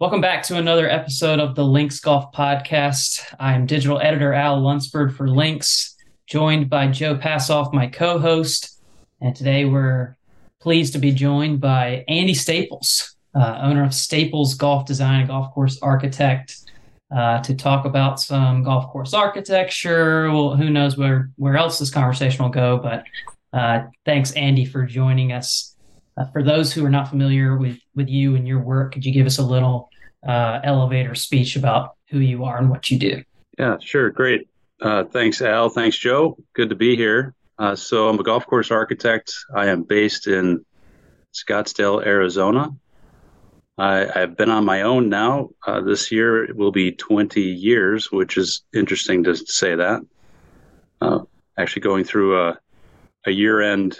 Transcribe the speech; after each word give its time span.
Welcome 0.00 0.20
back 0.20 0.44
to 0.44 0.56
another 0.56 0.88
episode 0.88 1.40
of 1.40 1.56
the 1.56 1.64
Links 1.64 1.98
Golf 1.98 2.30
Podcast. 2.30 3.34
I'm 3.40 3.66
digital 3.66 4.00
editor 4.00 4.32
Al 4.32 4.60
Lunsford 4.60 5.16
for 5.16 5.26
Links, 5.26 5.96
joined 6.24 6.70
by 6.70 6.86
Joe 6.86 7.16
Passov, 7.16 7.72
my 7.72 7.88
co 7.88 8.20
host. 8.20 8.80
And 9.20 9.34
today 9.34 9.64
we're 9.64 10.16
pleased 10.60 10.92
to 10.92 11.00
be 11.00 11.10
joined 11.10 11.60
by 11.60 12.04
Andy 12.06 12.34
Staples, 12.34 13.16
uh, 13.34 13.58
owner 13.60 13.82
of 13.82 13.92
Staples 13.92 14.54
Golf 14.54 14.86
Design 14.86 15.18
and 15.18 15.28
Golf 15.28 15.52
Course 15.52 15.80
Architect, 15.82 16.56
uh, 17.12 17.40
to 17.40 17.56
talk 17.56 17.84
about 17.84 18.20
some 18.20 18.62
golf 18.62 18.92
course 18.92 19.12
architecture. 19.12 20.30
Well, 20.30 20.54
who 20.54 20.70
knows 20.70 20.96
where, 20.96 21.32
where 21.34 21.56
else 21.56 21.80
this 21.80 21.90
conversation 21.90 22.44
will 22.44 22.52
go, 22.52 22.78
but 22.78 23.02
uh, 23.52 23.86
thanks, 24.04 24.30
Andy, 24.34 24.64
for 24.64 24.86
joining 24.86 25.32
us. 25.32 25.67
Uh, 26.18 26.24
for 26.32 26.42
those 26.42 26.72
who 26.72 26.84
are 26.84 26.90
not 26.90 27.08
familiar 27.08 27.56
with, 27.56 27.78
with 27.94 28.08
you 28.08 28.34
and 28.34 28.46
your 28.46 28.60
work, 28.60 28.92
could 28.92 29.04
you 29.04 29.12
give 29.12 29.26
us 29.26 29.38
a 29.38 29.42
little 29.42 29.88
uh, 30.26 30.60
elevator 30.64 31.14
speech 31.14 31.54
about 31.54 31.94
who 32.10 32.18
you 32.18 32.44
are 32.44 32.58
and 32.58 32.68
what 32.68 32.90
you 32.90 32.98
do? 32.98 33.22
Yeah, 33.58 33.76
sure. 33.80 34.10
Great. 34.10 34.48
Uh, 34.80 35.04
thanks, 35.04 35.40
Al. 35.42 35.68
Thanks, 35.68 35.96
Joe. 35.96 36.36
Good 36.54 36.70
to 36.70 36.74
be 36.74 36.96
here. 36.96 37.34
Uh, 37.58 37.74
so, 37.74 38.08
I'm 38.08 38.18
a 38.18 38.22
golf 38.22 38.46
course 38.46 38.70
architect. 38.70 39.32
I 39.54 39.66
am 39.66 39.82
based 39.82 40.26
in 40.26 40.64
Scottsdale, 41.34 42.04
Arizona. 42.04 42.70
I, 43.76 44.06
have 44.14 44.36
been 44.36 44.50
on 44.50 44.64
my 44.64 44.82
own 44.82 45.08
now. 45.08 45.50
Uh, 45.66 45.80
this 45.80 46.10
year 46.10 46.44
it 46.44 46.56
will 46.56 46.72
be 46.72 46.92
20 46.92 47.40
years, 47.40 48.10
which 48.10 48.36
is 48.36 48.62
interesting 48.74 49.22
to 49.24 49.36
say 49.36 49.76
that. 49.76 50.00
Uh, 51.00 51.20
actually, 51.56 51.82
going 51.82 52.04
through 52.04 52.40
a, 52.40 52.58
a 53.26 53.30
year 53.30 53.60
end 53.60 53.98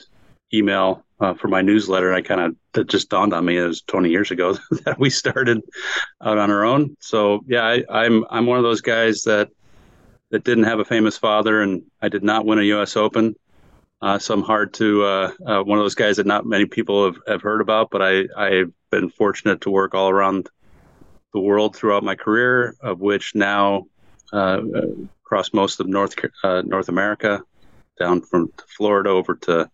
email 0.53 1.05
uh, 1.21 1.35
for 1.35 1.49
my 1.49 1.63
newsletter. 1.63 2.13
I 2.13 2.23
kind 2.23 2.41
of 2.41 2.57
that 2.73 2.89
just 2.89 3.11
dawned 3.11 3.35
on 3.35 3.45
me 3.45 3.59
it 3.59 3.67
was 3.67 3.83
20 3.83 4.11
years 4.11 4.31
ago 4.31 4.57
that 4.85 4.99
we 4.99 5.11
started 5.11 5.63
out 6.23 6.39
on 6.39 6.51
our 6.51 6.65
own. 6.65 6.97
So 7.01 7.41
yeah, 7.47 7.65
I, 7.65 7.85
I'm 7.91 8.25
I'm 8.31 8.47
one 8.47 8.59
of 8.59 8.65
those 8.65 8.81
guys 8.81 9.23
that 9.23 9.51
that 10.31 10.45
didn't 10.45 10.65
have 10.65 10.79
a 10.79 10.85
famous 10.85 11.17
father, 11.17 11.63
and 11.63 11.83
I 12.03 12.09
did 12.09 12.23
not 12.23 12.45
win 12.45 12.59
a 12.59 12.63
U.S. 12.63 12.97
Open. 12.97 13.35
Uh, 14.01 14.19
so 14.19 14.35
I'm 14.35 14.43
hard 14.43 14.75
to 14.75 15.05
uh, 15.05 15.33
uh, 15.45 15.63
one 15.63 15.79
of 15.79 15.85
those 15.85 15.97
guys 15.97 16.19
that 16.19 16.27
not 16.27 16.47
many 16.47 16.67
people 16.67 17.07
have, 17.07 17.17
have 17.27 17.43
heard 17.43 17.61
about, 17.61 17.91
but 17.91 18.03
I 18.03 18.25
I've 18.37 18.73
been 18.91 19.11
fortunate 19.11 19.63
to 19.63 19.71
work 19.71 19.95
all 19.95 20.11
around 20.11 20.49
the 21.35 21.41
world 21.41 21.75
throughout 21.75 22.05
my 22.05 22.15
career, 22.15 22.77
of 22.81 23.01
which 23.01 23.35
now 23.35 23.87
uh, 24.33 24.61
across 25.25 25.53
most 25.53 25.81
of 25.81 25.89
North 25.89 26.15
uh, 26.45 26.63
North 26.65 26.89
America, 26.89 27.43
down 27.99 28.21
from 28.21 28.53
Florida 28.77 29.11
over 29.11 29.35
to 29.35 29.69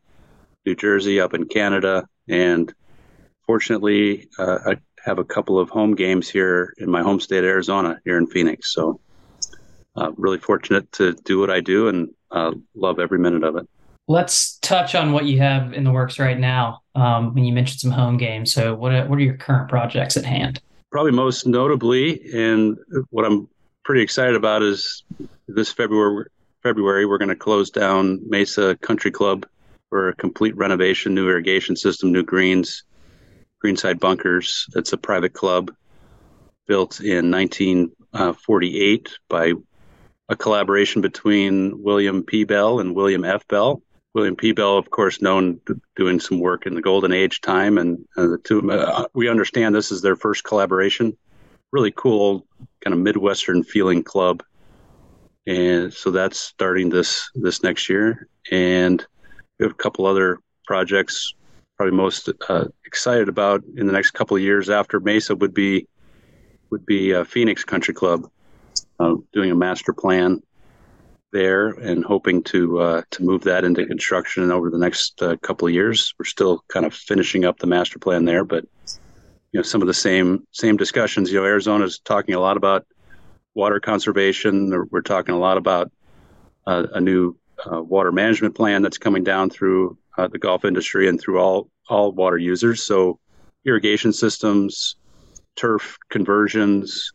New 0.65 0.75
Jersey, 0.75 1.21
up 1.21 1.35
in 1.35 1.47
Canada, 1.47 2.09
and 2.29 2.73
fortunately, 3.47 4.29
uh, 4.39 4.59
I 4.67 4.77
have 5.05 5.19
a 5.19 5.25
couple 5.25 5.59
of 5.59 5.69
home 5.69 5.95
games 5.95 6.29
here 6.29 6.75
in 6.79 6.91
my 6.91 7.03
home 7.03 7.21
state, 7.21 7.45
Arizona, 7.45 8.01
here 8.05 8.17
in 8.17 8.27
Phoenix. 8.27 8.73
So, 8.73 9.01
uh, 9.97 10.13
really 10.17 10.39
fortunate 10.39 10.91
to 10.93 11.13
do 11.25 11.39
what 11.39 11.51
I 11.51 11.61
do 11.61 11.89
and 11.89 12.09
uh, 12.31 12.53
love 12.75 12.99
every 12.99 13.19
minute 13.19 13.45
of 13.45 13.57
it. 13.57 13.69
Let's 14.09 14.59
touch 14.59 14.95
on 14.95 15.13
what 15.13 15.25
you 15.25 15.39
have 15.39 15.73
in 15.73 15.85
the 15.85 15.93
works 15.93 16.19
right 16.19 16.39
now. 16.39 16.83
Um, 16.95 17.35
when 17.35 17.45
you 17.45 17.53
mentioned 17.53 17.81
some 17.81 17.91
home 17.91 18.17
games, 18.17 18.53
so 18.53 18.75
what 18.75 18.93
are, 18.93 19.07
what 19.07 19.19
are 19.19 19.23
your 19.23 19.37
current 19.37 19.69
projects 19.69 20.17
at 20.17 20.25
hand? 20.25 20.61
Probably 20.91 21.13
most 21.13 21.47
notably, 21.47 22.21
and 22.35 22.77
what 23.11 23.25
I'm 23.25 23.49
pretty 23.85 24.03
excited 24.03 24.37
about 24.37 24.63
is 24.63 25.05
this 25.49 25.73
February. 25.73 26.27
February, 26.63 27.05
we're 27.05 27.19
going 27.19 27.29
to 27.29 27.37
close 27.37 27.69
down 27.69 28.19
Mesa 28.27 28.75
Country 28.77 29.11
Club 29.11 29.45
for 29.95 30.09
a 30.09 30.17
complete 30.17 30.57
renovation, 30.57 31.15
new 31.15 31.29
irrigation 31.29 31.77
system, 31.77 32.11
new 32.11 32.25
greens, 32.25 32.83
greenside 33.61 34.01
bunkers. 34.01 34.67
It's 34.75 34.93
a 34.93 34.97
private 34.97 35.35
club 35.35 35.71
built 36.67 36.99
in 36.99 37.31
1948 37.31 39.11
by 39.29 39.53
a 40.29 40.35
collaboration 40.35 41.01
between 41.01 41.81
William 41.81 42.25
P. 42.25 42.43
Bell 42.43 42.81
and 42.81 42.97
William 42.97 43.25
F. 43.25 43.47
Bell. 43.47 43.83
William 44.15 44.35
P. 44.35 44.51
Bell, 44.51 44.77
of 44.79 44.91
course, 44.91 45.23
known 45.23 45.61
doing 45.95 46.19
some 46.19 46.41
work 46.41 46.67
in 46.67 46.75
the 46.75 46.83
Golden 46.83 47.13
Age 47.13 47.41
time, 47.41 47.79
and 47.79 48.05
uh, 48.17 48.27
the 48.27 48.39
two. 48.39 48.69
Uh, 48.69 49.07
we 49.15 49.29
understand 49.29 49.77
this 49.77 49.93
is 49.93 50.03
their 50.03 50.17
first 50.17 50.43
collaboration. 50.43 51.17
Really 51.71 51.93
cool, 51.93 52.49
kind 52.81 52.95
of 52.95 52.99
midwestern 52.99 53.63
feeling 53.63 54.03
club, 54.03 54.43
and 55.47 55.93
so 55.93 56.11
that's 56.11 56.41
starting 56.41 56.91
this 56.91 57.31
this 57.37 57.63
next 57.63 57.89
year. 57.89 58.27
And 58.51 59.07
a 59.71 59.75
couple 59.75 60.07
other 60.07 60.39
projects. 60.67 61.35
Probably 61.77 61.97
most 61.97 62.29
uh, 62.49 62.67
excited 62.87 63.29
about 63.29 63.63
in 63.77 63.87
the 63.87 63.93
next 63.93 64.13
couple 64.13 64.37
of 64.37 64.43
years 64.43 64.71
after 64.71 65.01
Mesa 65.01 65.35
would 65.35 65.55
be 65.55 65.87
would 66.71 66.87
be 66.87 67.15
uh, 67.15 67.25
Phoenix 67.25 67.65
Country 67.65 67.95
Club, 67.95 68.29
uh, 68.99 69.15
doing 69.33 69.51
a 69.51 69.55
master 69.55 69.93
plan 69.93 70.43
there 71.33 71.71
and 71.71 72.05
hoping 72.05 72.43
to 72.45 72.79
uh, 72.79 73.03
to 73.11 73.23
move 73.25 73.43
that 73.43 73.65
into 73.65 73.85
construction 73.85 74.51
over 74.51 74.71
the 74.71 74.79
next 74.79 75.21
uh, 75.23 75.37
couple 75.43 75.67
of 75.67 75.75
years. 75.75 76.15
We're 76.19 76.25
still 76.25 76.65
kind 76.69 76.87
of 76.87 76.95
finishing 76.95 77.45
up 77.45 77.59
the 77.59 77.67
master 77.67 77.99
plan 77.99 78.25
there, 78.25 78.45
but 78.45 78.65
you 79.53 79.59
know 79.59 79.63
some 79.63 79.83
of 79.83 79.89
the 79.89 79.95
same 79.95 80.47
same 80.53 80.77
discussions. 80.77 81.31
You 81.31 81.41
know, 81.41 81.47
Arizona's 81.47 81.99
talking 81.99 82.35
a 82.35 82.41
lot 82.41 82.57
about 82.57 82.87
water 83.55 83.81
conservation. 83.81 84.89
We're 84.91 85.03
talking 85.03 85.35
a 85.35 85.39
lot 85.39 85.59
about 85.59 85.91
uh, 86.67 86.87
a 86.95 87.01
new 87.01 87.37
uh, 87.71 87.83
water 87.83 88.13
management 88.13 88.55
plan 88.55 88.83
that's 88.83 88.99
coming 88.99 89.25
down 89.25 89.51
through 89.51 89.97
uh, 90.19 90.29
the 90.29 90.39
golf 90.39 90.65
industry 90.65 91.09
and 91.09 91.21
through 91.21 91.41
all 91.41 91.69
all 91.89 92.13
water 92.13 92.39
users. 92.39 92.85
So 92.85 93.19
irrigation 93.65 94.13
systems, 94.13 94.97
turf 95.57 95.99
conversions, 96.11 97.13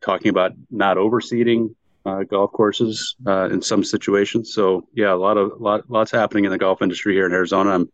talking 0.00 0.28
about 0.28 0.52
not 0.70 0.96
overseeding 0.96 1.74
uh, 2.04 2.22
golf 2.22 2.52
courses 2.52 3.16
uh, 3.26 3.48
in 3.50 3.60
some 3.60 3.82
situations. 3.82 4.52
So 4.54 4.86
yeah, 4.94 5.12
a 5.12 5.16
lot 5.16 5.36
of 5.36 5.52
lot 5.60 5.90
lots 5.90 6.10
happening 6.10 6.44
in 6.44 6.50
the 6.50 6.58
golf 6.58 6.82
industry 6.82 7.14
here 7.14 7.26
in 7.26 7.32
Arizona. 7.32 7.70
I'm, 7.70 7.92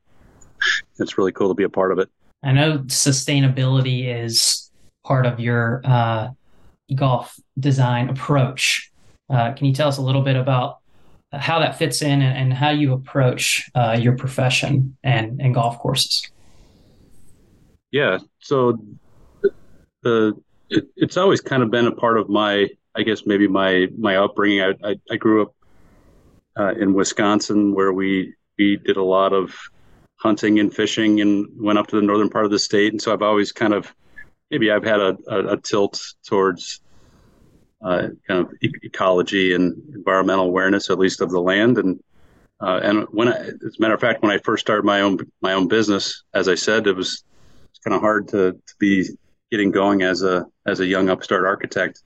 it's 0.98 1.18
really 1.18 1.32
cool 1.32 1.48
to 1.48 1.54
be 1.54 1.64
a 1.64 1.68
part 1.68 1.92
of 1.92 1.98
it. 1.98 2.08
I 2.42 2.52
know 2.52 2.78
sustainability 2.80 4.06
is 4.24 4.70
part 5.04 5.26
of 5.26 5.40
your 5.40 5.80
uh, 5.84 6.28
golf 6.94 7.38
design 7.58 8.10
approach. 8.10 8.90
Uh, 9.30 9.52
can 9.52 9.66
you 9.66 9.72
tell 9.72 9.88
us 9.88 9.98
a 9.98 10.02
little 10.02 10.22
bit 10.22 10.36
about 10.36 10.81
how 11.32 11.58
that 11.60 11.78
fits 11.78 12.02
in 12.02 12.22
and, 12.22 12.36
and 12.36 12.52
how 12.52 12.70
you 12.70 12.92
approach 12.92 13.70
uh, 13.74 13.96
your 14.00 14.16
profession 14.16 14.96
and, 15.02 15.40
and 15.40 15.54
golf 15.54 15.78
courses. 15.78 16.28
Yeah, 17.90 18.18
so 18.38 18.78
the 20.02 20.40
it, 20.70 20.88
it's 20.96 21.16
always 21.16 21.40
kind 21.40 21.62
of 21.62 21.70
been 21.70 21.86
a 21.86 21.92
part 21.92 22.18
of 22.18 22.28
my, 22.28 22.68
I 22.94 23.02
guess 23.02 23.26
maybe 23.26 23.48
my 23.48 23.88
my 23.98 24.16
upbringing. 24.16 24.62
I 24.62 24.74
I, 24.82 25.00
I 25.10 25.16
grew 25.16 25.42
up 25.42 25.54
uh, 26.58 26.74
in 26.74 26.94
Wisconsin 26.94 27.74
where 27.74 27.92
we 27.92 28.34
we 28.58 28.76
did 28.76 28.96
a 28.96 29.02
lot 29.02 29.32
of 29.32 29.54
hunting 30.16 30.58
and 30.60 30.72
fishing 30.72 31.20
and 31.20 31.48
went 31.58 31.78
up 31.78 31.88
to 31.88 31.96
the 31.96 32.02
northern 32.02 32.30
part 32.30 32.44
of 32.44 32.50
the 32.50 32.58
state, 32.58 32.92
and 32.92 33.00
so 33.00 33.12
I've 33.12 33.22
always 33.22 33.52
kind 33.52 33.74
of 33.74 33.94
maybe 34.50 34.70
I've 34.70 34.84
had 34.84 35.00
a, 35.00 35.16
a, 35.28 35.54
a 35.54 35.56
tilt 35.56 36.00
towards 36.26 36.81
uh, 37.82 38.08
kind 38.26 38.40
of 38.40 38.52
e- 38.62 38.72
ecology 38.82 39.54
and 39.54 39.76
environmental 39.94 40.46
awareness, 40.46 40.90
at 40.90 40.98
least 40.98 41.20
of 41.20 41.30
the 41.30 41.40
land. 41.40 41.78
And 41.78 42.02
uh, 42.60 42.80
and 42.82 43.06
when, 43.10 43.28
I, 43.28 43.32
as 43.32 43.76
a 43.76 43.80
matter 43.80 43.94
of 43.94 44.00
fact, 44.00 44.22
when 44.22 44.30
I 44.30 44.38
first 44.38 44.60
started 44.60 44.84
my 44.84 45.00
own 45.00 45.18
my 45.40 45.52
own 45.54 45.68
business, 45.68 46.22
as 46.32 46.48
I 46.48 46.54
said, 46.54 46.86
it 46.86 46.96
was 46.96 47.24
it's 47.70 47.78
kind 47.80 47.94
of 47.94 48.00
hard 48.00 48.28
to, 48.28 48.52
to 48.52 48.74
be 48.78 49.08
getting 49.50 49.70
going 49.70 50.02
as 50.02 50.22
a 50.22 50.46
as 50.66 50.80
a 50.80 50.86
young 50.86 51.08
upstart 51.08 51.44
architect. 51.44 52.02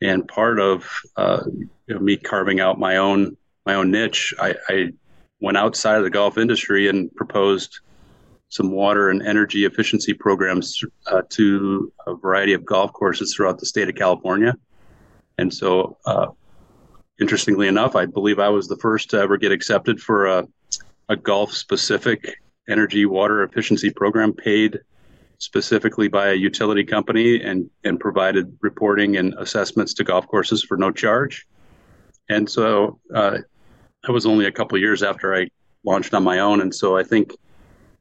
And 0.00 0.26
part 0.26 0.58
of 0.58 0.88
uh, 1.16 1.42
you 1.86 1.94
know, 1.94 2.00
me 2.00 2.16
carving 2.16 2.60
out 2.60 2.78
my 2.78 2.96
own 2.96 3.36
my 3.66 3.74
own 3.74 3.90
niche, 3.90 4.34
I, 4.40 4.54
I 4.68 4.92
went 5.40 5.58
outside 5.58 5.98
of 5.98 6.04
the 6.04 6.10
golf 6.10 6.38
industry 6.38 6.88
and 6.88 7.14
proposed 7.14 7.80
some 8.48 8.70
water 8.70 9.10
and 9.10 9.22
energy 9.22 9.66
efficiency 9.66 10.14
programs 10.14 10.82
uh, 11.08 11.22
to 11.28 11.92
a 12.06 12.14
variety 12.14 12.54
of 12.54 12.64
golf 12.64 12.92
courses 12.92 13.34
throughout 13.34 13.58
the 13.58 13.66
state 13.66 13.88
of 13.88 13.94
California. 13.94 14.56
And 15.38 15.52
so, 15.54 15.96
uh, 16.04 16.26
interestingly 17.20 17.68
enough, 17.68 17.96
I 17.96 18.06
believe 18.06 18.38
I 18.38 18.48
was 18.48 18.68
the 18.68 18.76
first 18.76 19.10
to 19.10 19.18
ever 19.18 19.36
get 19.36 19.52
accepted 19.52 20.00
for 20.00 20.26
a, 20.26 20.48
a 21.08 21.16
golf 21.16 21.52
specific 21.52 22.40
energy 22.68 23.06
water 23.06 23.42
efficiency 23.42 23.90
program 23.90 24.32
paid 24.32 24.78
specifically 25.38 26.08
by 26.08 26.30
a 26.30 26.34
utility 26.34 26.84
company 26.84 27.40
and, 27.42 27.70
and 27.84 27.98
provided 28.00 28.56
reporting 28.60 29.16
and 29.16 29.34
assessments 29.38 29.94
to 29.94 30.04
golf 30.04 30.26
courses 30.26 30.62
for 30.62 30.76
no 30.76 30.90
charge. 30.90 31.46
And 32.28 32.48
so 32.48 32.98
uh, 33.14 33.38
that 34.02 34.12
was 34.12 34.26
only 34.26 34.46
a 34.46 34.52
couple 34.52 34.76
years 34.78 35.02
after 35.02 35.34
I 35.34 35.48
launched 35.84 36.12
on 36.12 36.24
my 36.24 36.40
own. 36.40 36.60
And 36.60 36.74
so 36.74 36.96
I 36.96 37.04
think, 37.04 37.32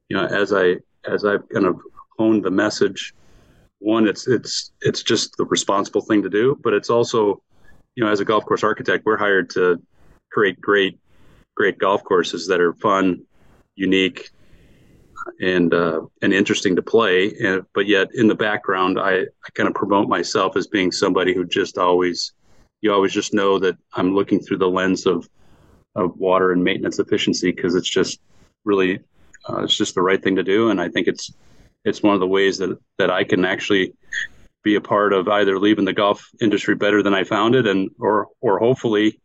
you 0.10 0.18
know, 0.18 0.26
as 0.26 0.52
I 0.52 0.78
as 1.06 1.24
I've 1.24 1.48
kind 1.50 1.66
of 1.66 1.80
honed 2.18 2.44
the 2.44 2.52
message 2.52 3.14
one, 3.80 4.08
it's 4.08 4.28
it's 4.28 4.72
it's 4.82 5.04
just 5.04 5.38
the 5.38 5.46
responsible 5.46 6.02
thing 6.02 6.24
to 6.24 6.30
do, 6.30 6.58
but 6.64 6.74
it's 6.74 6.90
also, 6.90 7.42
you 7.96 8.04
know, 8.04 8.12
as 8.12 8.20
a 8.20 8.26
golf 8.26 8.46
course 8.46 8.64
architect, 8.64 9.06
we're 9.06 9.18
hired 9.18 9.50
to 9.52 9.82
create 10.32 10.60
great 10.60 11.00
great 11.56 11.78
golf 11.78 12.04
courses 12.04 12.48
that 12.48 12.62
are 12.62 12.74
fun, 12.74 13.24
unique, 13.76 14.30
and 15.42 15.74
uh, 15.74 16.02
and 16.22 16.34
interesting 16.34 16.76
to 16.76 16.82
play. 16.82 17.34
And, 17.40 17.66
but 17.74 17.88
yet 17.88 18.10
in 18.14 18.28
the 18.28 18.36
background, 18.36 19.00
I, 19.00 19.22
I 19.22 19.50
kind 19.54 19.70
of 19.70 19.76
promote 19.76 20.08
myself 20.08 20.56
as 20.58 20.68
being 20.68 20.92
somebody 20.92 21.34
who 21.34 21.46
just 21.46 21.78
always 21.78 22.34
you 22.82 22.94
always 22.94 23.14
just 23.14 23.34
know 23.34 23.60
that 23.60 23.78
I'm 23.94 24.14
looking 24.14 24.40
through 24.40 24.58
the 24.58 24.70
lens 24.70 25.06
of 25.06 25.28
of 25.96 26.16
water 26.18 26.52
and 26.52 26.64
maintenance 26.64 27.00
efficiency 27.00 27.52
because 27.52 27.76
it's 27.76 27.90
just 27.90 28.20
really 28.66 29.00
uh, 29.50 29.64
it's 29.64 29.78
just 29.78 29.96
the 29.96 30.02
right 30.02 30.22
thing 30.22 30.36
to 30.36 30.44
do, 30.44 30.70
and 30.70 30.82
I 30.82 30.90
think 30.90 31.08
it's 31.08 31.32
it's 31.88 32.04
one 32.04 32.14
of 32.14 32.20
the 32.20 32.28
ways 32.28 32.58
that 32.58 32.78
that 32.98 33.10
I 33.10 33.24
can 33.24 33.46
actually 33.46 33.94
be 34.64 34.76
a 34.76 34.82
part 34.82 35.14
of 35.14 35.28
either 35.30 35.58
leaving 35.60 35.86
the 35.86 35.94
golf 35.94 36.30
industry 36.42 36.76
better 36.76 37.02
than 37.02 37.14
I 37.14 37.24
found 37.24 37.56
it, 37.56 37.66
and 37.66 37.90
or 38.00 38.28
or 38.42 38.60
hopefully 38.60 39.20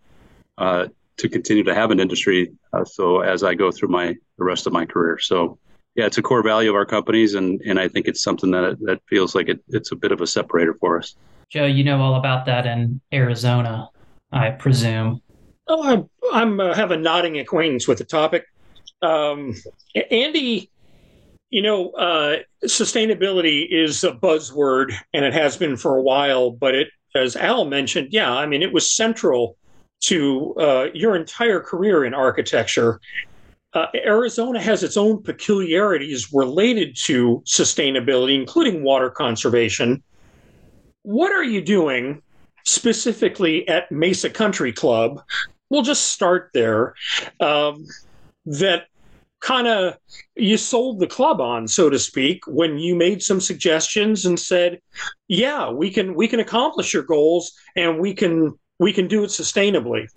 uh, 0.58 0.86
to 1.16 1.28
continue 1.28 1.64
to 1.64 1.74
have 1.74 1.90
an 1.90 2.00
industry. 2.00 2.52
Uh, 2.72 2.84
so 2.84 3.20
as 3.20 3.42
I 3.42 3.54
go 3.54 3.70
through 3.72 3.88
my 3.88 4.14
the 4.38 4.44
rest 4.44 4.66
of 4.66 4.72
my 4.72 4.86
career, 4.86 5.18
so 5.18 5.58
yeah, 5.96 6.06
it's 6.06 6.18
a 6.18 6.22
core 6.22 6.42
value 6.42 6.70
of 6.70 6.76
our 6.76 6.86
companies, 6.86 7.34
and 7.34 7.60
and 7.62 7.80
I 7.80 7.88
think 7.88 8.06
it's 8.06 8.22
something 8.22 8.50
that 8.52 8.78
that 8.82 9.00
feels 9.08 9.34
like 9.34 9.48
it, 9.48 9.60
it's 9.68 9.92
a 9.92 9.96
bit 9.96 10.12
of 10.12 10.20
a 10.20 10.26
separator 10.26 10.74
for 10.74 10.98
us. 10.98 11.16
Joe, 11.50 11.66
you 11.66 11.84
know 11.84 12.00
all 12.00 12.14
about 12.14 12.46
that 12.46 12.64
in 12.64 13.00
Arizona, 13.12 13.90
I 14.30 14.50
presume. 14.50 15.20
Oh, 15.68 15.82
I'm, 15.84 16.08
I'm 16.32 16.60
uh, 16.60 16.74
have 16.74 16.92
a 16.92 16.96
nodding 16.96 17.38
acquaintance 17.38 17.86
with 17.86 17.98
the 17.98 18.04
topic. 18.04 18.46
Um, 19.02 19.54
Andy, 20.10 20.70
you 21.52 21.60
know, 21.60 21.90
uh, 21.90 22.38
sustainability 22.64 23.66
is 23.70 24.02
a 24.02 24.12
buzzword, 24.12 24.94
and 25.12 25.24
it 25.24 25.34
has 25.34 25.56
been 25.56 25.76
for 25.76 25.96
a 25.96 26.02
while. 26.02 26.50
But 26.50 26.74
it, 26.74 26.88
as 27.14 27.36
Al 27.36 27.66
mentioned, 27.66 28.08
yeah, 28.10 28.32
I 28.32 28.46
mean, 28.46 28.62
it 28.62 28.72
was 28.72 28.90
central 28.90 29.58
to 30.04 30.54
uh, 30.54 30.86
your 30.94 31.14
entire 31.14 31.60
career 31.60 32.06
in 32.06 32.14
architecture. 32.14 33.00
Uh, 33.74 33.86
Arizona 33.94 34.60
has 34.60 34.82
its 34.82 34.96
own 34.96 35.22
peculiarities 35.22 36.32
related 36.32 36.96
to 36.96 37.42
sustainability, 37.46 38.34
including 38.34 38.82
water 38.82 39.10
conservation. 39.10 40.02
What 41.02 41.32
are 41.32 41.44
you 41.44 41.60
doing 41.60 42.22
specifically 42.64 43.68
at 43.68 43.92
Mesa 43.92 44.30
Country 44.30 44.72
Club? 44.72 45.22
We'll 45.68 45.82
just 45.82 46.08
start 46.08 46.50
there. 46.54 46.94
Um, 47.40 47.86
that 48.46 48.86
kind 49.42 49.66
of 49.66 49.94
you 50.36 50.56
sold 50.56 51.00
the 51.00 51.06
club 51.06 51.40
on 51.40 51.66
so 51.66 51.90
to 51.90 51.98
speak 51.98 52.46
when 52.46 52.78
you 52.78 52.94
made 52.94 53.20
some 53.20 53.40
suggestions 53.40 54.24
and 54.24 54.38
said 54.38 54.78
yeah 55.26 55.68
we 55.68 55.90
can 55.90 56.14
we 56.14 56.28
can 56.28 56.38
accomplish 56.38 56.94
your 56.94 57.02
goals 57.02 57.52
and 57.76 57.98
we 57.98 58.14
can 58.14 58.56
we 58.82 58.92
can 58.92 59.06
do 59.06 59.22
it 59.22 59.28
sustainably. 59.28 60.08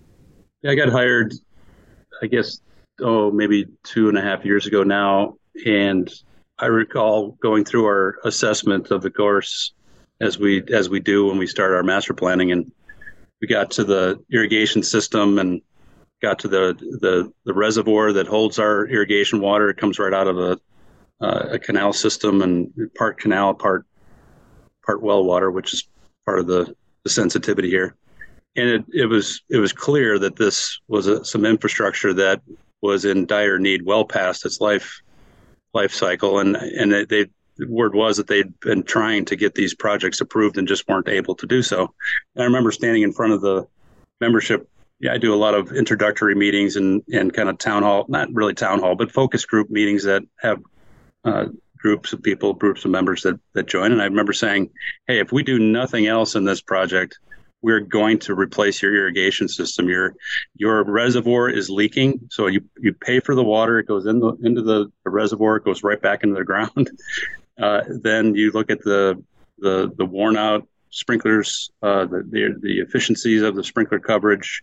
Yeah, 0.63 0.71
I 0.71 0.75
got 0.75 0.89
hired, 0.89 1.35
I 2.23 2.25
guess, 2.25 2.59
oh, 2.99 3.31
maybe 3.31 3.67
two 3.83 4.09
and 4.09 4.17
a 4.17 4.21
half 4.21 4.43
years 4.43 4.65
ago 4.65 4.81
now. 4.81 5.35
And 5.67 6.11
I 6.57 6.65
recall 6.65 7.37
going 7.41 7.63
through 7.63 7.85
our 7.85 8.15
assessment 8.25 8.89
of 8.89 9.03
the 9.03 9.11
course 9.11 9.73
as 10.19 10.39
we 10.39 10.63
as 10.73 10.89
we 10.89 10.99
do 10.99 11.27
when 11.27 11.37
we 11.37 11.45
start 11.45 11.73
our 11.73 11.83
master 11.83 12.13
planning 12.13 12.51
and 12.51 12.71
we 13.39 13.47
got 13.47 13.69
to 13.71 13.83
the 13.83 14.19
irrigation 14.31 14.81
system 14.81 15.37
and 15.37 15.61
got 16.21 16.39
to 16.39 16.47
the 16.47 16.73
the, 17.01 17.31
the 17.45 17.53
reservoir 17.53 18.13
that 18.13 18.27
holds 18.27 18.59
our 18.59 18.85
irrigation 18.87 19.41
water. 19.41 19.69
It 19.69 19.77
comes 19.77 19.99
right 19.99 20.13
out 20.13 20.27
of 20.27 20.37
a 20.37 20.59
uh, 21.21 21.49
a 21.51 21.59
canal 21.59 21.93
system 21.93 22.41
and 22.41 22.71
part 22.95 23.19
canal 23.19 23.53
part 23.53 23.85
part 24.85 25.01
well 25.01 25.23
water 25.23 25.49
which 25.49 25.73
is 25.73 25.87
part 26.25 26.39
of 26.39 26.47
the, 26.47 26.75
the 27.03 27.09
sensitivity 27.09 27.69
here. 27.69 27.95
And 28.57 28.69
it, 28.69 28.85
it 28.93 29.05
was 29.05 29.41
it 29.49 29.57
was 29.57 29.73
clear 29.73 30.17
that 30.19 30.35
this 30.35 30.79
was 30.87 31.07
a, 31.07 31.23
some 31.23 31.45
infrastructure 31.45 32.13
that 32.13 32.41
was 32.81 33.05
in 33.05 33.25
dire 33.25 33.59
need 33.59 33.85
well 33.85 34.05
past 34.05 34.45
its 34.45 34.59
life 34.61 35.01
life 35.73 35.93
cycle. 35.93 36.39
And 36.39 36.55
and 36.55 36.91
they, 36.91 37.05
they 37.05 37.25
the 37.57 37.67
word 37.67 37.95
was 37.95 38.17
that 38.17 38.27
they'd 38.27 38.57
been 38.59 38.83
trying 38.83 39.25
to 39.25 39.35
get 39.35 39.55
these 39.55 39.73
projects 39.73 40.19
approved 40.19 40.57
and 40.57 40.67
just 40.67 40.87
weren't 40.87 41.07
able 41.07 41.35
to 41.35 41.47
do 41.47 41.61
so. 41.61 41.93
And 42.35 42.43
i 42.43 42.45
remember 42.45 42.71
standing 42.71 43.03
in 43.03 43.13
front 43.13 43.33
of 43.33 43.41
the 43.41 43.65
membership 44.19 44.69
yeah 44.99 45.13
i 45.13 45.17
do 45.17 45.33
a 45.33 45.35
lot 45.35 45.53
of 45.53 45.71
introductory 45.71 46.35
meetings 46.35 46.75
and 46.75 47.03
and 47.11 47.33
kind 47.33 47.49
of 47.49 47.57
town 47.57 47.83
hall 47.83 48.05
not 48.07 48.31
really 48.33 48.53
town 48.53 48.79
hall 48.79 48.95
but 48.95 49.11
focus 49.11 49.45
group 49.45 49.69
meetings 49.69 50.03
that 50.03 50.23
have 50.39 50.61
uh, 51.23 51.45
groups 51.77 52.13
of 52.13 52.21
people 52.21 52.53
groups 52.53 52.85
of 52.85 52.91
members 52.91 53.23
that 53.23 53.39
that 53.53 53.67
join 53.67 53.91
and 53.91 54.01
i 54.01 54.05
remember 54.05 54.33
saying 54.33 54.69
hey 55.07 55.19
if 55.19 55.31
we 55.31 55.43
do 55.43 55.59
nothing 55.59 56.07
else 56.07 56.35
in 56.35 56.45
this 56.45 56.61
project 56.61 57.19
we're 57.65 57.79
going 57.79 58.19
to 58.19 58.35
replace 58.35 58.79
your 58.83 58.95
irrigation 58.95 59.47
system. 59.47 59.89
Your 59.89 60.15
your 60.55 60.83
reservoir 60.83 61.49
is 61.49 61.67
leaking, 61.67 62.27
so 62.29 62.45
you 62.45 62.61
you 62.79 62.93
pay 62.93 63.19
for 63.19 63.33
the 63.33 63.43
water. 63.43 63.79
It 63.79 63.87
goes 63.87 64.05
in 64.05 64.19
the, 64.19 64.33
into 64.43 64.61
the, 64.61 64.91
the 65.03 65.09
reservoir. 65.09 65.55
It 65.55 65.65
goes 65.65 65.81
right 65.81 65.99
back 65.99 66.23
into 66.23 66.35
the 66.35 66.45
ground. 66.45 66.91
Uh, 67.57 67.81
then 67.87 68.35
you 68.35 68.51
look 68.51 68.69
at 68.69 68.81
the 68.81 69.23
the 69.59 69.89
the 69.97 70.05
worn 70.05 70.35
out 70.35 70.67
sprinklers, 70.89 71.71
uh, 71.81 72.03
the, 72.03 72.21
the 72.29 72.59
the 72.61 72.79
efficiencies 72.79 73.41
of 73.41 73.55
the 73.55 73.63
sprinkler 73.63 73.97
coverage, 73.97 74.61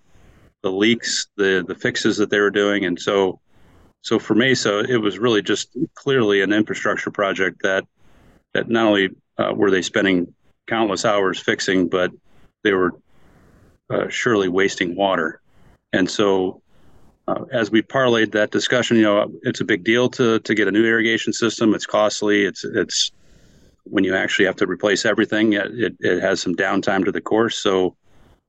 the 0.62 0.70
leaks, 0.70 1.26
the 1.37 1.64
the 1.67 1.75
fixes 1.75 2.17
that 2.17 2.31
they 2.31 2.41
were 2.41 2.50
doing, 2.50 2.85
and 2.85 3.00
so 3.00 3.41
so 4.03 4.19
for 4.19 4.35
Mesa, 4.35 4.81
it 4.81 4.97
was 4.97 5.19
really 5.19 5.43
just 5.43 5.76
clearly 5.94 6.43
an 6.43 6.53
infrastructure 6.53 7.11
project 7.11 7.62
that 7.62 7.85
that 8.53 8.69
not 8.69 8.87
only 8.87 9.11
uh, 9.38 9.53
were 9.55 9.70
they 9.70 9.82
spending 9.82 10.32
countless 10.67 11.05
hours 11.05 11.38
fixing, 11.38 11.88
but 11.88 12.11
they 12.64 12.73
were 12.73 12.93
uh, 13.91 14.09
surely 14.09 14.49
wasting 14.49 14.94
water. 14.97 15.41
And 15.93 16.11
so, 16.11 16.62
uh, 17.29 17.44
as 17.53 17.70
we 17.70 17.82
parlayed 17.82 18.32
that 18.32 18.50
discussion, 18.50 18.97
you 18.97 19.05
know, 19.05 19.32
it's 19.43 19.61
a 19.61 19.65
big 19.65 19.85
deal 19.85 20.08
to 20.11 20.41
to 20.41 20.55
get 20.55 20.69
a 20.69 20.73
new 20.73 20.85
irrigation 20.85 21.32
system. 21.32 21.75
It's 21.75 21.87
costly. 21.87 22.44
It's 22.44 22.65
it's 22.65 23.12
when 23.85 24.05
you 24.05 24.15
actually 24.15 24.44
have 24.47 24.56
to 24.56 24.67
replace 24.67 25.05
everything, 25.05 25.55
it, 25.55 25.97
it 25.99 26.20
has 26.20 26.41
some 26.41 26.55
downtime 26.55 27.05
to 27.05 27.11
the 27.11 27.20
course. 27.20 27.58
So 27.58 27.97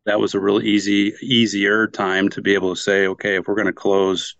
that 0.05 0.19
was 0.19 0.33
a 0.33 0.39
really 0.39 0.67
easy, 0.67 1.13
easier 1.21 1.87
time 1.87 2.29
to 2.29 2.41
be 2.41 2.53
able 2.53 2.75
to 2.75 2.81
say, 2.81 3.07
okay, 3.07 3.35
if 3.35 3.47
we're 3.47 3.55
going 3.55 3.67
to 3.67 3.73
close 3.73 4.35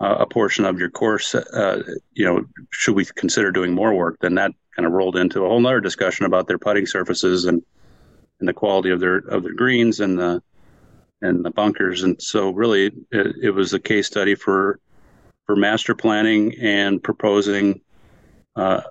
uh, 0.00 0.16
a 0.20 0.26
portion 0.26 0.64
of 0.64 0.78
your 0.78 0.90
course, 0.90 1.34
uh, 1.34 1.82
you 2.12 2.24
know, 2.24 2.44
should 2.70 2.96
we 2.96 3.04
consider 3.04 3.52
doing 3.52 3.72
more 3.72 3.94
work? 3.94 4.18
Then 4.20 4.34
that 4.34 4.52
kind 4.74 4.86
of 4.86 4.92
rolled 4.92 5.16
into 5.16 5.44
a 5.44 5.48
whole 5.48 5.60
nother 5.60 5.80
discussion 5.80 6.26
about 6.26 6.48
their 6.48 6.58
putting 6.58 6.86
surfaces 6.86 7.44
and 7.44 7.62
and 8.40 8.48
the 8.48 8.52
quality 8.52 8.90
of 8.90 8.98
their 8.98 9.18
of 9.18 9.44
their 9.44 9.54
greens 9.54 10.00
and 10.00 10.18
the 10.18 10.42
and 11.20 11.44
the 11.44 11.50
bunkers. 11.50 12.02
And 12.02 12.20
so 12.20 12.50
really 12.50 12.86
it, 13.12 13.36
it 13.40 13.50
was 13.50 13.72
a 13.72 13.78
case 13.78 14.08
study 14.08 14.34
for 14.34 14.80
for 15.46 15.54
master 15.54 15.94
planning 15.94 16.56
and 16.60 17.00
proposing 17.00 17.80
uh, 18.56 18.82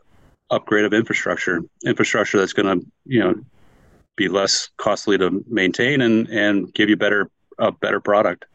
upgrade 0.50 0.86
of 0.86 0.94
infrastructure, 0.94 1.62
infrastructure 1.86 2.40
that's 2.40 2.54
going 2.54 2.80
to 2.80 2.86
you 3.06 3.20
know 3.20 3.36
be 4.16 4.28
less 4.28 4.70
costly 4.78 5.18
to 5.18 5.44
maintain 5.48 6.02
and 6.02 6.28
and 6.30 6.74
give 6.74 6.90
you 6.90 6.98
better 6.98 7.30
a 7.60 7.72
better 7.72 8.00
product. 8.00 8.46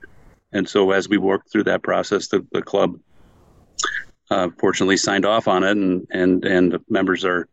And 0.53 0.69
so 0.69 0.91
as 0.91 1.09
we 1.09 1.19
worked 1.19 1.51
through 1.51 1.65
that 1.65 1.83
process, 1.83 2.29
the, 2.29 2.47
the 2.53 2.63
club 2.63 2.99
uh, 4.31 4.49
fortunately 4.59 4.97
signed 4.97 5.25
off 5.25 5.49
on 5.49 5.63
it, 5.63 5.77
and 5.77 6.07
and 6.11 6.45
and 6.45 6.79
members 6.89 7.25
are 7.25 7.49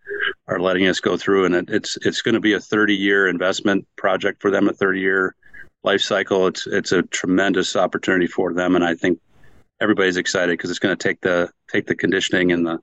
are 0.48 0.60
letting 0.60 0.88
us 0.88 1.00
go 1.00 1.18
through. 1.18 1.46
And 1.46 1.56
it, 1.56 1.70
it's 1.70 1.98
it's 2.02 2.22
going 2.22 2.36
to 2.36 2.42
be 2.42 2.54
a 2.54 2.60
30 2.60 2.96
year 2.96 3.28
investment 3.28 3.88
project 3.96 4.42
for 4.42 4.52
them, 4.52 4.68
a 4.68 4.74
30 4.74 5.00
year 5.00 5.36
life 5.84 6.02
cycle. 6.02 6.48
It's 6.48 6.66
it's 6.68 6.92
a 6.92 7.04
tremendous 7.04 7.76
opportunity 7.76 8.28
for 8.28 8.54
them, 8.54 8.76
and 8.76 8.84
I 8.84 8.96
think 8.96 9.20
everybody's 9.82 10.18
excited 10.18 10.54
because 10.54 10.70
it's 10.70 10.80
going 10.80 10.96
to 10.96 11.04
take 11.04 11.22
the 11.22 11.52
take 11.72 11.88
the 11.88 11.96
conditioning 11.96 12.52
and 12.52 12.66
the 12.66 12.80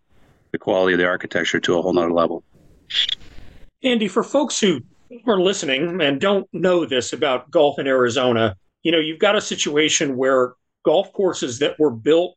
the 0.53 0.59
quality 0.59 0.95
of 0.95 0.99
the 0.99 1.07
architecture 1.07 1.61
to 1.61 1.79
a 1.79 1.83
whole 1.83 1.93
nother 1.93 2.13
level. 2.13 2.45
Andy, 3.83 4.09
for 4.09 4.23
folks 4.23 4.61
who 4.61 4.83
are 5.27 5.41
listening 5.41 6.01
and 6.01 6.21
don't 6.21 6.49
know 6.53 6.85
this 6.85 7.13
about 7.13 7.51
golf 7.51 7.79
in 7.79 7.87
Arizona, 7.87 8.57
you 8.83 8.93
know, 8.93 8.99
you've 8.99 9.19
got 9.19 9.37
a 9.37 9.41
situation 9.41 10.17
where 10.17 10.55
golf 10.85 11.13
courses 11.13 11.59
that 11.59 11.79
were 11.79 11.91
built 11.91 12.37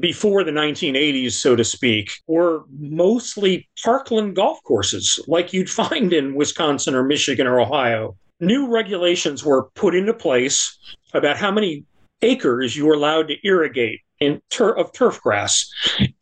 before 0.00 0.44
the 0.44 0.50
1980s, 0.50 1.32
so 1.32 1.56
to 1.56 1.64
speak, 1.64 2.10
were 2.26 2.62
mostly 2.78 3.68
parkland 3.82 4.36
golf 4.36 4.62
courses 4.64 5.20
like 5.26 5.52
you'd 5.52 5.70
find 5.70 6.12
in 6.12 6.34
Wisconsin 6.34 6.94
or 6.94 7.02
Michigan 7.02 7.46
or 7.46 7.60
Ohio. 7.60 8.16
New 8.40 8.72
regulations 8.72 9.44
were 9.44 9.70
put 9.74 9.94
into 9.94 10.14
place 10.14 10.78
about 11.14 11.36
how 11.36 11.50
many 11.50 11.84
acres 12.22 12.76
you 12.76 12.86
were 12.86 12.94
allowed 12.94 13.28
to 13.28 13.36
irrigate 13.46 14.00
in 14.20 14.40
of 14.60 14.92
turf 14.92 15.20
grass 15.22 15.70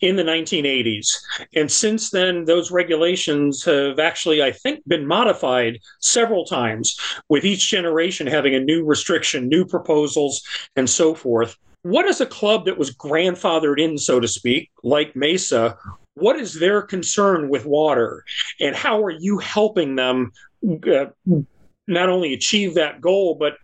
in 0.01 0.17
the 0.17 0.23
1980s. 0.23 1.09
And 1.55 1.71
since 1.71 2.11
then, 2.11 2.45
those 2.45 2.71
regulations 2.71 3.65
have 3.65 3.99
actually, 3.99 4.43
I 4.43 4.53
think, 4.53 4.81
been 4.87 5.07
modified 5.07 5.79
several 6.01 6.45
times, 6.45 6.99
with 7.29 7.45
each 7.45 7.69
generation 7.71 8.27
having 8.27 8.55
a 8.55 8.61
new 8.61 8.85
restriction, 8.85 9.49
new 9.49 9.65
proposals, 9.65 10.43
and 10.77 10.89
so 10.89 11.15
forth 11.15 11.57
what 11.87 12.07
is 12.07 12.21
a 12.21 12.27
club 12.27 12.65
that 12.65 12.79
was 12.79 12.95
grandfathered 12.97 13.81
in, 13.81 13.97
so 13.97 14.19
to 14.19 14.27
speak, 14.27 14.71
like 14.83 15.15
Mesa? 15.15 15.79
What 16.15 16.37
is 16.37 16.55
their 16.55 16.83
concern 16.83 17.49
with 17.49 17.65
water, 17.65 18.25
and 18.61 18.75
how 18.75 19.05
are 19.05 19.13
you 19.13 19.39
helping 19.39 19.95
them 19.95 20.33
uh, 20.85 21.07
not 21.87 22.09
only 22.09 22.35
achieve 22.35 22.75
that 22.75 23.01
goal, 23.01 23.37
but 23.37 23.59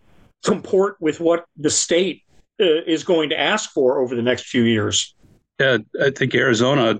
comport 0.45 0.95
with 1.01 1.19
what 1.19 1.45
the 1.57 1.69
state 1.69 2.22
is 2.59 3.03
going 3.03 3.29
to 3.29 3.39
ask 3.39 3.71
for 3.71 3.99
over 3.99 4.15
the 4.15 4.21
next 4.21 4.47
few 4.47 4.63
years? 4.63 5.15
Yeah, 5.59 5.77
I 6.01 6.09
think 6.09 6.35
Arizona 6.35 6.99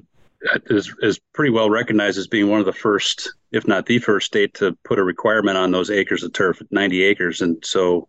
is 0.68 0.94
is 1.02 1.20
pretty 1.34 1.52
well 1.52 1.70
recognized 1.70 2.18
as 2.18 2.28
being 2.28 2.50
one 2.50 2.60
of 2.60 2.66
the 2.66 2.74
first, 2.74 3.34
if 3.52 3.68
not 3.68 3.86
the 3.86 4.00
first 4.00 4.28
state 4.28 4.54
to 4.56 4.78
put 4.84 5.00
a 5.00 5.04
requirement 5.04 5.58
on 5.58 5.72
those 5.72 5.90
acres 5.90 6.24
of 6.24 6.34
turf, 6.34 6.62
90 6.72 7.04
acres, 7.04 7.42
and 7.42 7.64
so 7.66 8.08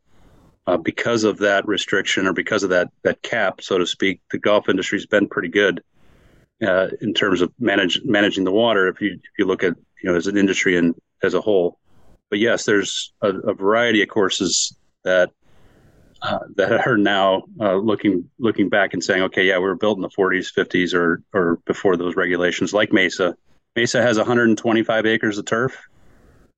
uh, 0.66 0.76
because 0.76 1.24
of 1.24 1.38
that 1.38 1.66
restriction 1.66 2.26
or 2.26 2.32
because 2.32 2.62
of 2.62 2.70
that 2.70 2.90
that 3.02 3.22
cap, 3.22 3.60
so 3.60 3.78
to 3.78 3.86
speak, 3.86 4.20
the 4.30 4.38
golf 4.38 4.68
industry's 4.68 5.06
been 5.06 5.28
pretty 5.28 5.48
good 5.48 5.82
uh, 6.66 6.88
in 7.00 7.14
terms 7.14 7.40
of 7.40 7.52
manage 7.58 8.00
managing 8.04 8.44
the 8.44 8.52
water. 8.52 8.88
If 8.88 9.00
you 9.00 9.12
if 9.12 9.38
you 9.38 9.46
look 9.46 9.62
at 9.62 9.74
you 10.02 10.10
know 10.10 10.16
as 10.16 10.26
an 10.26 10.36
industry 10.36 10.76
and 10.76 10.94
as 11.22 11.34
a 11.34 11.40
whole, 11.40 11.78
but 12.30 12.38
yes, 12.38 12.64
there's 12.64 13.12
a, 13.22 13.28
a 13.28 13.54
variety 13.54 14.02
of 14.02 14.08
courses 14.08 14.76
that 15.04 15.30
uh, 16.24 16.38
that 16.56 16.86
are 16.86 16.96
now 16.96 17.42
uh, 17.60 17.74
looking 17.74 18.30
looking 18.38 18.70
back 18.70 18.94
and 18.94 19.04
saying, 19.04 19.22
okay, 19.22 19.46
yeah, 19.46 19.58
we 19.58 19.64
were 19.64 19.74
built 19.74 19.98
in 19.98 20.02
the 20.02 20.08
40s, 20.08 20.52
50s, 20.52 20.94
or 20.94 21.22
or 21.34 21.58
before 21.66 21.96
those 21.96 22.16
regulations, 22.16 22.72
like 22.72 22.92
Mesa. 22.92 23.36
Mesa 23.76 24.00
has 24.00 24.16
125 24.16 25.06
acres 25.06 25.36
of 25.36 25.44
turf, 25.44 25.76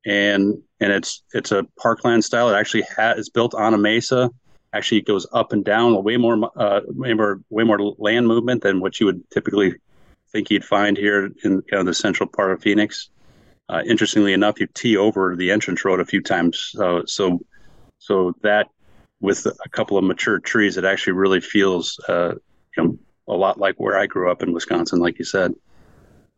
and 0.04 0.62
and 0.78 0.92
it's 0.92 1.25
it's 1.32 1.50
a 1.50 1.64
parkland 1.80 2.25
style. 2.25 2.49
It 2.49 2.56
actually 2.56 2.85
has 2.96 3.18
is 3.18 3.28
built 3.28 3.54
on 3.54 3.75
a 3.75 3.78
mesa. 3.78 4.30
Actually, 4.73 4.99
it 4.99 5.06
goes 5.06 5.26
up 5.32 5.52
and 5.52 5.64
down, 5.64 6.02
way 6.04 6.16
more 6.16 6.50
uh, 6.56 6.82
way 6.87 7.14
more 7.14 7.40
way 7.50 7.64
more 7.64 7.80
land 7.99 8.28
movement 8.28 8.62
than 8.62 8.78
what 8.80 9.00
you 9.00 9.06
would 9.06 9.28
typically 9.30 9.75
think 10.30 10.50
you'd 10.50 10.64
find 10.64 10.96
here 10.96 11.26
in 11.42 11.62
kind 11.62 11.80
of 11.80 11.87
the 11.87 11.94
central 11.94 12.28
part 12.28 12.52
of 12.52 12.62
Phoenix. 12.62 13.11
Uh, 13.68 13.82
interestingly 13.85 14.32
enough, 14.32 14.61
you 14.61 14.68
tee 14.75 14.96
over 14.96 15.35
the 15.35 15.50
entrance 15.50 15.85
road 15.85 15.99
a 15.99 16.04
few 16.04 16.23
times, 16.23 16.73
uh, 16.78 17.00
so 17.06 17.40
so 17.99 18.32
that 18.42 18.68
with 19.20 19.46
a 19.46 19.68
couple 19.70 19.96
of 19.99 20.04
mature 20.04 20.38
trees, 20.38 20.76
it 20.76 20.85
actually 20.85 21.14
really 21.14 21.40
feels 21.40 21.99
uh, 22.08 22.35
you 22.76 22.85
know, 22.85 22.99
a 23.28 23.35
lot 23.35 23.58
like 23.58 23.76
where 23.78 23.99
I 23.99 24.06
grew 24.06 24.30
up 24.30 24.42
in 24.42 24.52
Wisconsin, 24.52 24.99
like 24.99 25.18
you 25.18 25.25
said. 25.25 25.54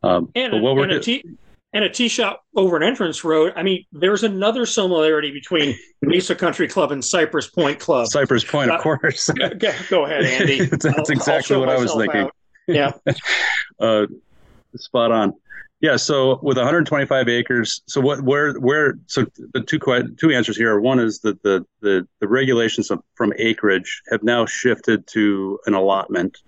Um, 0.02 0.30
and, 0.35 0.52
but 0.52 0.62
what 0.62 0.76
we're 0.76 0.87
do- 0.87 1.00
tee, 1.00 1.25
and 1.73 1.85
a 1.85 1.88
tea 1.88 2.08
shop 2.08 2.44
over 2.56 2.76
an 2.76 2.82
entrance 2.82 3.25
road. 3.25 3.52
I 3.56 3.62
mean, 3.62 3.85
there's 3.92 4.23
another 4.25 4.64
similarity 4.64 5.32
between 5.32 5.76
Mesa 6.02 6.35
Country 6.35 6.68
Club 6.68 6.92
and 6.92 7.04
Cypress 7.04 7.49
Point 7.49 7.78
Club. 7.78 8.06
Cypress 8.06 8.44
Point, 8.44 8.70
of 8.70 8.80
uh, 8.80 8.82
course. 8.82 9.28
go, 9.58 9.73
go, 9.90 10.04
ahead, 10.06 10.25
Andy. 10.25 10.64
that's 10.64 10.87
I'll, 10.87 11.04
exactly 11.08 11.54
I'll 11.54 11.61
what 11.61 11.68
I 11.68 11.78
was 11.78 11.94
thinking. 11.94 12.23
Out. 12.23 12.35
Yeah. 12.66 12.92
uh, 13.80 14.06
spot 14.76 15.12
on. 15.12 15.35
Yeah. 15.80 15.97
So 15.97 16.40
with 16.42 16.56
125 16.56 17.28
acres, 17.28 17.82
so 17.87 18.00
what, 18.00 18.23
where, 18.23 18.54
where, 18.54 18.99
so 19.06 19.26
the 19.52 19.62
two 19.62 19.78
two 20.16 20.30
answers 20.30 20.56
here 20.56 20.78
one 20.80 20.99
is 20.99 21.20
that 21.20 21.42
the 21.42 21.64
the 21.80 22.06
the 22.18 22.26
regulations 22.26 22.90
from 23.14 23.32
acreage 23.37 24.02
have 24.11 24.25
now 24.25 24.44
shifted 24.44 25.06
to 25.08 25.61
an 25.66 25.75
allotment, 25.75 26.38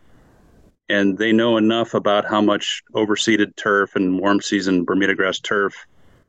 and 0.88 1.16
they 1.16 1.30
know 1.30 1.56
enough 1.56 1.94
about 1.94 2.24
how 2.26 2.40
much 2.40 2.82
overseeded 2.94 3.54
turf 3.54 3.94
and 3.94 4.18
warm 4.18 4.40
season 4.40 4.84
Bermuda 4.84 5.14
grass 5.14 5.38
turf 5.38 5.74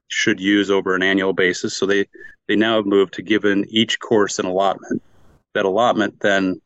should 0.08 0.40
use 0.40 0.70
over 0.70 0.94
an 0.94 1.02
annual 1.02 1.34
basis. 1.34 1.76
So 1.76 1.88
they 1.88 2.08
they 2.48 2.56
now 2.56 2.76
have 2.76 2.86
moved 2.86 3.16
to 3.16 3.24
giving 3.24 3.66
each 3.70 4.00
course 4.00 4.38
an 4.38 4.46
allotment. 4.46 5.02
That 5.56 5.66
allotment 5.66 6.20
then 6.20 6.62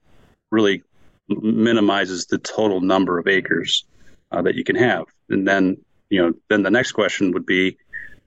really 0.52 0.84
minimizes 1.30 2.26
the 2.26 2.40
total 2.40 2.82
number 2.82 3.20
of 3.20 3.28
acres 3.28 3.86
uh, 4.32 4.42
that 4.42 4.56
you 4.56 4.66
can 4.66 4.76
have, 4.76 5.06
and 5.30 5.48
then 5.48 5.78
you 6.10 6.22
know, 6.22 6.34
then 6.50 6.64
the 6.64 6.72
next 6.72 6.92
question 6.92 7.32
would 7.32 7.46
be, 7.46 7.78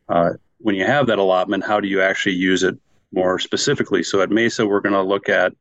uh, 0.08 0.30
when 0.58 0.74
you 0.74 0.84
have 0.84 1.06
that 1.06 1.18
allotment, 1.18 1.64
how 1.64 1.80
do 1.80 1.88
you 1.88 2.02
actually 2.02 2.34
use 2.34 2.62
it 2.62 2.76
more 3.12 3.38
specifically? 3.38 4.02
So 4.02 4.20
at 4.20 4.30
Mesa, 4.30 4.66
we're 4.66 4.80
going 4.80 4.94
to 4.94 5.02
look 5.02 5.28
at 5.28 5.52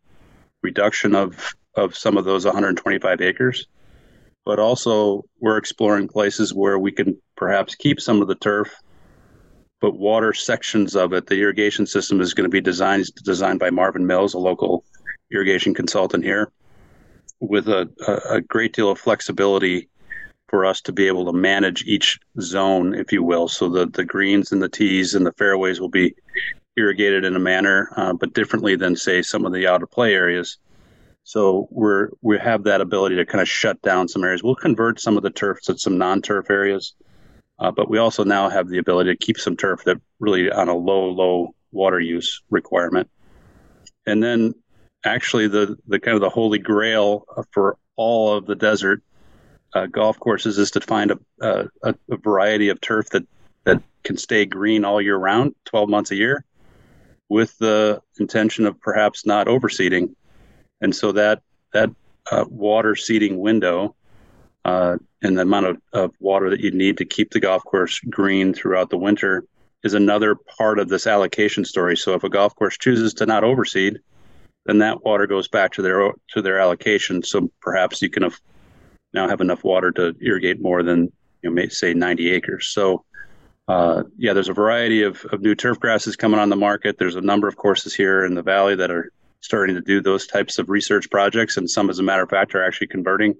reduction 0.62 1.16
of 1.16 1.54
of 1.76 1.96
some 1.96 2.18
of 2.18 2.26
those 2.26 2.44
125 2.44 3.22
acres, 3.22 3.68
but 4.46 4.58
also 4.58 5.24
we're 5.40 5.58
exploring 5.58 6.08
places 6.08 6.52
where 6.52 6.80
we 6.80 6.92
can 6.92 7.16
perhaps 7.36 7.76
keep 7.76 8.02
some 8.02 8.20
of 8.20 8.28
the 8.28 8.36
turf, 8.36 8.76
but 9.80 9.96
water 9.96 10.34
sections 10.34 10.96
of 10.96 11.14
it. 11.14 11.28
The 11.28 11.40
irrigation 11.40 11.86
system 11.86 12.20
is 12.20 12.34
going 12.34 12.50
to 12.50 12.52
be 12.52 12.62
designed 12.62 13.06
designed 13.24 13.60
by 13.60 13.70
Marvin 13.70 14.08
Mills, 14.08 14.34
a 14.34 14.40
local 14.40 14.84
irrigation 15.32 15.76
consultant 15.76 16.24
here, 16.24 16.52
with 17.40 17.68
a, 17.68 17.88
a, 18.08 18.38
a 18.38 18.42
great 18.42 18.74
deal 18.74 18.90
of 18.90 18.98
flexibility 18.98 19.88
for 20.48 20.66
us 20.66 20.82
to 20.82 20.92
be 20.92 21.08
able 21.08 21.26
to 21.26 21.34
manage 21.34 21.84
each 21.86 22.20
zone, 22.40 22.94
if 22.94 23.12
you 23.12 23.24
will. 23.24 23.48
So 23.48 23.70
the, 23.70 23.86
the 23.86 24.06
greens 24.06 24.52
and 24.52 24.62
the 24.62 24.70
tees 24.70 25.14
and 25.14 25.26
the 25.26 25.34
fairways 25.34 25.80
will 25.80 25.90
be 25.90 26.16
irrigated 26.78 27.26
in 27.26 27.36
a 27.36 27.40
manner, 27.40 27.92
uh, 27.98 28.14
but 28.14 28.34
differently 28.34 28.76
than 28.76 28.96
say 28.96 29.22
some 29.22 29.46
of 29.46 29.54
the 29.54 29.68
out 29.68 29.84
of 29.84 29.92
play 29.92 30.14
areas. 30.14 30.58
So 31.24 31.68
we're 31.72 32.10
we 32.22 32.38
have 32.38 32.64
that 32.64 32.80
ability 32.80 33.18
to 33.18 33.26
kind 33.26 33.42
of 33.42 33.50
shut 33.50 33.82
down 33.82 34.08
some 34.08 34.24
areas. 34.24 34.44
We'll 34.44 34.56
convert 34.56 35.02
some 35.02 35.18
of 35.18 35.24
the 35.24 35.30
turf 35.30 35.62
to 35.64 35.78
some 35.78 35.98
non-turf 35.98 36.50
areas, 36.50 36.94
uh, 37.60 37.72
but 37.72 37.90
we 37.90 37.98
also 37.98 38.24
now 38.24 38.48
have 38.48 38.70
the 38.70 38.78
ability 38.78 39.12
to 39.12 39.18
keep 39.18 39.38
some 39.38 39.58
turf 39.58 39.84
that 39.84 40.00
really 40.20 40.50
on 40.50 40.70
a 40.70 40.76
low 40.76 41.10
low 41.10 41.54
water 41.74 42.00
use 42.00 42.42
requirement. 42.50 43.10
And 44.06 44.24
then 44.24 44.54
actually 45.04 45.50
the 45.50 45.78
the 45.88 46.00
kind 46.00 46.16
of 46.16 46.22
the 46.22 46.30
holy 46.30 46.60
grail 46.60 47.26
for 47.52 47.78
all 47.98 48.34
of 48.34 48.46
the 48.46 48.56
desert 48.56 49.04
uh, 49.74 49.86
golf 49.88 50.20
courses 50.20 50.58
is 50.58 50.72
to 50.72 50.82
find 50.82 51.12
a, 51.12 51.20
a, 51.42 51.96
a, 52.10 52.18
variety 52.18 52.70
of 52.70 52.80
turf 52.82 53.10
that, 53.10 53.24
that 53.64 53.82
can 54.04 54.18
stay 54.18 54.46
green 54.46 54.86
all 54.86 55.02
year 55.02 55.18
round, 55.18 55.56
12 55.66 55.90
months 55.90 56.12
a 56.12 56.16
year, 56.16 56.46
with 57.30 57.58
the 57.58 58.02
intention 58.20 58.66
of 58.66 58.80
perhaps 58.80 59.26
not 59.26 59.48
overseeding. 59.48 60.16
And 60.82 60.96
so 60.96 61.12
that 61.14 61.42
that 61.74 61.90
uh, 62.32 62.46
water 62.50 62.96
seeding 62.96 63.40
window 63.40 63.96
uh, 64.66 64.98
and 65.22 65.38
the 65.38 65.42
amount 65.42 65.66
of, 65.66 65.82
of 65.94 66.12
water 66.20 66.50
that 66.50 66.60
you 66.60 66.72
need 66.72 66.98
to 66.98 67.06
keep 67.06 67.32
the 67.32 67.40
golf 67.40 67.64
course 67.64 68.00
green 68.00 68.54
throughout 68.54 68.90
the 68.90 68.98
winter 68.98 69.44
is 69.84 69.94
another 69.94 70.36
part 70.36 70.80
of 70.80 70.90
this 70.90 71.08
allocation 71.08 71.64
story. 71.66 71.96
So 71.96 72.14
if 72.14 72.24
a 72.24 72.30
golf 72.30 72.56
course 72.56 72.78
chooses 72.78 73.14
to 73.16 73.26
not 73.26 73.44
overseed, 73.44 74.00
then 74.66 74.80
that 74.80 75.04
water 75.04 75.28
goes 75.28 75.48
back 75.48 75.74
to 75.74 75.82
their 75.82 76.12
to 76.34 76.42
their 76.42 76.60
allocation. 76.60 77.24
So 77.24 77.50
perhaps 77.62 78.02
you 78.02 78.10
can 78.10 78.24
have 78.24 78.40
now 79.18 79.28
have 79.28 79.42
enough 79.42 79.64
water 79.64 79.92
to 79.92 80.16
irrigate 80.22 80.62
more 80.62 80.84
than 80.84 81.12
you 81.42 81.50
know, 81.50 81.68
say 81.70 81.94
90 81.94 82.32
acres. 82.32 82.68
So, 82.68 83.04
uh, 83.68 84.04
yeah, 84.18 84.34
there's 84.34 84.50
a 84.50 84.54
variety 84.54 85.02
of, 85.04 85.26
of 85.32 85.42
new 85.42 85.56
turf 85.56 85.80
grasses 85.80 86.16
coming 86.16 86.40
on 86.40 86.50
the 86.50 86.56
market. 86.56 86.98
There's 86.98 87.16
a 87.16 87.22
number 87.22 87.48
of 87.48 87.58
courses 87.58 87.94
here 87.96 88.24
in 88.26 88.36
the 88.36 88.44
valley 88.44 88.76
that 88.76 88.92
are 88.92 89.12
starting 89.42 89.76
to 89.76 89.82
do 89.82 90.02
those 90.02 90.28
types 90.28 90.60
of 90.60 90.70
research 90.70 91.10
projects, 91.10 91.58
and 91.58 91.70
some, 91.70 91.90
as 91.90 92.00
a 92.00 92.04
matter 92.04 92.24
of 92.24 92.30
fact, 92.30 92.56
are 92.56 92.64
actually 92.64 92.88
converting 92.88 93.36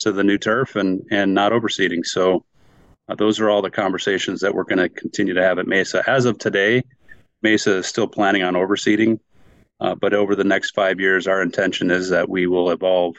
to 0.00 0.12
the 0.12 0.24
new 0.24 0.38
turf 0.38 0.76
and 0.76 1.06
and 1.10 1.32
not 1.32 1.52
overseeding. 1.52 2.04
So, 2.04 2.44
uh, 3.08 3.14
those 3.14 3.40
are 3.40 3.48
all 3.48 3.62
the 3.62 3.70
conversations 3.70 4.40
that 4.40 4.54
we're 4.54 4.64
going 4.64 4.78
to 4.78 4.88
continue 4.88 5.34
to 5.34 5.42
have 5.42 5.58
at 5.58 5.66
Mesa. 5.66 6.02
As 6.06 6.24
of 6.24 6.38
today, 6.38 6.82
Mesa 7.42 7.78
is 7.78 7.86
still 7.86 8.06
planning 8.06 8.42
on 8.42 8.54
overseeding, 8.54 9.20
uh, 9.80 9.94
but 9.94 10.14
over 10.14 10.34
the 10.34 10.44
next 10.44 10.74
five 10.74 11.00
years, 11.00 11.26
our 11.26 11.42
intention 11.42 11.90
is 11.90 12.10
that 12.10 12.28
we 12.28 12.46
will 12.46 12.70
evolve 12.70 13.16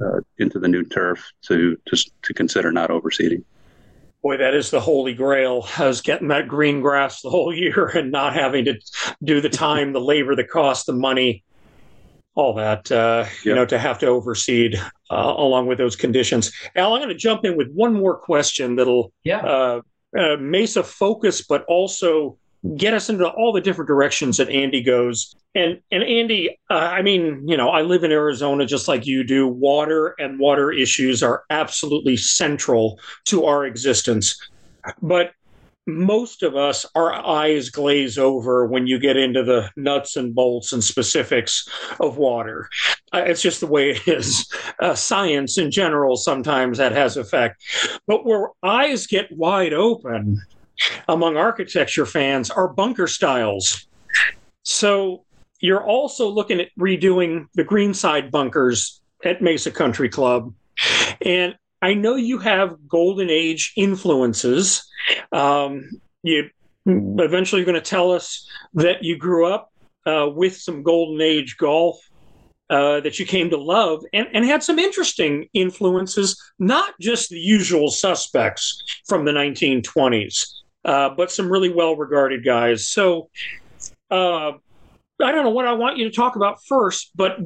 uh, 0.00 0.20
into 0.38 0.58
the 0.58 0.68
new 0.68 0.84
turf 0.84 1.32
to 1.42 1.76
just 1.88 2.10
to 2.22 2.34
consider 2.34 2.72
not 2.72 2.90
overseeding. 2.90 3.44
Boy, 4.22 4.36
that 4.36 4.54
is 4.54 4.70
the 4.70 4.80
holy 4.80 5.14
grail, 5.14 5.66
is 5.80 6.00
getting 6.00 6.28
that 6.28 6.46
green 6.46 6.80
grass 6.80 7.22
the 7.22 7.30
whole 7.30 7.52
year 7.54 7.86
and 7.88 8.12
not 8.12 8.34
having 8.34 8.64
to 8.66 8.78
do 9.24 9.40
the 9.40 9.48
time, 9.48 9.92
the 9.92 10.00
labor, 10.00 10.36
the 10.36 10.44
cost, 10.44 10.86
the 10.86 10.92
money, 10.92 11.42
all 12.34 12.54
that, 12.54 12.90
uh, 12.90 13.24
yep. 13.26 13.44
you 13.44 13.54
know, 13.54 13.66
to 13.66 13.78
have 13.78 13.98
to 13.98 14.06
overseed 14.06 14.76
uh, 15.10 15.34
along 15.36 15.66
with 15.66 15.78
those 15.78 15.96
conditions. 15.96 16.52
Al, 16.76 16.94
I'm 16.94 17.00
going 17.00 17.08
to 17.08 17.14
jump 17.14 17.44
in 17.44 17.56
with 17.56 17.70
one 17.72 17.94
more 17.94 18.16
question 18.16 18.76
that'll 18.76 19.12
yeah. 19.24 19.40
uh, 19.40 19.80
uh 20.16 20.36
Mesa 20.36 20.82
focus, 20.82 21.42
but 21.42 21.64
also 21.64 22.38
get 22.76 22.94
us 22.94 23.08
into 23.08 23.28
all 23.28 23.52
the 23.52 23.60
different 23.60 23.88
directions 23.88 24.36
that 24.36 24.48
Andy 24.48 24.82
goes. 24.82 25.34
And 25.54 25.80
and 25.90 26.02
Andy, 26.02 26.58
uh, 26.70 26.74
I 26.74 27.02
mean, 27.02 27.46
you 27.46 27.56
know, 27.56 27.68
I 27.68 27.82
live 27.82 28.04
in 28.04 28.12
Arizona 28.12 28.64
just 28.66 28.88
like 28.88 29.06
you 29.06 29.24
do. 29.24 29.46
Water 29.46 30.14
and 30.18 30.38
water 30.38 30.72
issues 30.72 31.22
are 31.22 31.44
absolutely 31.50 32.16
central 32.16 32.98
to 33.26 33.44
our 33.44 33.66
existence. 33.66 34.40
But 35.00 35.32
most 35.86 36.44
of 36.44 36.54
us, 36.54 36.86
our 36.94 37.12
eyes 37.12 37.68
glaze 37.68 38.16
over 38.16 38.66
when 38.66 38.86
you 38.86 39.00
get 39.00 39.16
into 39.16 39.42
the 39.42 39.68
nuts 39.76 40.16
and 40.16 40.34
bolts 40.34 40.72
and 40.72 40.82
specifics 40.82 41.68
of 41.98 42.16
water. 42.16 42.68
Uh, 43.12 43.24
it's 43.26 43.42
just 43.42 43.60
the 43.60 43.66
way 43.66 43.90
it 43.90 44.06
is. 44.06 44.48
Uh, 44.80 44.94
science 44.94 45.58
in 45.58 45.70
general, 45.70 46.16
sometimes 46.16 46.78
that 46.78 46.92
has 46.92 47.16
effect. 47.16 47.62
But 48.06 48.24
where 48.24 48.50
eyes 48.62 49.06
get 49.08 49.32
wide 49.32 49.72
open 49.72 50.40
among 51.08 51.36
architecture 51.36 52.06
fans 52.06 52.50
are 52.50 52.68
bunker 52.68 53.06
styles. 53.06 53.86
So 54.62 55.24
you're 55.60 55.84
also 55.84 56.28
looking 56.28 56.60
at 56.60 56.68
redoing 56.78 57.46
the 57.54 57.64
greenside 57.64 58.30
bunkers 58.30 59.00
at 59.24 59.42
Mesa 59.42 59.70
Country 59.70 60.08
Club. 60.08 60.52
And 61.24 61.54
I 61.80 61.94
know 61.94 62.16
you 62.16 62.38
have 62.38 62.88
golden 62.88 63.30
age 63.30 63.72
influences. 63.76 64.88
Um, 65.30 65.88
you 66.22 66.50
eventually 66.86 67.60
you're 67.60 67.66
going 67.66 67.80
to 67.82 67.90
tell 67.90 68.10
us 68.12 68.48
that 68.74 69.04
you 69.04 69.16
grew 69.16 69.46
up 69.46 69.72
uh, 70.06 70.28
with 70.28 70.56
some 70.56 70.82
golden 70.82 71.20
age 71.20 71.56
golf 71.56 71.98
uh, 72.70 73.00
that 73.00 73.18
you 73.18 73.26
came 73.26 73.50
to 73.50 73.56
love 73.56 74.02
and, 74.12 74.26
and 74.32 74.44
had 74.44 74.62
some 74.62 74.78
interesting 74.78 75.48
influences, 75.52 76.40
not 76.58 76.94
just 77.00 77.28
the 77.28 77.38
usual 77.38 77.90
suspects 77.90 78.82
from 79.06 79.24
the 79.24 79.32
1920s, 79.32 80.61
uh, 80.84 81.10
but 81.10 81.30
some 81.30 81.50
really 81.50 81.70
well 81.70 81.96
regarded 81.96 82.44
guys. 82.44 82.88
So 82.88 83.30
uh, 84.10 84.52
I 85.20 85.32
don't 85.32 85.44
know 85.44 85.50
what 85.50 85.66
I 85.66 85.72
want 85.72 85.98
you 85.98 86.04
to 86.08 86.14
talk 86.14 86.36
about 86.36 86.62
first, 86.64 87.10
but 87.14 87.38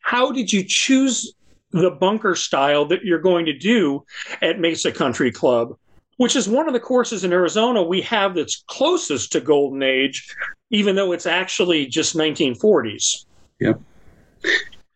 how 0.00 0.32
did 0.32 0.52
you 0.52 0.64
choose 0.64 1.34
the 1.70 1.90
bunker 1.90 2.34
style 2.34 2.86
that 2.86 3.04
you're 3.04 3.20
going 3.20 3.46
to 3.46 3.56
do 3.56 4.04
at 4.40 4.58
Mesa 4.58 4.90
Country 4.90 5.30
Club? 5.30 5.76
Which 6.16 6.34
is 6.34 6.48
one 6.48 6.66
of 6.66 6.72
the 6.72 6.80
courses 6.80 7.22
in 7.22 7.32
Arizona 7.32 7.82
we 7.82 8.00
have 8.02 8.34
that's 8.34 8.64
closest 8.66 9.30
to 9.32 9.40
Golden 9.40 9.82
Age, 9.82 10.34
even 10.70 10.96
though 10.96 11.12
it's 11.12 11.26
actually 11.26 11.86
just 11.86 12.16
1940s. 12.16 13.26
Yeah. 13.60 13.74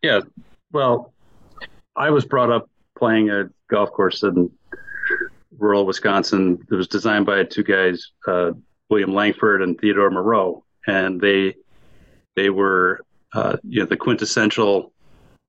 Yeah. 0.03 0.21
Well, 0.73 1.13
I 1.95 2.11
was 2.11 2.25
brought 2.25 2.51
up 2.51 2.69
playing 2.99 3.31
a 3.31 3.51
golf 3.69 3.93
course 3.93 4.23
in 4.25 4.51
rural 5.63 5.87
Wisconsin. 5.87 6.59
It 6.71 6.75
was 6.75 6.89
designed 6.89 7.25
by 7.25 7.45
two 7.45 7.63
guys, 7.63 8.11
uh, 8.27 8.51
William 8.91 9.15
Langford 9.15 9.63
and 9.63 9.79
Theodore 9.79 10.11
Moreau, 10.11 10.65
and 10.87 11.21
they 11.21 11.55
they 12.35 12.51
were 12.51 13.01
uh, 13.33 13.57
you 13.63 13.81
know 13.81 13.87
the 13.87 13.97
quintessential 13.97 14.93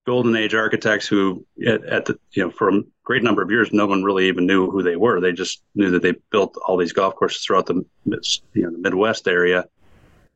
golden 0.05 0.35
age 0.35 0.53
architects 0.53 1.07
who 1.07 1.45
at, 1.65 1.83
at, 1.85 2.05
the 2.05 2.17
you 2.33 2.43
know 2.43 2.51
for 2.51 2.69
a 2.69 2.81
great 3.03 3.23
number 3.23 3.41
of 3.41 3.49
years 3.49 3.71
no 3.71 3.87
one 3.87 4.03
really 4.03 4.27
even 4.27 4.45
knew 4.45 4.69
who 4.69 4.83
they 4.83 4.95
were. 4.95 5.19
They 5.19 5.33
just 5.33 5.63
knew 5.75 5.89
that 5.91 6.03
they 6.03 6.13
built 6.31 6.55
all 6.65 6.77
these 6.77 6.93
golf 6.93 7.15
courses 7.15 7.43
throughout 7.43 7.65
the 7.65 7.83
you 8.05 8.63
know 8.63 8.71
the 8.71 8.77
Midwest 8.77 9.27
area. 9.27 9.65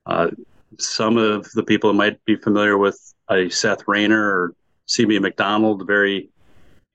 Uh, 0.06 0.32
some 0.80 1.18
of 1.18 1.50
the 1.52 1.64
people 1.64 1.94
might 1.94 2.24
be 2.26 2.36
familiar 2.36 2.78
with 2.78 3.14
a 3.30 3.50
Seth 3.50 3.88
Rayner 3.88 4.22
or 4.22 4.54
CB 4.88 5.22
Macdonald, 5.22 5.86
very 5.86 6.30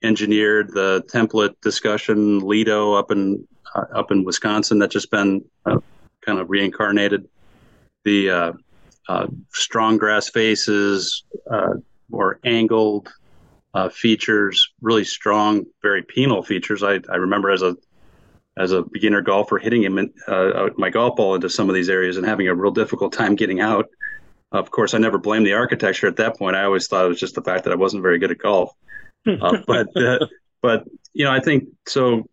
engineered 0.03 0.71
the 0.73 1.03
template 1.07 1.55
discussion 1.61 2.39
Lido 2.39 2.93
up 2.93 3.11
in 3.11 3.47
uh, 3.75 3.85
up 3.93 4.11
in 4.11 4.23
Wisconsin 4.23 4.79
that 4.79 4.91
just 4.91 5.09
been 5.09 5.43
uh, 5.65 5.79
kind 6.21 6.39
of 6.39 6.49
reincarnated. 6.49 7.27
The 8.03 8.29
uh, 8.29 8.53
uh 9.07 9.27
strong 9.53 9.97
grass 9.97 10.29
faces, 10.29 11.23
uh, 11.49 11.75
more 12.09 12.39
angled 12.43 13.09
uh, 13.73 13.89
features, 13.89 14.71
really 14.81 15.03
strong, 15.03 15.65
very 15.81 16.03
penal 16.03 16.43
features. 16.43 16.83
I, 16.83 16.99
I 17.09 17.15
remember 17.15 17.49
as 17.49 17.61
a 17.61 17.75
as 18.55 18.71
a 18.71 18.83
beginner 18.83 19.21
golfer 19.21 19.57
hitting 19.57 19.81
him 19.81 19.97
in, 19.97 20.13
my 20.77 20.91
golf 20.91 21.15
ball 21.15 21.33
into 21.33 21.49
some 21.49 21.69
of 21.69 21.75
these 21.75 21.89
areas 21.89 22.17
and 22.17 22.25
having 22.25 22.47
a 22.47 22.53
real 22.53 22.71
difficult 22.71 23.11
time 23.11 23.35
getting 23.35 23.61
out 23.61 23.89
of 24.53 24.69
course, 24.69 24.93
I 24.93 24.99
never 24.99 25.17
blamed 25.17 25.47
the 25.47 25.53
architecture 25.53 26.07
at 26.07 26.15
that 26.17 26.37
point. 26.37 26.55
I 26.55 26.63
always 26.63 26.87
thought 26.87 27.05
it 27.05 27.09
was 27.09 27.19
just 27.19 27.33
the 27.33 27.41
fact 27.41 27.63
that 27.63 27.73
I 27.73 27.75
wasn't 27.75 28.03
very 28.03 28.19
good 28.19 28.31
at 28.31 28.37
golf. 28.37 28.71
Uh, 29.25 29.57
but 29.67 29.95
uh, 29.95 30.19
but 30.61 30.85
you 31.13 31.25
know, 31.25 31.31
I 31.31 31.39
think 31.39 31.69
so. 31.87 32.27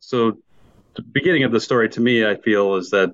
So 0.00 0.38
the 0.94 1.02
beginning 1.02 1.44
of 1.44 1.52
the 1.52 1.60
story 1.60 1.88
to 1.90 2.00
me, 2.00 2.24
I 2.26 2.36
feel, 2.36 2.76
is 2.76 2.90
that 2.90 3.12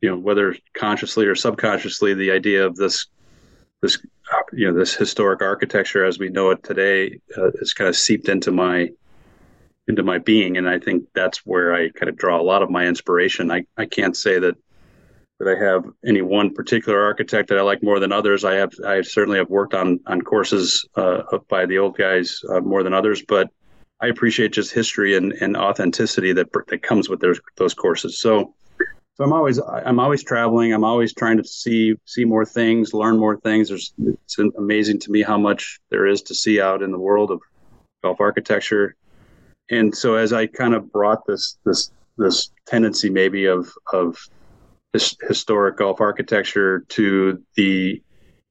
you 0.00 0.10
know 0.10 0.18
whether 0.18 0.56
consciously 0.74 1.26
or 1.26 1.34
subconsciously, 1.34 2.14
the 2.14 2.30
idea 2.30 2.66
of 2.66 2.76
this 2.76 3.06
this 3.80 3.98
you 4.52 4.70
know 4.70 4.78
this 4.78 4.94
historic 4.94 5.42
architecture 5.42 6.04
as 6.04 6.18
we 6.18 6.28
know 6.28 6.50
it 6.50 6.62
today 6.62 7.20
uh, 7.36 7.50
is 7.54 7.74
kind 7.74 7.88
of 7.88 7.96
seeped 7.96 8.28
into 8.28 8.50
my 8.50 8.90
into 9.88 10.02
my 10.02 10.18
being, 10.18 10.56
and 10.56 10.68
I 10.68 10.78
think 10.78 11.04
that's 11.14 11.38
where 11.44 11.74
I 11.74 11.90
kind 11.90 12.08
of 12.08 12.16
draw 12.16 12.40
a 12.40 12.42
lot 12.42 12.62
of 12.62 12.70
my 12.70 12.86
inspiration. 12.86 13.50
I 13.50 13.66
I 13.76 13.86
can't 13.86 14.16
say 14.16 14.38
that 14.38 14.56
that 15.42 15.56
I 15.56 15.64
have 15.64 15.84
any 16.06 16.22
one 16.22 16.54
particular 16.54 17.02
architect 17.02 17.48
that 17.48 17.58
I 17.58 17.62
like 17.62 17.82
more 17.82 17.98
than 17.98 18.12
others. 18.12 18.44
I 18.44 18.54
have 18.54 18.72
I 18.86 19.02
certainly 19.02 19.38
have 19.38 19.50
worked 19.50 19.74
on 19.74 19.98
on 20.06 20.22
courses 20.22 20.86
uh, 20.96 21.22
by 21.48 21.66
the 21.66 21.78
old 21.78 21.96
guys 21.96 22.40
uh, 22.48 22.60
more 22.60 22.82
than 22.82 22.94
others, 22.94 23.22
but 23.26 23.50
I 24.00 24.06
appreciate 24.06 24.52
just 24.52 24.72
history 24.72 25.16
and, 25.16 25.32
and 25.32 25.56
authenticity 25.56 26.32
that 26.34 26.52
that 26.68 26.82
comes 26.82 27.08
with 27.08 27.20
those 27.20 27.40
those 27.56 27.74
courses. 27.74 28.20
So 28.20 28.54
so 29.14 29.24
I'm 29.24 29.32
always 29.32 29.58
I'm 29.60 29.98
always 29.98 30.22
traveling. 30.22 30.72
I'm 30.72 30.84
always 30.84 31.12
trying 31.12 31.38
to 31.38 31.44
see 31.44 31.96
see 32.04 32.24
more 32.24 32.44
things, 32.44 32.94
learn 32.94 33.18
more 33.18 33.36
things. 33.36 33.68
There's 33.68 33.92
it's 33.98 34.38
amazing 34.38 35.00
to 35.00 35.10
me 35.10 35.22
how 35.22 35.38
much 35.38 35.80
there 35.90 36.06
is 36.06 36.22
to 36.22 36.36
see 36.36 36.60
out 36.60 36.82
in 36.82 36.92
the 36.92 36.98
world 36.98 37.32
of 37.32 37.40
golf 38.04 38.20
architecture. 38.20 38.94
And 39.70 39.96
so 39.96 40.14
as 40.14 40.32
I 40.32 40.46
kind 40.46 40.74
of 40.74 40.92
brought 40.92 41.26
this 41.26 41.58
this 41.64 41.90
this 42.16 42.50
tendency 42.66 43.10
maybe 43.10 43.46
of 43.46 43.72
of 43.92 44.16
his, 44.92 45.16
historic 45.22 45.76
golf 45.76 46.00
architecture 46.00 46.80
to 46.88 47.42
the 47.56 48.02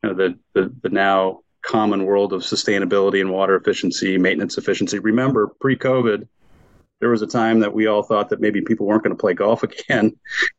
you 0.04 0.10
know, 0.10 0.13
the, 0.13 0.39
the 0.54 0.73
the 0.82 0.89
now 0.89 1.41
common 1.62 2.06
world 2.06 2.34
of 2.34 2.41
sustainability 2.41 3.21
and 3.21 3.32
water 3.32 3.56
efficiency, 3.56 4.17
maintenance 4.17 4.58
efficiency. 4.58 4.97
Remember, 4.97 5.47
pre-COVID, 5.60 6.27
there 6.99 7.10
was 7.10 7.21
a 7.21 7.27
time 7.27 7.60
that 7.60 7.73
we 7.73 7.86
all 7.86 8.01
thought 8.01 8.30
that 8.30 8.41
maybe 8.41 8.62
people 8.62 8.88
weren't 8.88 9.04
going 9.04 9.15
to 9.15 9.19
play 9.19 9.36
golf 9.36 9.62
again, 9.63 10.17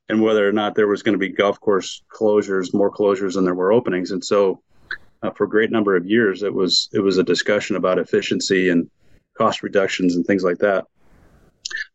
and 0.08 0.22
whether 0.22 0.48
or 0.48 0.52
not 0.52 0.74
there 0.74 0.86
was 0.86 1.02
going 1.02 1.14
to 1.14 1.18
be 1.18 1.28
golf 1.28 1.60
course 1.60 2.02
closures, 2.12 2.72
more 2.72 2.90
closures 2.90 3.34
than 3.34 3.44
there 3.44 3.54
were 3.54 3.72
openings. 3.72 4.12
And 4.12 4.24
so, 4.24 4.62
uh, 5.22 5.30
for 5.30 5.44
a 5.44 5.48
great 5.48 5.70
number 5.70 5.96
of 5.96 6.06
years, 6.06 6.42
it 6.42 6.54
was 6.54 6.88
it 6.92 7.00
was 7.00 7.18
a 7.18 7.24
discussion 7.24 7.76
about 7.76 7.98
efficiency 7.98 8.68
and 8.68 8.88
cost 9.36 9.62
reductions 9.62 10.14
and 10.14 10.24
things 10.24 10.44
like 10.44 10.58
that. 10.58 10.86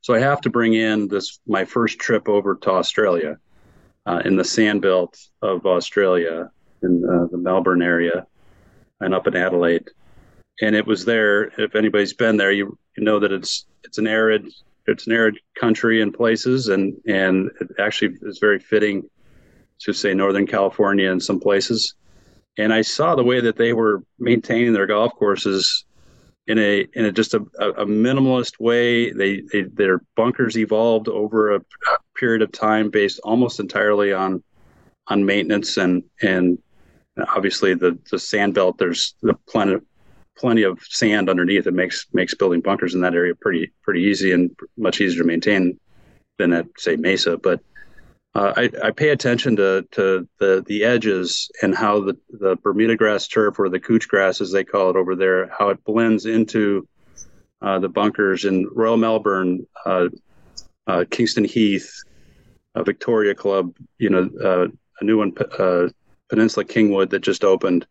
So 0.01 0.13
I 0.13 0.19
have 0.19 0.41
to 0.41 0.49
bring 0.49 0.73
in 0.73 1.07
this 1.07 1.39
my 1.45 1.65
first 1.65 1.99
trip 1.99 2.27
over 2.27 2.55
to 2.55 2.71
Australia 2.71 3.37
uh, 4.07 4.21
in 4.23 4.37
the 4.37 4.43
sandbelt 4.43 5.27
of 5.41 5.65
Australia, 5.65 6.49
in 6.81 7.03
uh, 7.03 7.27
the 7.29 7.37
Melbourne 7.37 7.81
area, 7.81 8.25
and 9.01 9.13
up 9.13 9.27
in 9.27 9.35
Adelaide. 9.35 9.87
And 10.61 10.75
it 10.75 10.87
was 10.87 11.05
there. 11.05 11.51
If 11.59 11.75
anybody's 11.75 12.13
been 12.13 12.37
there, 12.37 12.51
you, 12.51 12.77
you 12.95 13.03
know 13.03 13.19
that 13.19 13.31
it's 13.31 13.67
it's 13.83 13.97
an 13.97 14.07
arid 14.07 14.47
it's 14.87 15.05
an 15.05 15.13
arid 15.13 15.37
country 15.59 16.01
in 16.01 16.11
places, 16.11 16.69
and 16.69 16.95
and 17.05 17.51
it 17.59 17.67
actually 17.79 18.15
is 18.21 18.39
very 18.39 18.59
fitting 18.59 19.03
to 19.79 19.93
say 19.93 20.13
Northern 20.13 20.47
California 20.47 21.11
in 21.11 21.19
some 21.19 21.39
places. 21.39 21.93
And 22.57 22.73
I 22.73 22.81
saw 22.81 23.13
the 23.13 23.23
way 23.23 23.41
that 23.41 23.57
they 23.57 23.73
were 23.73 24.03
maintaining 24.17 24.73
their 24.73 24.87
golf 24.87 25.13
courses 25.13 25.85
in 26.47 26.57
a 26.57 26.87
in 26.93 27.05
a 27.05 27.11
just 27.11 27.33
a, 27.33 27.41
a 27.59 27.85
minimalist 27.85 28.59
way. 28.59 29.11
They, 29.11 29.41
they 29.51 29.63
their 29.63 30.01
bunkers 30.15 30.57
evolved 30.57 31.09
over 31.09 31.55
a, 31.55 31.61
period 32.17 32.41
of 32.41 32.51
time 32.51 32.89
based 32.89 33.19
almost 33.23 33.59
entirely 33.59 34.13
on 34.13 34.43
on 35.07 35.25
maintenance 35.25 35.77
and 35.77 36.03
and 36.21 36.57
obviously 37.35 37.73
the 37.73 37.97
the 38.11 38.19
sand 38.19 38.53
belt. 38.53 38.77
There's 38.77 39.15
the 39.21 39.35
plenty 39.47 39.77
plenty 40.37 40.63
of 40.63 40.79
sand 40.83 41.29
underneath. 41.29 41.67
It 41.67 41.73
makes 41.73 42.05
makes 42.13 42.33
building 42.33 42.61
bunkers 42.61 42.93
in 42.93 43.01
that 43.01 43.15
area 43.15 43.35
pretty 43.35 43.71
pretty 43.83 44.01
easy 44.01 44.31
and 44.31 44.55
much 44.77 45.01
easier 45.01 45.21
to 45.21 45.27
maintain 45.27 45.79
than 46.37 46.53
at 46.53 46.67
say 46.77 46.95
Mesa. 46.95 47.37
But 47.37 47.61
uh, 48.35 48.53
I, 48.55 48.69
I, 48.83 48.91
pay 48.91 49.09
attention 49.09 49.55
to, 49.55 49.87
to 49.93 50.27
the, 50.37 50.63
the 50.67 50.83
edges 50.83 51.49
and 51.63 51.73
how 51.73 52.01
the, 52.01 52.15
the 52.29 52.55
Bermuda 52.57 52.95
grass 52.95 53.27
turf 53.27 53.57
or 53.57 53.67
the 53.67 53.79
couch 53.79 54.07
grass, 54.07 54.41
as 54.41 54.51
they 54.51 54.63
call 54.63 54.91
it 54.91 54.95
over 54.95 55.15
there, 55.15 55.49
how 55.57 55.69
it 55.69 55.83
blends 55.83 56.27
into 56.27 56.87
uh, 57.63 57.79
the 57.79 57.89
bunkers 57.89 58.45
in 58.45 58.67
Royal 58.71 58.97
Melbourne, 58.97 59.65
uh, 59.85 60.09
uh 60.87 61.05
Kingston 61.09 61.43
Heath, 61.43 62.03
Victoria 62.83 63.35
Club, 63.35 63.75
you 63.97 64.09
know, 64.09 64.29
uh, 64.43 64.67
a 64.99 65.03
new 65.03 65.17
one, 65.17 65.33
uh, 65.59 65.89
Peninsula 66.29 66.65
Kingswood 66.65 67.09
that 67.11 67.19
just 67.19 67.43
opened. 67.43 67.85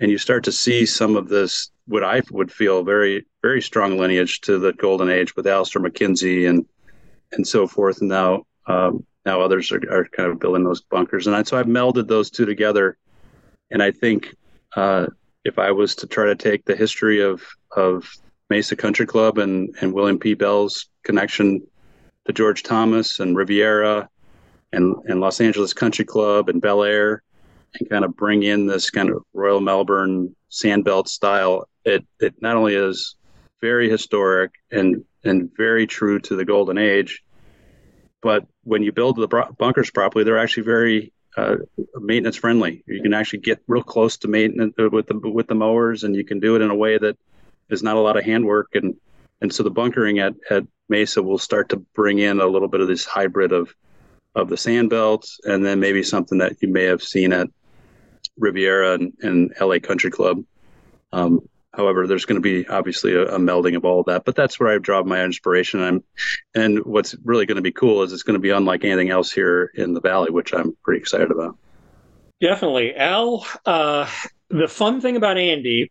And 0.00 0.10
you 0.10 0.18
start 0.18 0.44
to 0.44 0.52
see 0.52 0.86
some 0.86 1.16
of 1.16 1.28
this, 1.28 1.70
what 1.86 2.02
I 2.02 2.22
would 2.30 2.50
feel 2.50 2.82
very, 2.82 3.26
very 3.42 3.62
strong 3.62 3.98
lineage 3.98 4.40
to 4.42 4.58
the 4.58 4.72
golden 4.72 5.08
age 5.08 5.36
with 5.36 5.46
Alister 5.46 5.80
MacKenzie 5.80 6.48
and 6.48 6.66
and 7.32 7.46
so 7.46 7.66
forth. 7.66 8.00
And 8.00 8.08
now 8.08 8.44
um, 8.66 9.04
now 9.24 9.40
others 9.40 9.72
are, 9.72 9.80
are 9.90 10.04
kind 10.06 10.30
of 10.30 10.40
building 10.40 10.64
those 10.64 10.82
bunkers. 10.82 11.26
And 11.26 11.36
I, 11.36 11.42
so 11.42 11.56
I've 11.56 11.66
melded 11.66 12.08
those 12.08 12.30
two 12.30 12.44
together. 12.44 12.96
And 13.70 13.82
I 13.82 13.90
think 13.90 14.34
uh, 14.76 15.06
if 15.44 15.58
I 15.58 15.70
was 15.72 15.94
to 15.96 16.06
try 16.06 16.26
to 16.26 16.36
take 16.36 16.64
the 16.64 16.76
history 16.76 17.20
of, 17.20 17.42
of 17.76 18.10
Mesa 18.50 18.76
Country 18.76 19.06
Club 19.06 19.38
and, 19.38 19.74
and 19.80 19.92
William 19.92 20.18
P. 20.18 20.34
Bell's 20.34 20.86
connection 21.02 21.66
to 22.26 22.32
George 22.32 22.62
Thomas 22.62 23.20
and 23.20 23.36
Riviera 23.36 24.08
and, 24.72 24.96
and 25.06 25.20
Los 25.20 25.40
Angeles 25.40 25.72
Country 25.72 26.04
Club 26.04 26.48
and 26.48 26.60
Bel 26.60 26.82
Air 26.82 27.22
and 27.78 27.90
kind 27.90 28.04
of 28.04 28.16
bring 28.16 28.42
in 28.42 28.66
this 28.66 28.90
kind 28.90 29.10
of 29.10 29.22
Royal 29.32 29.60
Melbourne 29.60 30.34
sandbelt 30.50 31.08
style, 31.08 31.68
it, 31.84 32.06
it 32.20 32.34
not 32.40 32.56
only 32.56 32.74
is 32.74 33.16
very 33.60 33.90
historic 33.90 34.52
and, 34.70 35.04
and 35.24 35.50
very 35.56 35.86
true 35.86 36.18
to 36.20 36.36
the 36.36 36.44
golden 36.44 36.78
age, 36.78 37.22
but 38.22 38.46
when 38.62 38.82
you 38.82 38.92
build 38.92 39.16
the 39.16 39.28
bunkers 39.58 39.90
properly, 39.90 40.24
they're 40.24 40.38
actually 40.38 40.62
very 40.62 41.12
uh, 41.36 41.56
maintenance 41.96 42.36
friendly. 42.36 42.82
You 42.86 43.02
can 43.02 43.12
actually 43.12 43.40
get 43.40 43.60
real 43.66 43.82
close 43.82 44.16
to 44.18 44.28
maintenance 44.28 44.74
uh, 44.78 44.88
with 44.88 45.08
the 45.08 45.18
with 45.18 45.46
the 45.46 45.54
mowers, 45.54 46.04
and 46.04 46.14
you 46.16 46.24
can 46.24 46.40
do 46.40 46.56
it 46.56 46.62
in 46.62 46.70
a 46.70 46.74
way 46.74 46.96
that 46.96 47.18
is 47.68 47.82
not 47.82 47.96
a 47.96 48.00
lot 48.00 48.16
of 48.16 48.24
handwork. 48.24 48.68
And 48.74 48.94
and 49.40 49.52
so 49.52 49.62
the 49.62 49.70
bunkering 49.70 50.18
at, 50.18 50.34
at 50.50 50.64
Mesa 50.88 51.22
will 51.22 51.38
start 51.38 51.70
to 51.70 51.76
bring 51.76 52.18
in 52.18 52.40
a 52.40 52.46
little 52.46 52.68
bit 52.68 52.80
of 52.80 52.88
this 52.88 53.04
hybrid 53.04 53.52
of 53.52 53.74
of 54.34 54.48
the 54.48 54.56
sand 54.56 54.90
belts, 54.90 55.38
and 55.44 55.64
then 55.64 55.78
maybe 55.78 56.02
something 56.02 56.38
that 56.38 56.56
you 56.60 56.68
may 56.68 56.84
have 56.84 57.02
seen 57.02 57.32
at 57.32 57.48
Riviera 58.36 58.94
and, 58.94 59.12
and 59.22 59.54
LA 59.60 59.78
Country 59.78 60.10
Club. 60.10 60.42
Um, 61.12 61.48
however, 61.72 62.06
there's 62.06 62.24
going 62.24 62.42
to 62.42 62.64
be 62.64 62.66
obviously 62.66 63.14
a, 63.14 63.22
a, 63.26 63.38
melding 63.38 63.76
of 63.76 63.84
all 63.84 64.00
of 64.00 64.06
that, 64.06 64.24
but 64.24 64.34
that's 64.34 64.58
where 64.58 64.74
I 64.74 64.78
draw 64.78 65.02
my 65.04 65.22
inspiration. 65.24 65.80
I'm, 65.80 66.04
and 66.54 66.84
what's 66.84 67.14
really 67.24 67.46
going 67.46 67.56
to 67.56 67.62
be 67.62 67.72
cool 67.72 68.02
is 68.02 68.12
it's 68.12 68.24
going 68.24 68.34
to 68.34 68.40
be 68.40 68.50
unlike 68.50 68.84
anything 68.84 69.10
else 69.10 69.30
here 69.30 69.70
in 69.74 69.94
the 69.94 70.00
valley, 70.00 70.30
which 70.30 70.52
I'm 70.52 70.76
pretty 70.82 71.00
excited 71.00 71.30
about. 71.30 71.56
Definitely, 72.40 72.96
Al. 72.96 73.46
Uh, 73.64 74.10
the 74.54 74.68
fun 74.68 75.00
thing 75.00 75.16
about 75.16 75.36
Andy 75.36 75.90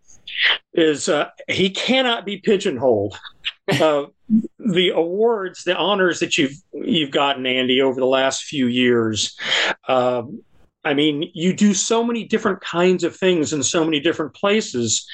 is 0.74 1.10
uh, 1.10 1.30
he 1.50 1.70
cannot 1.70 2.26
be 2.26 2.38
pigeonholed. 2.38 3.18
Uh, 3.70 4.06
the 4.60 4.90
awards, 4.90 5.64
the 5.64 5.76
honors 5.76 6.20
that 6.20 6.38
you've 6.38 6.56
you've 6.74 7.12
gotten, 7.12 7.46
Andy, 7.46 7.82
over 7.82 8.00
the 8.00 8.08
last 8.08 8.44
few 8.44 8.68
years. 8.68 9.38
Uh, 9.88 10.24
I 10.86 10.94
mean, 10.94 11.30
you 11.34 11.54
do 11.54 11.74
so 11.74 12.04
many 12.04 12.24
different 12.26 12.62
kinds 12.62 13.04
of 13.04 13.16
things 13.16 13.54
in 13.54 13.64
so 13.64 13.86
many 13.86 14.00
different 14.00 14.34
places. 14.34 15.06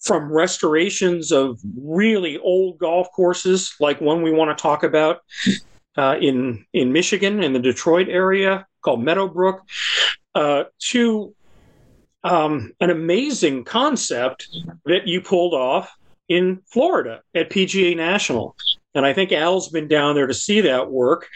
From 0.00 0.30
restorations 0.30 1.32
of 1.32 1.58
really 1.78 2.36
old 2.38 2.78
golf 2.78 3.08
courses, 3.12 3.74
like 3.80 4.02
one 4.02 4.20
we 4.20 4.32
want 4.32 4.56
to 4.56 4.60
talk 4.60 4.82
about 4.82 5.20
uh, 5.96 6.16
in 6.20 6.66
in 6.74 6.92
Michigan, 6.92 7.42
in 7.42 7.54
the 7.54 7.58
Detroit 7.58 8.08
area, 8.08 8.66
called 8.82 9.02
Meadowbrook, 9.02 9.62
uh, 10.34 10.64
to 10.90 11.34
um, 12.24 12.72
an 12.80 12.90
amazing 12.90 13.64
concept 13.64 14.48
that 14.86 15.06
you 15.06 15.20
pulled 15.20 15.54
off 15.54 15.94
in 16.28 16.60
Florida 16.66 17.20
at 17.34 17.50
PGA 17.50 17.96
National. 17.96 18.56
And 18.94 19.04
I 19.04 19.12
think 19.12 19.30
Al's 19.30 19.68
been 19.68 19.88
down 19.88 20.14
there 20.14 20.26
to 20.26 20.34
see 20.34 20.62
that 20.62 20.90
work. 20.90 21.28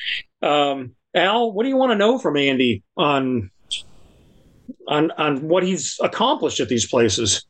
Um, 0.42 0.94
Al, 1.14 1.53
what 1.53 1.64
do 1.64 1.68
you 1.68 1.77
want 1.77 1.92
to 1.92 1.96
know 1.96 2.18
from 2.18 2.37
Andy 2.37 2.83
on 2.96 3.51
on 4.87 5.11
on 5.12 5.48
what 5.48 5.62
he's 5.62 5.98
accomplished 6.03 6.61
at 6.61 6.68
these 6.68 6.87
places? 6.87 7.44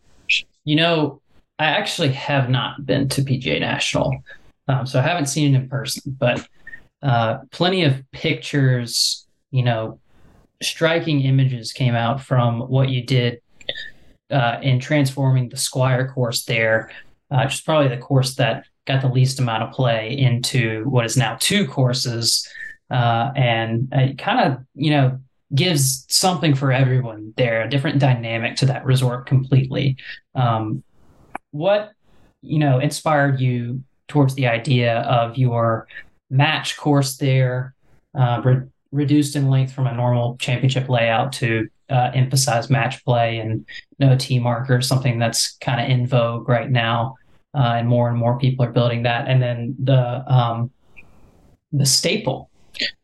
You 0.64 0.77
know, 0.77 1.20
I 1.59 1.66
actually 1.66 2.11
have 2.12 2.51
not 2.51 2.87
been 2.87 3.09
to 3.11 3.22
PGA 3.22 3.61
National, 3.61 4.22
um, 4.66 4.87
so 4.87 4.98
I 4.98 5.03
haven't 5.03 5.27
seen 5.27 5.55
it 5.55 5.59
in 5.59 5.68
person. 5.68 6.16
But 6.18 6.46
uh, 7.03 7.38
plenty 7.51 7.85
of 7.85 8.03
pictures, 8.12 9.27
you 9.51 9.62
know, 9.62 10.01
striking 10.62 11.23
images 11.23 11.73
came 11.73 11.94
out 11.94 12.21
from 12.21 12.61
what 12.61 12.88
you 12.88 13.05
did 13.05 13.40
uh, 14.31 14.59
in 14.62 14.81
transforming 14.81 15.49
the 15.49 15.57
Squire 15.57 16.09
course 16.12 16.44
there, 16.44 16.90
uh, 17.31 17.42
which 17.44 17.55
is 17.55 17.61
probably 17.61 17.88
the 17.88 18.03
course 18.03 18.35
that 18.37 18.64
got 18.87 19.03
the 19.03 19.09
least 19.09 19.38
amount 19.38 19.62
of 19.62 19.73
play 19.73 20.16
into 20.16 20.85
what 20.88 21.05
is 21.05 21.16
now 21.16 21.37
two 21.40 21.66
courses. 21.66 22.49
Uh, 22.90 23.31
and 23.37 23.88
it 23.92 24.18
kind 24.18 24.40
of, 24.40 24.64
you 24.75 24.90
know, 24.90 25.18
gives 25.55 26.05
something 26.09 26.55
for 26.55 26.73
everyone 26.73 27.33
there, 27.37 27.62
a 27.62 27.71
different 27.71 27.99
dynamic 27.99 28.57
to 28.57 28.66
that 28.66 28.85
resort 28.85 29.27
completely. 29.27 29.97
Um, 30.35 30.83
what, 31.51 31.92
you 32.42 32.59
know, 32.59 32.79
inspired 32.79 33.40
you 33.40 33.83
towards 34.09 34.35
the 34.35 34.47
idea 34.47 35.01
of 35.01 35.37
your 35.37 35.87
match 36.31 36.77
course 36.77 37.16
there, 37.16 37.75
uh, 38.18 38.40
reduced 38.92 39.37
in 39.37 39.51
length 39.51 39.72
from 39.72 39.87
a 39.87 39.94
normal 39.94 40.37
championship 40.38 40.88
layout 40.88 41.33
to 41.33 41.68
uh, 41.90 42.11
emphasize 42.14 42.70
match 42.70 43.05
play 43.05 43.38
and 43.38 43.66
no 43.98 44.16
tee 44.16 44.38
marker, 44.38 44.81
something 44.81 45.18
that's 45.18 45.57
kind 45.59 45.81
of 45.81 45.88
in 45.88 46.07
vogue 46.07 46.48
right 46.48 46.70
now, 46.70 47.16
uh, 47.55 47.74
and 47.77 47.88
more 47.88 48.09
and 48.09 48.18
more 48.18 48.38
people 48.38 48.64
are 48.64 48.72
building 48.72 49.03
that. 49.03 49.29
And 49.29 49.42
then 49.42 49.77
the 49.83 50.24
um, 50.33 50.70
the 51.72 51.87
staple 51.87 52.51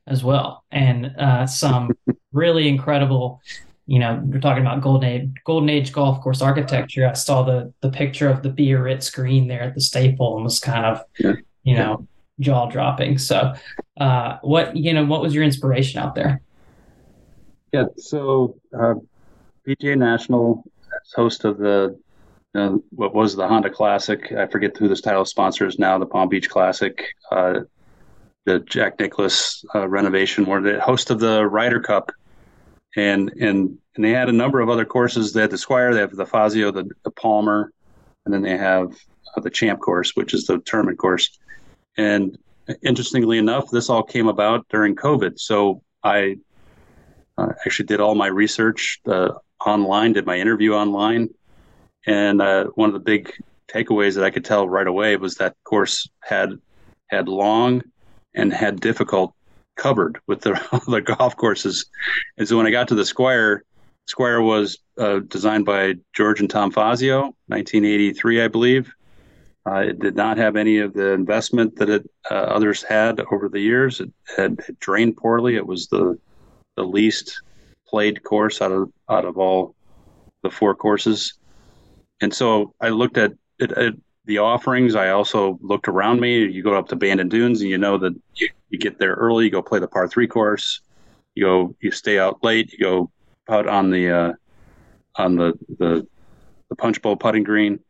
as 0.06 0.24
well, 0.24 0.64
and 0.70 1.14
uh, 1.18 1.46
some 1.46 1.92
really 2.32 2.68
incredible. 2.68 3.40
You 3.86 3.98
know, 3.98 4.22
we're 4.24 4.40
talking 4.40 4.62
about 4.62 4.80
golden 4.80 5.08
age, 5.08 5.30
golden 5.44 5.68
age 5.68 5.92
golf 5.92 6.22
course 6.22 6.40
architecture. 6.40 7.06
I 7.06 7.12
saw 7.12 7.42
the 7.42 7.72
the 7.80 7.90
picture 7.90 8.28
of 8.28 8.42
the 8.42 8.48
Biarritz 8.48 9.10
green 9.10 9.48
there 9.48 9.62
at 9.62 9.74
the 9.74 9.80
staple 9.80 10.36
and 10.36 10.44
was 10.44 10.58
kind 10.58 10.86
of, 10.86 11.02
you 11.64 11.76
know, 11.76 12.06
jaw 12.40 12.66
dropping. 12.66 13.18
So, 13.18 13.54
uh, 13.98 14.38
what 14.42 14.76
you 14.76 14.92
know, 14.92 15.04
what 15.04 15.20
was 15.22 15.34
your 15.34 15.44
inspiration 15.44 16.00
out 16.00 16.14
there? 16.14 16.40
Yeah, 17.72 17.86
so 17.96 18.56
uh, 18.72 18.94
PGA 19.66 19.96
National 19.96 20.64
host 21.14 21.44
of 21.44 21.58
the 21.58 21.98
uh, 22.54 22.76
what 22.90 23.14
was 23.14 23.34
the 23.34 23.46
Honda 23.46 23.70
Classic. 23.70 24.32
I 24.32 24.46
forget 24.46 24.76
who 24.76 24.88
this 24.88 25.00
title 25.00 25.24
sponsor 25.24 25.66
is 25.66 25.78
now. 25.78 25.98
The 25.98 26.06
Palm 26.06 26.28
Beach 26.28 26.48
Classic, 26.48 27.02
uh, 27.32 27.60
the 28.44 28.60
Jack 28.60 29.00
Nicklaus 29.00 29.64
uh, 29.74 29.88
renovation, 29.88 30.46
where 30.46 30.60
the 30.60 30.80
host 30.80 31.10
of 31.10 31.18
the 31.18 31.44
Ryder 31.46 31.80
Cup, 31.80 32.12
and 32.96 33.32
and 33.40 33.76
and 33.96 34.04
they 34.04 34.10
had 34.10 34.28
a 34.28 34.32
number 34.32 34.60
of 34.60 34.68
other 34.68 34.84
courses. 34.84 35.32
They 35.32 35.40
had 35.40 35.50
the 35.50 35.58
Squire, 35.58 35.94
they 35.94 36.00
have 36.00 36.14
the 36.14 36.26
Fazio, 36.26 36.70
the, 36.70 36.88
the 37.04 37.10
Palmer, 37.10 37.72
and 38.24 38.32
then 38.32 38.42
they 38.42 38.56
have 38.56 38.92
uh, 39.36 39.40
the 39.40 39.50
Champ 39.50 39.80
course, 39.80 40.14
which 40.14 40.34
is 40.34 40.46
the 40.46 40.58
tournament 40.60 40.98
course. 40.98 41.38
And 41.96 42.37
interestingly 42.83 43.38
enough, 43.38 43.70
this 43.70 43.88
all 43.90 44.02
came 44.02 44.28
about 44.28 44.66
during 44.68 44.96
COVID. 44.96 45.38
So 45.38 45.83
I 46.02 46.37
uh, 47.38 47.52
actually 47.64 47.87
did 47.87 48.00
all 48.00 48.14
my 48.14 48.26
research 48.26 49.00
uh, 49.07 49.30
online, 49.64 50.12
did 50.12 50.26
my 50.26 50.38
interview 50.38 50.74
online, 50.74 51.28
and 52.07 52.40
uh, 52.40 52.64
one 52.74 52.88
of 52.88 52.94
the 52.94 53.00
big 53.00 53.33
takeaways 53.68 54.14
that 54.14 54.24
I 54.24 54.30
could 54.30 54.44
tell 54.44 54.68
right 54.68 54.87
away 54.87 55.16
was 55.16 55.37
that 55.37 55.57
course 55.64 56.09
had 56.22 56.52
had 57.09 57.28
long 57.28 57.83
and 58.35 58.52
had 58.52 58.80
difficult 58.80 59.35
covered 59.76 60.18
with 60.26 60.42
the 60.42 60.61
other 60.72 61.00
golf 61.00 61.37
courses. 61.37 61.87
And 62.38 62.46
so 62.46 62.57
when 62.57 62.66
I 62.66 62.70
got 62.70 62.88
to 62.88 62.94
the 62.94 63.04
Squire, 63.04 63.64
Squire 64.07 64.40
was 64.40 64.78
uh, 64.98 65.20
designed 65.20 65.64
by 65.64 65.94
George 66.12 66.40
and 66.40 66.50
Tom 66.50 66.70
Fazio, 66.70 67.35
1983, 67.46 68.42
I 68.42 68.48
believe. 68.48 68.92
Uh, 69.66 69.77
it 69.77 69.98
did 69.98 70.14
not 70.14 70.37
have 70.37 70.57
any 70.57 70.79
of 70.79 70.92
the 70.92 71.12
investment 71.12 71.74
that 71.77 71.88
it, 71.88 72.11
uh, 72.31 72.35
others 72.35 72.83
had 72.83 73.20
over 73.33 73.48
the 73.48 73.61
years. 73.61 74.00
It 74.00 74.12
had 74.37 74.59
it 74.68 74.79
drained 74.79 75.16
poorly. 75.16 75.57
It 75.57 75.66
was 75.66 75.88
the 75.88 76.18
the 76.77 76.83
least 76.83 77.40
played 77.87 78.22
course 78.24 78.61
out 78.61 78.72
of 78.72 78.92
out 79.09 79.24
of 79.24 79.38
all 79.38 79.74
the 80.42 80.50
four 80.50 80.74
courses. 80.74 81.35
And 82.20 82.33
so 82.33 82.74
I 82.81 82.90
looked 82.90 83.16
at, 83.16 83.33
it, 83.59 83.96
the 84.27 84.38
offerings. 84.38 84.94
I 84.94 85.11
also 85.11 85.59
looked 85.61 85.88
around 85.88 86.20
me. 86.20 86.44
You 86.46 86.62
go 86.62 86.77
up 86.77 86.88
to 86.88 86.96
Bandon 86.96 87.29
Dunes, 87.29 87.61
and 87.61 87.70
you 87.70 87.79
know 87.79 87.98
that 87.98 88.14
you, 88.37 88.48
you 88.70 88.79
get 88.79 88.98
there 88.98 89.14
early. 89.14 89.44
You 89.44 89.50
go 89.50 89.62
play 89.62 89.79
the 89.79 89.88
par 89.88 90.09
three 90.09 90.27
course. 90.27 90.81
You 91.35 91.44
go, 91.44 91.77
you 91.81 91.90
stay 91.90 92.18
out 92.18 92.42
late. 92.42 92.72
You 92.72 92.79
go 92.79 93.11
out 93.48 93.66
on 93.66 93.90
the 93.90 94.11
uh, 94.11 94.33
on 95.16 95.37
the 95.37 95.53
the 95.79 96.07
the 96.70 96.77
punch 96.77 97.03
bowl 97.03 97.16
putting 97.16 97.42
green 97.42 97.81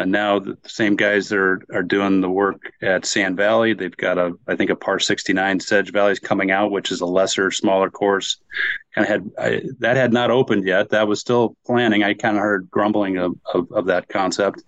and 0.00 0.10
now 0.10 0.38
the 0.38 0.56
same 0.66 0.96
guys 0.96 1.28
that 1.28 1.38
are, 1.38 1.60
are 1.74 1.82
doing 1.82 2.22
the 2.22 2.30
work 2.30 2.72
at 2.80 3.04
Sand 3.04 3.36
Valley. 3.36 3.74
They've 3.74 3.96
got 3.96 4.16
a, 4.16 4.32
I 4.48 4.56
think, 4.56 4.70
a 4.70 4.76
par 4.76 4.98
69 4.98 5.60
Sedge 5.60 5.92
Valley 5.92 6.12
is 6.12 6.18
coming 6.18 6.50
out, 6.50 6.70
which 6.70 6.90
is 6.90 7.02
a 7.02 7.06
lesser, 7.06 7.50
smaller 7.50 7.90
course. 7.90 8.38
Kind 8.94 9.06
of 9.06 9.10
had 9.10 9.30
I, 9.38 9.62
that 9.80 9.96
had 9.96 10.14
not 10.14 10.30
opened 10.30 10.66
yet. 10.66 10.88
That 10.88 11.06
was 11.06 11.20
still 11.20 11.54
planning. 11.66 12.02
I 12.02 12.14
kind 12.14 12.36
of 12.36 12.42
heard 12.42 12.70
grumbling 12.70 13.18
of, 13.18 13.34
of, 13.52 13.70
of, 13.72 13.86
that 13.86 14.08
concept. 14.08 14.62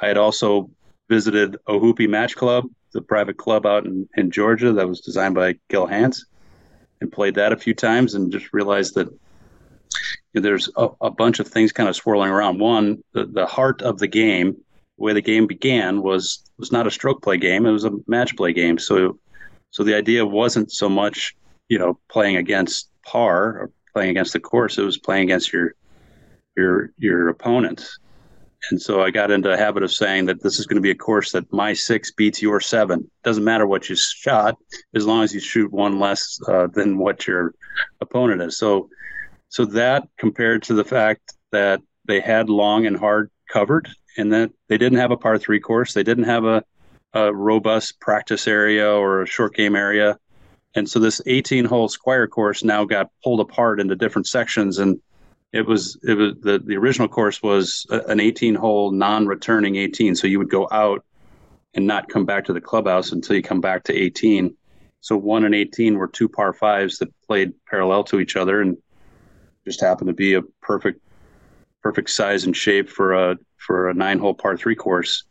I 0.00 0.08
had 0.08 0.16
also 0.16 0.70
visited 1.10 1.58
Ohoopee 1.68 2.08
Match 2.08 2.34
Club, 2.34 2.64
the 2.94 3.02
private 3.02 3.36
club 3.36 3.66
out 3.66 3.84
in, 3.84 4.08
in 4.16 4.30
Georgia 4.30 4.72
that 4.72 4.88
was 4.88 5.02
designed 5.02 5.34
by 5.34 5.56
Gil 5.68 5.86
Hanse, 5.86 6.24
and 7.02 7.12
played 7.12 7.34
that 7.34 7.52
a 7.52 7.56
few 7.56 7.74
times 7.74 8.14
and 8.14 8.32
just 8.32 8.54
realized 8.54 8.94
that 8.94 9.08
there's 10.34 10.68
a, 10.76 10.88
a, 11.00 11.10
bunch 11.10 11.40
of 11.40 11.48
things 11.48 11.72
kind 11.72 11.88
of 11.88 11.96
swirling 11.96 12.30
around. 12.30 12.60
One, 12.60 13.02
the, 13.12 13.26
the 13.26 13.46
heart 13.46 13.82
of 13.82 13.98
the 13.98 14.06
game, 14.06 14.56
the 14.98 15.04
way 15.04 15.12
the 15.12 15.22
game 15.22 15.46
began 15.46 16.02
was 16.02 16.44
was 16.58 16.72
not 16.72 16.86
a 16.86 16.90
stroke 16.90 17.22
play 17.22 17.38
game; 17.38 17.66
it 17.66 17.72
was 17.72 17.84
a 17.84 17.92
match 18.06 18.36
play 18.36 18.52
game. 18.52 18.78
So, 18.78 19.18
so 19.70 19.84
the 19.84 19.96
idea 19.96 20.26
wasn't 20.26 20.72
so 20.72 20.88
much 20.88 21.36
you 21.68 21.78
know 21.78 21.98
playing 22.10 22.36
against 22.36 22.90
par 23.04 23.44
or 23.44 23.70
playing 23.92 24.10
against 24.10 24.32
the 24.32 24.40
course; 24.40 24.78
it 24.78 24.82
was 24.82 24.98
playing 24.98 25.24
against 25.24 25.52
your 25.52 25.74
your 26.56 26.92
your 26.98 27.28
opponents. 27.28 27.98
And 28.70 28.82
so 28.82 29.02
I 29.02 29.10
got 29.10 29.30
into 29.30 29.52
a 29.52 29.56
habit 29.56 29.84
of 29.84 29.92
saying 29.92 30.26
that 30.26 30.42
this 30.42 30.58
is 30.58 30.66
going 30.66 30.76
to 30.76 30.82
be 30.82 30.90
a 30.90 30.94
course 30.94 31.30
that 31.32 31.50
my 31.52 31.72
six 31.72 32.10
beats 32.10 32.42
your 32.42 32.60
seven. 32.60 33.08
Doesn't 33.22 33.44
matter 33.44 33.66
what 33.66 33.88
you 33.88 33.94
shot, 33.94 34.56
as 34.94 35.06
long 35.06 35.22
as 35.22 35.32
you 35.32 35.40
shoot 35.40 35.72
one 35.72 36.00
less 36.00 36.40
uh, 36.48 36.66
than 36.66 36.98
what 36.98 37.26
your 37.26 37.54
opponent 38.00 38.42
is. 38.42 38.58
So 38.58 38.90
so 39.48 39.64
that 39.64 40.08
compared 40.18 40.62
to 40.64 40.74
the 40.74 40.84
fact 40.84 41.34
that 41.52 41.80
they 42.04 42.20
had 42.20 42.48
long 42.50 42.86
and 42.86 42.96
hard 42.96 43.30
covered 43.50 43.88
and 44.16 44.32
that 44.32 44.50
they 44.68 44.78
didn't 44.78 44.98
have 44.98 45.10
a 45.10 45.16
par 45.16 45.38
three 45.38 45.60
course, 45.60 45.94
they 45.94 46.02
didn't 46.02 46.24
have 46.24 46.44
a, 46.44 46.62
a 47.14 47.32
robust 47.32 48.00
practice 48.00 48.46
area 48.46 48.90
or 48.90 49.22
a 49.22 49.26
short 49.26 49.54
game 49.54 49.76
area. 49.76 50.18
And 50.74 50.88
so 50.88 50.98
this 50.98 51.22
18 51.26 51.64
hole 51.64 51.88
squire 51.88 52.26
course 52.26 52.62
now 52.62 52.84
got 52.84 53.10
pulled 53.24 53.40
apart 53.40 53.80
into 53.80 53.96
different 53.96 54.26
sections 54.26 54.78
and 54.78 55.00
it 55.52 55.66
was 55.66 55.98
it 56.02 56.14
was 56.14 56.34
the, 56.40 56.58
the 56.58 56.76
original 56.76 57.08
course 57.08 57.42
was 57.42 57.86
an 57.90 58.20
18 58.20 58.54
hole 58.54 58.90
non-returning 58.90 59.76
18 59.76 60.14
so 60.14 60.26
you 60.26 60.38
would 60.38 60.50
go 60.50 60.68
out 60.70 61.04
and 61.74 61.86
not 61.86 62.08
come 62.08 62.26
back 62.26 62.44
to 62.44 62.52
the 62.52 62.60
clubhouse 62.60 63.12
until 63.12 63.34
you 63.34 63.42
come 63.42 63.60
back 63.60 63.84
to 63.84 63.94
18 63.94 64.54
so 65.00 65.16
1 65.16 65.44
and 65.44 65.54
18 65.54 65.96
were 65.96 66.06
two 66.06 66.28
par 66.28 66.52
fives 66.52 66.98
that 66.98 67.08
played 67.26 67.52
parallel 67.66 68.04
to 68.04 68.20
each 68.20 68.36
other 68.36 68.60
and 68.60 68.76
just 69.68 69.80
happened 69.80 70.08
to 70.08 70.14
be 70.14 70.34
a 70.34 70.42
perfect 70.62 71.00
perfect 71.82 72.10
size 72.10 72.44
and 72.44 72.56
shape 72.56 72.88
for 72.88 73.12
a 73.12 73.36
for 73.56 73.88
a 73.88 73.94
nine 73.94 74.18
hole 74.18 74.34
par 74.34 74.56
three 74.56 74.74
course. 74.74 75.24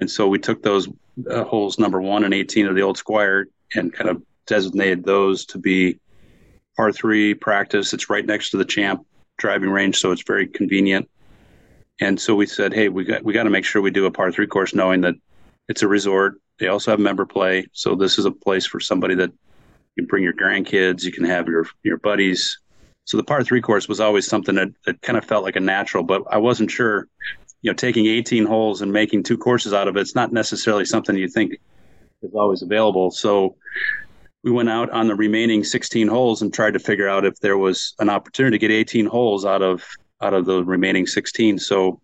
And 0.00 0.10
so 0.10 0.28
we 0.28 0.38
took 0.38 0.62
those 0.62 0.88
uh, 1.30 1.44
holes 1.44 1.78
number 1.78 2.00
one 2.00 2.24
and 2.24 2.34
18 2.34 2.66
of 2.66 2.74
the 2.74 2.82
old 2.82 2.98
Squire 2.98 3.46
and 3.74 3.92
kind 3.92 4.10
of 4.10 4.22
designated 4.46 5.04
those 5.04 5.46
to 5.46 5.58
be 5.58 5.98
par 6.76 6.92
three 6.92 7.34
practice. 7.34 7.92
It's 7.92 8.10
right 8.10 8.24
next 8.24 8.50
to 8.50 8.56
the 8.56 8.64
champ 8.64 9.06
driving 9.38 9.70
range, 9.70 9.96
so 9.96 10.12
it's 10.12 10.22
very 10.22 10.46
convenient. 10.46 11.08
And 12.00 12.20
so 12.20 12.34
we 12.34 12.46
said, 12.46 12.74
hey, 12.74 12.88
we 12.88 13.04
got 13.04 13.24
we 13.24 13.32
got 13.32 13.44
to 13.44 13.50
make 13.50 13.64
sure 13.64 13.80
we 13.80 13.90
do 13.90 14.06
a 14.06 14.10
par 14.10 14.30
three 14.32 14.46
course, 14.46 14.74
knowing 14.74 15.02
that 15.02 15.14
it's 15.68 15.82
a 15.82 15.88
resort. 15.88 16.40
They 16.58 16.68
also 16.68 16.90
have 16.90 17.00
member 17.00 17.26
play, 17.26 17.66
so 17.72 17.94
this 17.94 18.18
is 18.18 18.24
a 18.24 18.30
place 18.30 18.66
for 18.66 18.80
somebody 18.80 19.14
that 19.16 19.32
you 19.96 20.06
bring 20.06 20.22
your 20.22 20.34
grandkids, 20.34 21.04
you 21.04 21.12
can 21.12 21.24
have 21.24 21.48
your 21.48 21.66
your 21.82 21.98
buddies. 21.98 22.58
So 23.06 23.16
the 23.16 23.24
par 23.24 23.42
three 23.44 23.60
course 23.60 23.88
was 23.88 24.00
always 24.00 24.26
something 24.26 24.56
that, 24.56 24.68
that 24.84 25.00
kind 25.00 25.16
of 25.16 25.24
felt 25.24 25.44
like 25.44 25.56
a 25.56 25.60
natural, 25.60 26.02
but 26.02 26.22
I 26.28 26.38
wasn't 26.38 26.72
sure, 26.72 27.06
you 27.62 27.70
know, 27.70 27.74
taking 27.74 28.06
18 28.06 28.44
holes 28.44 28.82
and 28.82 28.92
making 28.92 29.22
two 29.22 29.38
courses 29.38 29.72
out 29.72 29.86
of 29.86 29.96
it, 29.96 30.00
it's 30.00 30.16
not 30.16 30.32
necessarily 30.32 30.84
something 30.84 31.16
you 31.16 31.28
think 31.28 31.52
is 32.22 32.34
always 32.34 32.62
available. 32.62 33.12
So 33.12 33.54
we 34.42 34.50
went 34.50 34.68
out 34.68 34.90
on 34.90 35.06
the 35.06 35.14
remaining 35.14 35.62
16 35.62 36.08
holes 36.08 36.42
and 36.42 36.52
tried 36.52 36.72
to 36.72 36.80
figure 36.80 37.08
out 37.08 37.24
if 37.24 37.38
there 37.38 37.56
was 37.56 37.94
an 38.00 38.10
opportunity 38.10 38.58
to 38.58 38.60
get 38.60 38.74
18 38.74 39.06
holes 39.06 39.44
out 39.44 39.62
of 39.62 39.84
out 40.20 40.34
of 40.34 40.44
the 40.44 40.64
remaining 40.64 41.06
16. 41.06 41.58
So 41.60 42.00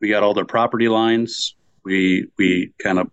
we 0.00 0.08
got 0.08 0.22
all 0.22 0.34
their 0.34 0.44
property 0.44 0.88
lines. 0.88 1.56
We 1.84 2.28
we 2.38 2.72
kind 2.78 3.00
of 3.00 3.10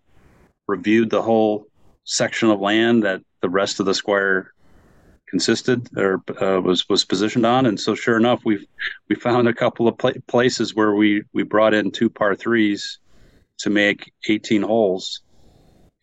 reviewed 0.68 1.10
the 1.10 1.22
whole 1.22 1.66
section 2.04 2.52
of 2.52 2.60
land 2.60 3.04
that 3.04 3.22
the 3.42 3.50
rest 3.50 3.80
of 3.80 3.88
the 3.88 3.94
squire 3.94 4.54
consisted 5.32 5.88
or 5.98 6.22
uh, 6.39 6.62
was 6.62 6.88
was 6.88 7.04
positioned 7.06 7.46
on. 7.46 7.65
And 7.65 7.80
so, 7.80 7.96
sure 7.96 8.17
enough, 8.17 8.41
we 8.46 8.67
we 9.10 9.15
found 9.15 9.48
a 9.48 9.54
couple 9.54 9.88
of 9.88 9.98
pl- 9.98 10.22
places 10.28 10.76
where 10.76 10.94
we 10.94 11.24
we 11.34 11.44
brought 11.44 11.74
in 11.74 11.89
two 11.89 12.10
par 12.10 12.36
threes 12.36 13.00
to 13.60 13.70
make 13.70 14.12
18 14.28 14.62
holes. 14.62 15.22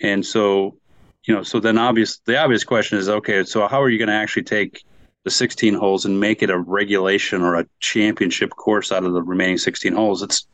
And 0.00 0.24
so, 0.24 0.78
you 1.24 1.34
know, 1.34 1.42
so 1.42 1.60
then 1.60 1.78
obvious 1.78 2.18
the 2.24 2.38
obvious 2.38 2.64
question 2.64 2.98
is, 2.98 3.08
okay, 3.08 3.44
so 3.44 3.68
how 3.68 3.82
are 3.82 3.90
you 3.90 3.98
going 3.98 4.08
to 4.08 4.14
actually 4.14 4.44
take 4.44 4.82
the 5.24 5.30
16 5.30 5.74
holes 5.74 6.06
and 6.06 6.18
make 6.18 6.42
it 6.42 6.50
a 6.50 6.58
regulation 6.58 7.42
or 7.42 7.56
a 7.56 7.66
championship 7.80 8.50
course 8.50 8.90
out 8.90 9.04
of 9.04 9.12
the 9.12 9.22
remaining 9.22 9.58
16 9.58 9.92
holes? 9.92 10.22
It's 10.22 10.46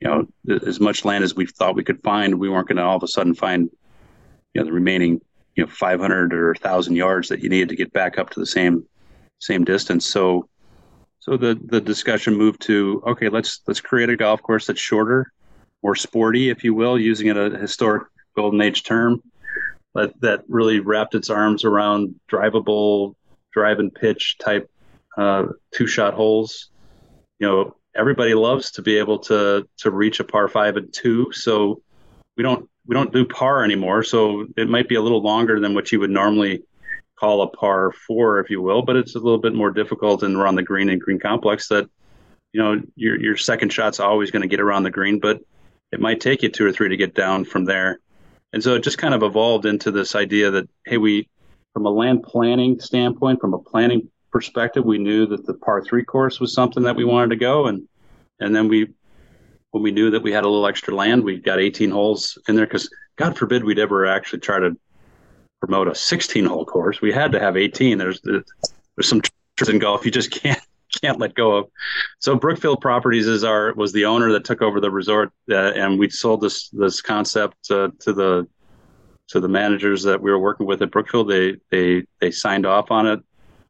you 0.00 0.08
know, 0.08 0.58
as 0.66 0.80
much 0.80 1.04
land 1.04 1.24
as 1.24 1.34
we 1.34 1.46
thought 1.46 1.74
we 1.74 1.84
could 1.84 2.00
find, 2.02 2.38
we 2.38 2.48
weren't 2.48 2.68
going 2.68 2.76
to 2.76 2.84
all 2.84 2.96
of 2.96 3.02
a 3.02 3.08
sudden 3.08 3.34
find, 3.34 3.68
you 4.54 4.60
know, 4.60 4.64
the 4.64 4.72
remaining 4.72 5.20
you 5.58 5.64
know 5.64 5.70
500 5.70 6.32
or 6.32 6.52
1000 6.52 6.94
yards 6.94 7.28
that 7.28 7.42
you 7.42 7.48
needed 7.48 7.68
to 7.70 7.76
get 7.76 7.92
back 7.92 8.16
up 8.16 8.30
to 8.30 8.40
the 8.40 8.46
same 8.46 8.86
same 9.40 9.64
distance. 9.64 10.06
So 10.06 10.48
so 11.18 11.36
the 11.36 11.58
the 11.60 11.80
discussion 11.80 12.36
moved 12.36 12.62
to 12.62 13.02
okay 13.08 13.28
let's 13.28 13.60
let's 13.66 13.80
create 13.80 14.08
a 14.08 14.16
golf 14.16 14.40
course 14.40 14.66
that's 14.66 14.80
shorter 14.80 15.32
more 15.82 15.96
sporty 15.96 16.48
if 16.48 16.62
you 16.62 16.74
will 16.74 16.98
using 16.98 17.30
a 17.30 17.58
historic 17.58 18.04
golden 18.36 18.60
age 18.60 18.84
term 18.84 19.20
that 19.96 20.12
that 20.20 20.44
really 20.48 20.78
wrapped 20.78 21.16
its 21.16 21.28
arms 21.28 21.64
around 21.64 22.14
drivable 22.30 23.14
drive 23.52 23.80
and 23.80 23.92
pitch 23.92 24.36
type 24.38 24.70
uh, 25.16 25.46
two 25.74 25.88
shot 25.88 26.14
holes. 26.14 26.70
You 27.40 27.48
know 27.48 27.76
everybody 27.96 28.34
loves 28.34 28.70
to 28.72 28.82
be 28.82 28.96
able 28.98 29.18
to 29.30 29.68
to 29.78 29.90
reach 29.90 30.20
a 30.20 30.24
par 30.24 30.46
five 30.46 30.76
and 30.76 30.92
two. 30.92 31.32
So 31.32 31.82
we 32.38 32.44
don't 32.44 32.70
we 32.86 32.94
don't 32.94 33.12
do 33.12 33.26
par 33.26 33.64
anymore, 33.64 34.02
so 34.02 34.46
it 34.56 34.68
might 34.68 34.88
be 34.88 34.94
a 34.94 35.02
little 35.02 35.20
longer 35.20 35.60
than 35.60 35.74
what 35.74 35.92
you 35.92 36.00
would 36.00 36.08
normally 36.08 36.62
call 37.18 37.42
a 37.42 37.48
par 37.48 37.92
four, 37.92 38.38
if 38.38 38.48
you 38.48 38.62
will. 38.62 38.80
But 38.80 38.96
it's 38.96 39.16
a 39.16 39.18
little 39.18 39.40
bit 39.40 39.52
more 39.52 39.70
difficult 39.70 40.22
and 40.22 40.36
around 40.36 40.54
the 40.54 40.62
green 40.62 40.88
and 40.88 41.00
green 41.00 41.18
complex. 41.18 41.68
That 41.68 41.90
you 42.52 42.62
know 42.62 42.80
your 42.94 43.20
your 43.20 43.36
second 43.36 43.72
shot's 43.72 44.00
always 44.00 44.30
going 44.30 44.42
to 44.42 44.48
get 44.48 44.60
around 44.60 44.84
the 44.84 44.90
green, 44.90 45.18
but 45.18 45.42
it 45.92 46.00
might 46.00 46.20
take 46.20 46.42
you 46.42 46.48
two 46.48 46.64
or 46.64 46.72
three 46.72 46.88
to 46.88 46.96
get 46.96 47.14
down 47.14 47.44
from 47.44 47.64
there. 47.64 47.98
And 48.52 48.62
so 48.62 48.74
it 48.76 48.84
just 48.84 48.98
kind 48.98 49.14
of 49.14 49.22
evolved 49.22 49.66
into 49.66 49.90
this 49.90 50.14
idea 50.14 50.52
that 50.52 50.68
hey, 50.86 50.96
we 50.96 51.28
from 51.74 51.84
a 51.86 51.90
land 51.90 52.22
planning 52.22 52.80
standpoint, 52.80 53.40
from 53.40 53.52
a 53.52 53.58
planning 53.58 54.08
perspective, 54.30 54.84
we 54.84 54.98
knew 54.98 55.26
that 55.26 55.44
the 55.44 55.54
par 55.54 55.82
three 55.82 56.04
course 56.04 56.38
was 56.38 56.54
something 56.54 56.84
that 56.84 56.96
we 56.96 57.04
wanted 57.04 57.30
to 57.30 57.36
go, 57.36 57.66
and 57.66 57.88
and 58.38 58.54
then 58.54 58.68
we 58.68 58.94
when 59.70 59.82
we 59.82 59.90
knew 59.90 60.10
that 60.10 60.22
we 60.22 60.32
had 60.32 60.44
a 60.44 60.48
little 60.48 60.66
extra 60.66 60.94
land, 60.94 61.24
we 61.24 61.38
got 61.38 61.60
18 61.60 61.90
holes 61.90 62.38
in 62.48 62.56
there 62.56 62.66
because 62.66 62.88
God 63.16 63.36
forbid 63.36 63.64
we'd 63.64 63.78
ever 63.78 64.06
actually 64.06 64.40
try 64.40 64.58
to 64.58 64.76
promote 65.60 65.88
a 65.88 65.94
16 65.94 66.44
hole 66.44 66.64
course. 66.64 67.00
We 67.00 67.12
had 67.12 67.32
to 67.32 67.40
have 67.40 67.56
18. 67.56 67.98
There's 67.98 68.20
there's 68.22 69.08
some 69.08 69.20
tricks 69.20 69.68
in 69.68 69.78
golf 69.78 70.04
you 70.04 70.10
just 70.10 70.30
can't 70.42 70.60
can't 71.02 71.18
let 71.18 71.34
go 71.34 71.56
of. 71.56 71.70
So 72.18 72.34
Brookfield 72.34 72.80
Properties 72.80 73.26
is 73.26 73.44
our 73.44 73.74
was 73.74 73.92
the 73.92 74.06
owner 74.06 74.32
that 74.32 74.44
took 74.44 74.62
over 74.62 74.80
the 74.80 74.90
resort, 74.90 75.30
uh, 75.50 75.72
and 75.74 75.98
we 75.98 76.08
sold 76.08 76.40
this 76.40 76.68
this 76.70 77.02
concept 77.02 77.70
uh, 77.70 77.90
to 78.00 78.12
the 78.12 78.48
to 79.28 79.40
the 79.40 79.48
managers 79.48 80.02
that 80.04 80.22
we 80.22 80.30
were 80.30 80.38
working 80.38 80.66
with 80.66 80.80
at 80.80 80.90
Brookfield. 80.90 81.28
They 81.28 81.56
they 81.70 82.04
they 82.20 82.30
signed 82.30 82.64
off 82.64 82.90
on 82.90 83.06
it. 83.06 83.20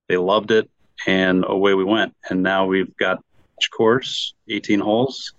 They 0.08 0.16
loved 0.16 0.52
it, 0.52 0.70
and 1.06 1.44
away 1.46 1.74
we 1.74 1.84
went. 1.84 2.14
And 2.30 2.42
now 2.42 2.66
we've 2.66 2.96
got 2.96 3.18
course, 3.76 4.34
18 4.48 4.78
holes 4.78 5.32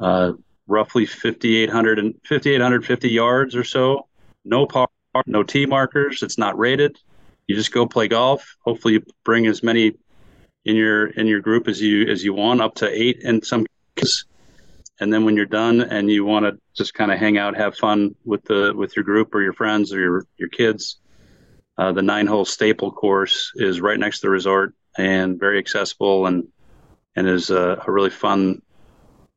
uh, 0.00 0.32
roughly 0.66 1.06
5,800 1.06 1.98
and 1.98 2.14
5,850 2.24 3.08
yards 3.08 3.56
or 3.56 3.64
so. 3.64 4.06
No 4.44 4.66
par, 4.66 4.88
no 5.26 5.42
tee 5.42 5.66
markers. 5.66 6.22
It's 6.22 6.38
not 6.38 6.58
rated. 6.58 6.98
You 7.46 7.56
just 7.56 7.72
go 7.72 7.86
play 7.86 8.08
golf. 8.08 8.56
Hopefully, 8.64 8.94
you 8.94 9.02
bring 9.24 9.46
as 9.46 9.62
many 9.62 9.94
in 10.64 10.76
your 10.76 11.06
in 11.06 11.26
your 11.26 11.40
group 11.40 11.66
as 11.66 11.80
you 11.80 12.08
as 12.08 12.22
you 12.22 12.34
want, 12.34 12.60
up 12.60 12.76
to 12.76 12.88
eight 12.88 13.20
in 13.22 13.42
some 13.42 13.66
cases. 13.96 14.26
And 15.00 15.12
then 15.12 15.24
when 15.24 15.36
you're 15.36 15.46
done 15.46 15.80
and 15.80 16.10
you 16.10 16.24
want 16.24 16.44
to 16.44 16.58
just 16.74 16.92
kind 16.92 17.12
of 17.12 17.18
hang 17.18 17.38
out, 17.38 17.56
have 17.56 17.76
fun 17.76 18.14
with 18.24 18.44
the 18.44 18.72
with 18.74 18.96
your 18.96 19.04
group 19.04 19.34
or 19.34 19.42
your 19.42 19.52
friends 19.52 19.92
or 19.92 20.00
your 20.00 20.26
your 20.36 20.48
kids, 20.48 20.98
uh, 21.78 21.92
the 21.92 22.02
nine 22.02 22.26
hole 22.26 22.44
staple 22.44 22.90
course 22.90 23.52
is 23.54 23.80
right 23.80 23.98
next 23.98 24.20
to 24.20 24.26
the 24.26 24.30
resort 24.30 24.74
and 24.96 25.38
very 25.38 25.58
accessible 25.58 26.26
and 26.26 26.48
and 27.16 27.28
is 27.28 27.50
a, 27.50 27.82
a 27.86 27.90
really 27.90 28.10
fun 28.10 28.60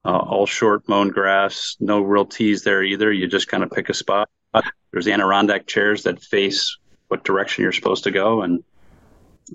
uh, 0.06 0.18
all 0.18 0.46
short 0.46 0.88
mown 0.90 1.10
grass, 1.10 1.78
no 1.80 2.02
real 2.02 2.26
tees 2.26 2.64
there 2.64 2.84
either. 2.84 3.12
You 3.12 3.28
just 3.28 3.48
kind 3.48 3.64
of 3.64 3.72
pick 3.72 3.90
a 3.90 3.94
spot. 3.94 4.30
There's 4.92 5.08
Adirondack 5.08 5.68
chairs 5.68 6.04
that 6.04 6.22
face 6.22 6.78
what 7.08 7.24
direction 7.24 7.64
you're 7.64 7.72
supposed 7.72 8.04
to 8.04 8.12
go. 8.12 8.42
And 8.42 8.64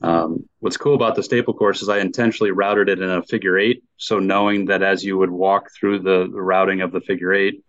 um, 0.03 0.49
what's 0.61 0.77
cool 0.77 0.95
about 0.95 1.15
the 1.15 1.23
staple 1.23 1.55
course 1.55 1.83
is 1.83 1.89
I 1.89 1.99
intentionally 1.99 2.51
routed 2.51 2.89
it 2.89 3.01
in 3.01 3.11
a 3.11 3.23
figure 3.23 3.59
eight. 3.59 3.83
So 3.97 4.19
knowing 4.19 4.67
that 4.67 4.83
as 4.83 5.05
you 5.05 5.19
would 5.19 5.31
walk 5.31 5.71
through 5.73 6.01
the, 6.01 6.29
the 6.31 6.41
routing 6.41 6.81
of 6.81 6.93
the 6.93 7.01
figure 7.01 7.33
eight, 7.33 7.63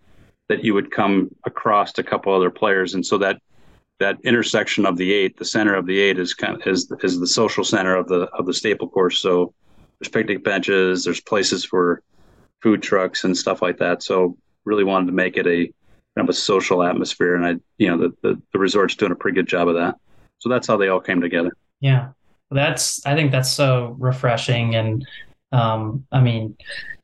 that 0.50 0.64
you 0.64 0.74
would 0.74 0.92
come 0.92 1.30
across 1.46 1.98
a 1.98 2.04
couple 2.04 2.34
other 2.34 2.50
players. 2.50 2.94
And 2.94 3.06
so 3.06 3.18
that 3.18 3.42
that 4.00 4.18
intersection 4.24 4.86
of 4.86 4.96
the 4.96 5.12
eight, 5.12 5.38
the 5.38 5.46
center 5.46 5.74
of 5.74 5.88
the 5.88 6.00
eight 6.00 6.20
is 6.20 6.34
kind 6.34 6.56
of 6.56 6.66
is, 6.68 6.92
is 7.02 7.20
the 7.20 7.28
social 7.28 7.64
center 7.64 7.96
of 7.96 8.08
the 8.08 8.30
of 8.38 8.46
the 8.46 8.54
staple 8.54 8.88
course. 8.88 9.20
So 9.20 9.54
there's 10.00 10.10
picnic 10.10 10.44
benches, 10.44 11.04
there's 11.04 11.22
places 11.22 11.66
for 11.66 12.02
food 12.62 12.82
trucks 12.82 13.24
and 13.24 13.38
stuff 13.38 13.62
like 13.62 13.78
that. 13.78 14.04
So 14.04 14.38
really 14.66 14.84
wanted 14.84 15.08
to 15.08 15.14
make 15.14 15.38
it 15.38 15.48
a 15.48 15.66
kind 16.16 16.28
of 16.28 16.30
a 16.30 16.34
social 16.34 16.84
atmosphere, 16.84 17.36
and 17.36 17.46
I, 17.46 17.56
you 17.78 17.90
know, 17.90 17.98
the, 17.98 18.14
the, 18.24 18.42
the 18.52 18.60
resort's 18.60 18.96
doing 18.96 19.12
a 19.12 19.16
pretty 19.16 19.36
good 19.36 19.48
job 19.48 19.68
of 19.68 19.76
that. 19.76 19.96
So 20.40 20.50
that's 20.50 20.68
how 20.68 20.78
they 20.78 20.90
all 20.90 21.00
came 21.00 21.22
together. 21.22 21.52
Yeah, 21.80 22.10
that's 22.52 23.06
I 23.06 23.16
think 23.16 23.32
that's 23.32 23.52
so 23.52 23.96
refreshing, 24.00 24.76
and 24.76 25.06
um, 25.52 26.06
I 26.12 26.22
mean, 26.22 26.58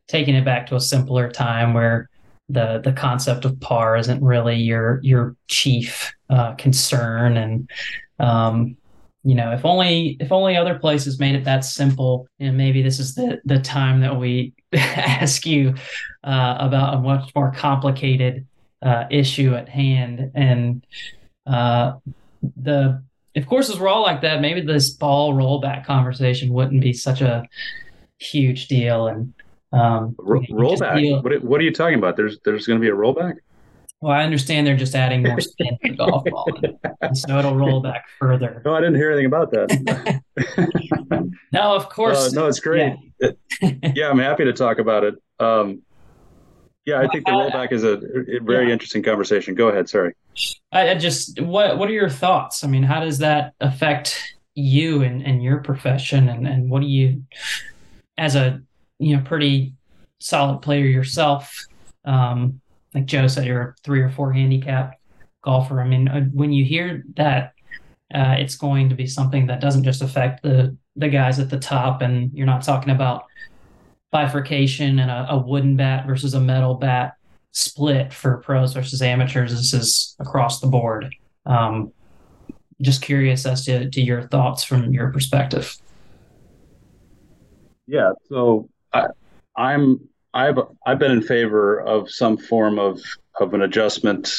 taking 0.08 0.36
it 0.36 0.46
back 0.46 0.68
to 0.68 0.76
a 0.76 0.82
simpler 0.82 1.30
time 1.30 1.74
where 1.74 2.10
the 2.50 2.82
the 2.84 2.94
concept 2.94 3.46
of 3.46 3.60
par 3.60 3.96
isn't 3.98 4.24
really 4.24 4.56
your 4.56 5.00
your 5.04 5.36
chief 5.48 6.12
uh, 6.30 6.54
concern, 6.56 7.38
and 7.38 7.70
um, 8.20 8.78
you 9.24 9.36
know, 9.36 9.52
if 9.52 9.64
only 9.64 10.18
if 10.20 10.32
only 10.32 10.58
other 10.58 10.78
places 10.78 11.20
made 11.20 11.36
it 11.36 11.46
that 11.46 11.64
simple, 11.64 12.28
and 12.40 12.58
maybe 12.58 12.82
this 12.82 13.00
is 13.00 13.16
the 13.16 13.42
the 13.46 13.60
time 13.60 14.02
that 14.02 14.18
we 14.18 14.54
ask 14.74 15.46
you 15.46 15.76
uh, 16.24 16.58
about 16.60 16.96
a 16.96 17.00
much 17.00 17.34
more 17.34 17.52
complicated 17.52 18.46
uh, 18.82 19.06
issue 19.10 19.56
at 19.56 19.70
hand. 19.70 20.32
And 20.36 20.86
uh, 21.48 21.94
the 22.58 23.02
if 23.34 23.48
courses 23.48 23.80
were 23.80 23.88
all 23.88 24.04
like 24.04 24.22
that, 24.22 24.42
maybe 24.42 24.62
this 24.62 24.90
ball 24.90 25.34
rollback 25.34 25.86
conversation 25.86 26.54
wouldn't 26.54 26.82
be 26.82 26.94
such 26.94 27.22
a 27.22 27.48
huge 28.20 28.68
deal. 28.68 29.08
And 29.08 29.34
um, 29.72 30.16
rollback. 30.16 30.98
Deal, 30.98 31.22
what, 31.22 31.44
what 31.44 31.62
are 31.62 31.64
you 31.64 31.74
talking 31.74 31.98
about? 31.98 32.18
There's 32.18 32.40
there's 32.44 32.68
going 32.68 32.80
to 32.80 32.84
be 32.84 32.92
a 32.92 32.96
rollback. 32.96 33.38
Well, 34.04 34.12
I 34.12 34.26
understand 34.26 34.68
they're 34.68 34.76
just 34.76 34.96
adding 34.96 35.24
more 35.24 35.40
spin 35.40 35.78
to 35.82 35.92
the 35.92 35.96
golf 35.96 36.26
ball, 36.26 36.46
and 37.00 37.18
so 37.18 37.40
it'll 37.40 37.56
roll 37.56 37.80
back 37.90 38.10
further. 38.20 38.62
No, 38.66 38.76
I 38.76 38.82
didn't 38.82 38.96
hear 38.96 39.10
anything 39.10 39.28
about 39.28 39.50
that. 39.52 40.22
no, 41.54 41.74
of 41.74 41.88
course. 41.88 42.18
Uh, 42.18 42.30
no, 42.34 42.48
it's 42.48 42.60
great. 42.60 42.98
Yeah. 43.22 43.30
yeah. 43.96 44.10
I'm 44.10 44.20
happy 44.20 44.44
to 44.44 44.52
talk 44.52 44.80
about 44.80 45.06
it. 45.06 45.16
Um, 45.40 45.84
yeah, 46.86 47.00
I 47.00 47.08
think 47.08 47.26
the 47.26 47.32
rollback 47.32 47.72
is 47.72 47.86
a, 47.86 47.94
a 47.94 48.42
very 48.42 48.68
yeah. 48.68 48.74
interesting 48.74 49.04
conversation. 49.04 49.56
Go 49.56 49.70
ahead. 49.70 49.88
Sorry. 49.88 50.14
I, 50.74 50.90
I, 50.90 50.96
just 50.96 51.40
what 51.40 51.78
what 51.78 51.88
are 51.88 51.94
your 51.94 52.10
thoughts? 52.10 52.66
I 52.66 52.68
mean, 52.68 52.84
how 52.84 53.00
does 53.00 53.20
that 53.20 53.54
affect 53.62 54.22
you 54.54 55.02
and, 55.04 55.26
and 55.26 55.42
your 55.42 55.60
profession, 55.60 56.28
and 56.28 56.46
and 56.46 56.70
what 56.70 56.82
do 56.82 56.88
you 56.88 57.24
as 58.18 58.36
a 58.36 58.62
you 59.00 59.16
know 59.16 59.24
pretty 59.24 59.76
solid 60.20 60.62
player 60.62 60.88
yourself. 60.88 61.56
Um, 62.04 62.60
like 62.94 63.06
Joe 63.06 63.28
said, 63.28 63.46
you're 63.46 63.62
a 63.62 63.76
three 63.84 64.02
or 64.02 64.10
four 64.10 64.32
handicap 64.32 65.00
golfer. 65.44 65.82
I 65.82 65.88
mean, 65.88 66.08
uh, 66.08 66.22
when 66.34 66.52
you 66.52 66.64
hear 66.64 67.04
that 67.16 67.54
uh, 68.14 68.36
it's 68.38 68.56
going 68.56 68.90
to 68.90 68.96
be 68.96 69.08
something 69.08 69.48
that 69.48 69.62
doesn't 69.62 69.84
just 69.84 70.02
affect 70.02 70.44
the 70.44 70.76
the 70.96 71.10
guys 71.10 71.40
at 71.40 71.50
the 71.50 71.60
top, 71.60 72.02
and 72.02 72.32
you're 72.34 72.46
not 72.46 72.64
talking 72.64 72.94
about 72.94 73.26
bifurcation 74.12 75.00
and 75.00 75.10
a, 75.10 75.28
a 75.32 75.38
wooden 75.38 75.76
bat 75.76 76.06
versus 76.06 76.36
a 76.36 76.40
metal 76.40 76.76
bat 76.76 77.16
split 77.52 78.14
for 78.14 78.38
pros 78.38 78.74
versus 78.74 79.02
amateurs. 79.02 79.52
This 79.52 79.74
is 79.74 80.16
across 80.20 80.60
the 80.60 80.68
board. 80.68 81.16
Um, 81.46 81.92
just 82.82 83.02
curious 83.02 83.46
as 83.46 83.66
to, 83.66 83.90
to 83.90 84.02
your 84.02 84.28
thoughts 84.28 84.64
from 84.64 84.94
your 84.94 85.12
perspective. 85.12 85.76
Yeah, 87.88 88.12
so 88.30 88.70
I, 88.94 89.08
I'm 89.56 90.08
I've 90.34 90.58
I've 90.86 91.00
been 91.00 91.12
in 91.12 91.22
favor 91.22 91.82
of 91.82 92.10
some 92.10 92.38
form 92.38 92.80
of 92.80 93.00
of 93.40 93.54
an 93.54 93.62
adjustment 93.62 94.34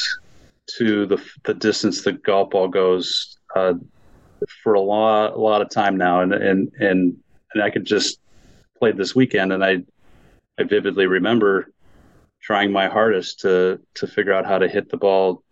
to 0.77 1.05
the 1.05 1.23
the 1.43 1.53
distance 1.53 2.01
the 2.01 2.13
golf 2.13 2.49
ball 2.49 2.67
goes 2.67 3.37
uh, 3.55 3.73
for 4.63 4.73
a 4.73 4.81
lot 4.81 5.33
a 5.33 5.39
lot 5.39 5.61
of 5.61 5.69
time 5.69 5.97
now, 5.97 6.21
and 6.21 6.33
and 6.33 6.71
and 6.79 7.17
and 7.53 7.63
I 7.63 7.69
could 7.69 7.85
just 7.85 8.19
played 8.77 8.97
this 8.97 9.15
weekend, 9.15 9.53
and 9.53 9.63
I 9.63 9.83
I 10.59 10.63
vividly 10.63 11.07
remember 11.07 11.71
trying 12.41 12.71
my 12.71 12.87
hardest 12.87 13.39
to 13.41 13.79
to 13.95 14.07
figure 14.07 14.33
out 14.33 14.45
how 14.45 14.57
to 14.57 14.67
hit 14.67 14.89
the 14.89 14.97
ball, 14.97 15.43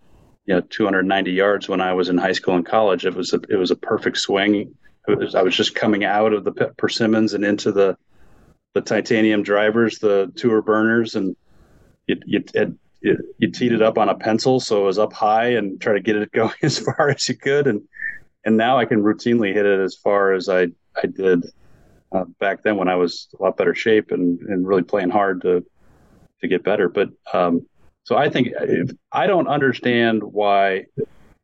you 0.46 0.56
know, 0.56 0.62
290 0.62 1.32
yards 1.32 1.70
when 1.70 1.82
I 1.82 1.94
was 1.94 2.10
in 2.10 2.18
high 2.18 2.34
school 2.34 2.56
and 2.56 2.66
college. 2.66 3.06
It 3.06 3.16
was 3.16 3.34
a 3.34 3.40
it 3.50 3.56
was 3.56 3.72
a 3.72 3.76
perfect 3.76 4.18
swing. 4.18 4.76
Was, 5.08 5.36
I 5.36 5.42
was 5.42 5.56
just 5.56 5.76
coming 5.76 6.04
out 6.06 6.34
of 6.34 6.44
the 6.44 6.52
persimmons 6.78 7.34
and 7.34 7.44
into 7.44 7.72
the 7.72 7.98
the 8.74 8.82
titanium 8.82 9.44
drivers, 9.44 10.00
the 10.00 10.32
tour 10.36 10.62
burners, 10.62 11.16
and 11.16 11.36
you 12.08 12.18
you, 12.26 12.44
you, 13.38 13.52
teed 13.52 13.72
it 13.72 13.82
up 13.82 13.98
on 13.98 14.10
a 14.10 14.16
pencil 14.16 14.60
so 14.60 14.82
it 14.82 14.86
was 14.86 15.00
up 15.00 15.14
high 15.14 15.50
and 15.50 15.80
try 15.80 15.94
to 15.94 16.00
get 16.00 16.16
it 16.16 16.32
going 16.34 16.54
as 16.62 16.80
far 16.80 17.10
as 17.10 17.28
you 17.28 17.36
could. 17.36 17.68
And 17.68 17.82
and 18.46 18.58
now 18.58 18.78
I 18.78 18.86
can 18.86 19.04
routinely 19.04 19.54
hit 19.54 19.66
it 19.66 19.80
as 19.80 19.96
far 19.96 20.34
as 20.34 20.50
I 20.50 20.68
I 20.96 21.08
did 21.08 21.46
uh, 22.12 22.26
back 22.40 22.64
then 22.64 22.78
when 22.78 22.88
I 22.88 22.96
was 22.96 23.28
a 23.40 23.44
lot 23.44 23.58
better 23.58 23.76
shape 23.76 24.12
and, 24.12 24.40
and 24.42 24.68
really 24.68 24.84
playing 24.84 25.10
hard 25.10 25.42
to 25.42 25.66
to 26.42 26.48
get 26.48 26.64
better. 26.64 26.90
But 26.90 27.10
um, 27.34 27.66
so 28.04 28.18
I 28.18 28.30
think 28.30 28.50
if, 28.60 28.92
I 29.12 29.28
don't 29.28 29.48
understand 29.48 30.24
why 30.24 30.86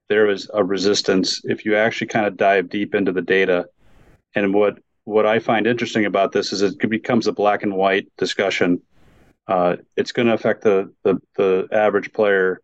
there 0.09 0.29
is 0.29 0.49
a 0.53 0.63
resistance 0.63 1.41
if 1.45 1.63
you 1.63 1.75
actually 1.75 2.07
kind 2.07 2.25
of 2.25 2.35
dive 2.35 2.69
deep 2.69 2.95
into 2.95 3.11
the 3.11 3.21
data. 3.21 3.67
And 4.35 4.53
what 4.53 4.79
what 5.09 5.25
I 5.25 5.39
find 5.39 5.65
interesting 5.65 6.05
about 6.05 6.33
this 6.33 6.53
is 6.53 6.61
it 6.61 6.87
becomes 6.87 7.25
a 7.25 7.31
black 7.31 7.63
and 7.63 7.73
white 7.73 8.07
discussion. 8.17 8.79
Uh, 9.47 9.77
it's 9.97 10.11
going 10.11 10.27
to 10.27 10.35
affect 10.35 10.63
the, 10.63 10.93
the 11.03 11.19
the 11.35 11.67
average 11.71 12.13
player 12.13 12.61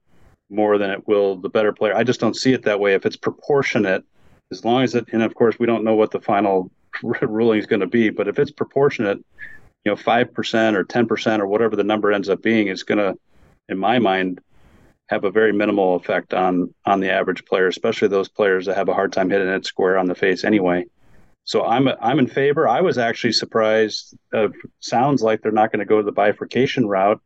more 0.52 0.78
than 0.78 0.92
it 0.92 1.08
will 1.08 1.38
the 1.38 1.50
better 1.50 1.74
player. 1.74 1.96
I 1.96 2.04
just 2.04 2.20
don't 2.20 2.36
see 2.36 2.54
it 2.54 2.62
that 2.64 2.80
way. 2.80 2.94
If 2.94 3.08
it's 3.08 3.16
proportionate, 3.16 4.04
as 4.52 4.64
long 4.64 4.84
as 4.84 4.94
it, 4.94 5.08
and 5.12 5.24
of 5.24 5.34
course 5.34 5.58
we 5.58 5.66
don't 5.66 5.84
know 5.84 5.96
what 5.96 6.12
the 6.12 6.22
final 6.22 6.70
ruling 7.02 7.58
is 7.58 7.66
going 7.66 7.80
to 7.80 7.88
be. 7.88 8.12
But 8.12 8.28
if 8.28 8.38
it's 8.38 8.52
proportionate, 8.52 9.18
you 9.84 9.92
know, 9.92 9.96
five 9.96 10.32
percent 10.32 10.76
or 10.76 10.84
ten 10.84 11.08
percent 11.08 11.42
or 11.42 11.48
whatever 11.48 11.76
the 11.76 11.84
number 11.84 12.12
ends 12.12 12.30
up 12.30 12.44
being, 12.44 12.68
is 12.68 12.84
going 12.84 13.00
to, 13.00 13.18
in 13.70 13.80
my 13.80 13.98
mind, 13.98 14.40
have 15.08 15.24
a 15.24 15.32
very 15.32 15.52
minimal 15.52 15.96
effect 15.96 16.36
on 16.36 16.72
on 16.86 17.00
the 17.00 17.10
average 17.10 17.44
player, 17.46 17.68
especially 17.68 18.08
those 18.08 18.30
players 18.30 18.68
that 18.68 18.78
have 18.78 18.88
a 18.90 18.94
hard 18.94 19.12
time 19.12 19.32
hitting 19.32 19.48
it 19.48 19.66
square 19.66 19.98
on 19.98 20.06
the 20.06 20.14
face 20.14 20.44
anyway. 20.44 20.86
So 21.46 21.64
I'm 21.64 21.88
I'm 22.02 22.20
in 22.20 22.28
favor. 22.28 22.68
I 22.68 22.82
was 22.82 22.98
actually 22.98 23.34
surprised. 23.34 24.18
Uh, 24.34 24.48
sounds 24.80 25.22
like 25.22 25.42
they're 25.42 25.52
not 25.52 25.72
going 25.72 25.80
to 25.80 25.86
go 25.86 26.02
the 26.02 26.12
bifurcation 26.12 26.88
route. 26.88 27.22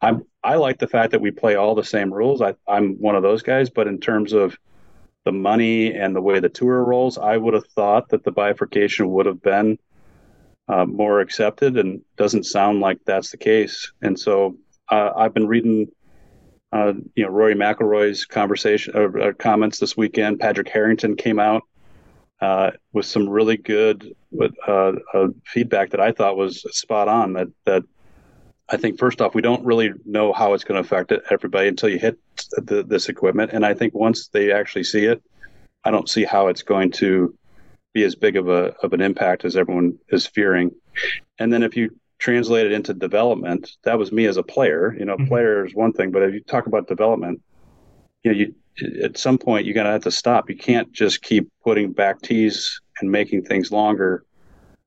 I'm 0.00 0.22
I 0.42 0.54
like 0.54 0.78
the 0.78 0.86
fact 0.86 1.10
that 1.10 1.20
we 1.20 1.32
play 1.32 1.56
all 1.56 1.74
the 1.74 1.84
same 1.84 2.14
rules. 2.14 2.40
I, 2.40 2.54
I'm 2.68 2.94
one 2.94 3.16
of 3.16 3.24
those 3.24 3.42
guys, 3.42 3.68
but 3.68 3.88
in 3.88 3.98
terms 3.98 4.32
of 4.32 4.56
the 5.24 5.32
money 5.32 5.92
and 5.92 6.14
the 6.14 6.22
way 6.22 6.38
the 6.38 6.48
tour 6.48 6.84
rolls, 6.84 7.18
I 7.18 7.36
would 7.36 7.54
have 7.54 7.66
thought 7.66 8.08
that 8.10 8.22
the 8.22 8.30
bifurcation 8.30 9.10
would 9.10 9.26
have 9.26 9.42
been 9.42 9.78
uh, 10.68 10.84
more 10.86 11.20
accepted, 11.20 11.76
and 11.76 12.02
doesn't 12.16 12.44
sound 12.44 12.80
like 12.80 13.00
that's 13.04 13.32
the 13.32 13.36
case. 13.36 13.92
And 14.00 14.18
so 14.18 14.56
uh, 14.88 15.10
I've 15.16 15.34
been 15.34 15.48
reading, 15.48 15.88
uh, 16.72 16.92
you 17.16 17.24
know, 17.24 17.30
Rory 17.30 17.56
McIlroy's 17.56 18.26
conversation 18.26 18.96
or 18.96 19.20
uh, 19.20 19.32
comments 19.32 19.80
this 19.80 19.96
weekend. 19.96 20.38
Padraig 20.38 20.68
Harrington 20.68 21.16
came 21.16 21.40
out 21.40 21.62
uh, 22.40 22.70
with 22.92 23.06
some 23.06 23.28
really 23.28 23.56
good 23.56 24.14
uh, 24.66 24.92
feedback 25.44 25.90
that 25.90 26.00
I 26.00 26.12
thought 26.12 26.36
was 26.36 26.64
spot 26.76 27.08
on. 27.08 27.32
That 27.34 27.48
that 27.64 27.82
I 28.68 28.76
think 28.76 28.98
first 28.98 29.20
off, 29.20 29.34
we 29.34 29.42
don't 29.42 29.64
really 29.64 29.92
know 30.04 30.32
how 30.32 30.54
it's 30.54 30.64
going 30.64 30.82
to 30.82 30.86
affect 30.86 31.12
everybody 31.30 31.68
until 31.68 31.88
you 31.88 31.98
hit 31.98 32.18
the, 32.56 32.82
this 32.82 33.08
equipment. 33.08 33.52
And 33.52 33.64
I 33.64 33.74
think 33.74 33.94
once 33.94 34.28
they 34.28 34.52
actually 34.52 34.84
see 34.84 35.04
it, 35.04 35.22
I 35.84 35.90
don't 35.90 36.08
see 36.08 36.24
how 36.24 36.48
it's 36.48 36.62
going 36.62 36.90
to 36.92 37.34
be 37.94 38.02
as 38.02 38.14
big 38.16 38.36
of 38.36 38.48
a 38.48 38.74
of 38.82 38.92
an 38.92 39.00
impact 39.00 39.44
as 39.44 39.56
everyone 39.56 39.98
is 40.10 40.26
fearing. 40.26 40.72
And 41.38 41.52
then 41.52 41.62
if 41.62 41.76
you 41.76 41.90
translate 42.18 42.66
it 42.66 42.72
into 42.72 42.92
development, 42.92 43.70
that 43.84 43.98
was 43.98 44.12
me 44.12 44.26
as 44.26 44.36
a 44.36 44.42
player. 44.42 44.94
You 44.98 45.04
know, 45.04 45.16
mm-hmm. 45.16 45.28
player 45.28 45.64
is 45.64 45.74
one 45.74 45.92
thing, 45.92 46.10
but 46.10 46.22
if 46.22 46.34
you 46.34 46.40
talk 46.40 46.66
about 46.66 46.88
development, 46.88 47.40
you 48.26 48.32
know, 48.32 48.38
you 48.38 48.54
at 49.02 49.16
some 49.16 49.38
point 49.38 49.64
you're 49.64 49.74
going 49.74 49.86
to 49.86 49.92
have 49.92 50.02
to 50.02 50.10
stop. 50.10 50.50
You 50.50 50.56
can't 50.56 50.92
just 50.92 51.22
keep 51.22 51.48
putting 51.64 51.92
back 51.92 52.20
tees 52.20 52.80
and 53.00 53.10
making 53.10 53.44
things 53.44 53.72
longer. 53.72 54.24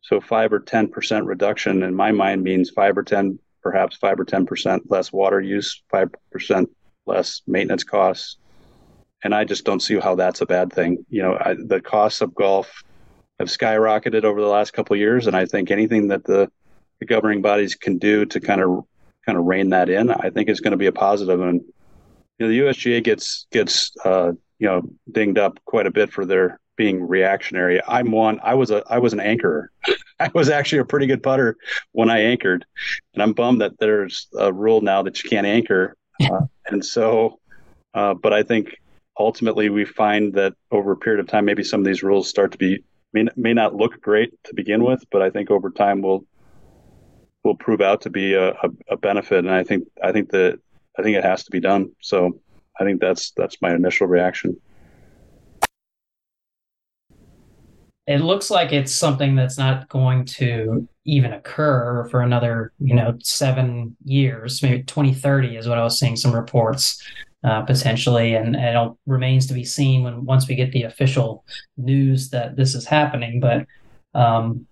So 0.01 0.21
five 0.21 0.53
or 0.53 0.59
ten 0.59 0.87
percent 0.87 1.25
reduction 1.25 1.83
in 1.83 1.95
my 1.95 2.11
mind 2.11 2.43
means 2.43 2.69
five 2.69 2.97
or 2.97 3.03
ten 3.03 3.39
perhaps 3.61 3.97
five 3.97 4.19
or 4.19 4.25
10% 4.25 4.81
less 4.87 5.11
water 5.11 5.41
use, 5.41 5.83
5% 5.93 6.65
less 7.05 7.41
maintenance 7.47 7.83
costs. 7.83 8.37
And 9.23 9.35
I 9.35 9.43
just 9.43 9.65
don't 9.65 9.81
see 9.81 9.99
how 9.99 10.15
that's 10.15 10.41
a 10.41 10.45
bad 10.45 10.71
thing. 10.71 11.05
You 11.09 11.23
know, 11.23 11.37
I, 11.39 11.55
the 11.55 11.81
costs 11.81 12.21
of 12.21 12.33
golf 12.33 12.83
have 13.39 13.49
skyrocketed 13.49 14.23
over 14.23 14.39
the 14.39 14.47
last 14.47 14.71
couple 14.71 14.93
of 14.93 14.99
years. 14.99 15.27
And 15.27 15.35
I 15.35 15.45
think 15.45 15.71
anything 15.71 16.07
that 16.07 16.23
the, 16.23 16.49
the 16.99 17.05
governing 17.05 17.41
bodies 17.41 17.75
can 17.75 17.97
do 17.97 18.25
to 18.25 18.39
kind 18.39 18.61
of 18.61 18.85
kind 19.25 19.37
of 19.37 19.45
rein 19.45 19.69
that 19.69 19.89
in, 19.89 20.09
I 20.09 20.29
think 20.29 20.49
is 20.49 20.61
going 20.61 20.71
to 20.71 20.77
be 20.77 20.85
a 20.85 20.91
positive. 20.91 21.41
And 21.41 21.61
you 22.39 22.47
know, 22.47 22.51
the 22.51 22.59
USGA 22.59 23.03
gets 23.03 23.47
gets 23.51 23.91
uh, 24.05 24.31
you 24.59 24.67
know 24.67 24.81
dinged 25.11 25.37
up 25.37 25.59
quite 25.65 25.85
a 25.85 25.91
bit 25.91 26.11
for 26.11 26.25
their 26.25 26.59
being 26.75 27.05
reactionary. 27.05 27.81
I'm 27.87 28.11
one. 28.11 28.39
I 28.41 28.53
was 28.53 28.71
a 28.71 28.83
I 28.89 28.99
was 28.99 29.13
an 29.13 29.19
anchor. 29.19 29.71
I 30.19 30.31
was 30.33 30.49
actually 30.49 30.79
a 30.79 30.85
pretty 30.85 31.05
good 31.05 31.21
putter 31.21 31.57
when 31.91 32.09
I 32.09 32.19
anchored, 32.19 32.65
and 33.13 33.21
I'm 33.21 33.33
bummed 33.33 33.61
that 33.61 33.77
there's 33.79 34.27
a 34.37 34.51
rule 34.51 34.81
now 34.81 35.03
that 35.03 35.23
you 35.23 35.29
can't 35.29 35.45
anchor. 35.45 35.95
Uh, 36.21 36.41
and 36.67 36.83
so, 36.83 37.39
uh, 37.93 38.13
but 38.13 38.33
I 38.33 38.43
think 38.43 38.75
ultimately 39.17 39.69
we 39.69 39.85
find 39.85 40.33
that 40.33 40.53
over 40.69 40.91
a 40.91 40.97
period 40.97 41.21
of 41.21 41.27
time, 41.27 41.45
maybe 41.45 41.63
some 41.63 41.79
of 41.79 41.85
these 41.85 42.03
rules 42.03 42.27
start 42.27 42.51
to 42.51 42.57
be 42.57 42.83
may, 43.13 43.25
may 43.37 43.53
not 43.53 43.73
look 43.73 44.01
great 44.01 44.33
to 44.43 44.53
begin 44.53 44.83
with, 44.83 45.01
but 45.13 45.21
I 45.21 45.29
think 45.29 45.49
over 45.49 45.69
time 45.69 46.01
will 46.01 46.25
will 47.45 47.55
prove 47.55 47.79
out 47.79 48.01
to 48.01 48.09
be 48.09 48.33
a, 48.33 48.49
a, 48.49 48.69
a 48.89 48.97
benefit. 48.97 49.39
And 49.39 49.51
I 49.51 49.63
think 49.63 49.87
I 50.03 50.11
think 50.11 50.29
that 50.31 50.59
I 50.99 51.03
think 51.03 51.17
it 51.17 51.23
has 51.23 51.43
to 51.45 51.51
be 51.51 51.59
done. 51.59 51.91
So 52.01 52.39
I 52.79 52.83
think 52.83 53.01
that's 53.01 53.31
that's 53.31 53.61
my 53.61 53.73
initial 53.73 54.07
reaction. 54.07 54.59
it 58.09 58.21
looks 58.21 58.49
like 58.49 58.73
it's 58.73 58.91
something 58.91 59.35
that's 59.35 59.59
not 59.59 59.87
going 59.87 60.25
to 60.25 60.87
even 61.05 61.31
occur 61.31 62.07
for 62.09 62.21
another, 62.21 62.73
you 62.79 62.95
know, 62.95 63.15
seven 63.21 63.95
years, 64.03 64.63
maybe 64.63 64.81
2030 64.81 65.57
is 65.57 65.67
what 65.67 65.77
I 65.77 65.83
was 65.83 65.99
seeing 65.99 66.15
some 66.15 66.33
reports 66.33 67.07
uh, 67.43 67.61
potentially. 67.61 68.33
And, 68.33 68.55
and, 68.55 68.75
it 68.75 68.93
remains 69.05 69.45
to 69.45 69.53
be 69.53 69.63
seen 69.63 70.01
when 70.01 70.25
once 70.25 70.47
we 70.47 70.55
get 70.55 70.71
the 70.71 70.83
official 70.83 71.45
news 71.77 72.31
that 72.31 72.55
this 72.55 72.73
is 72.73 72.83
happening. 72.83 73.39
But 73.39 73.67
um, 74.15 74.65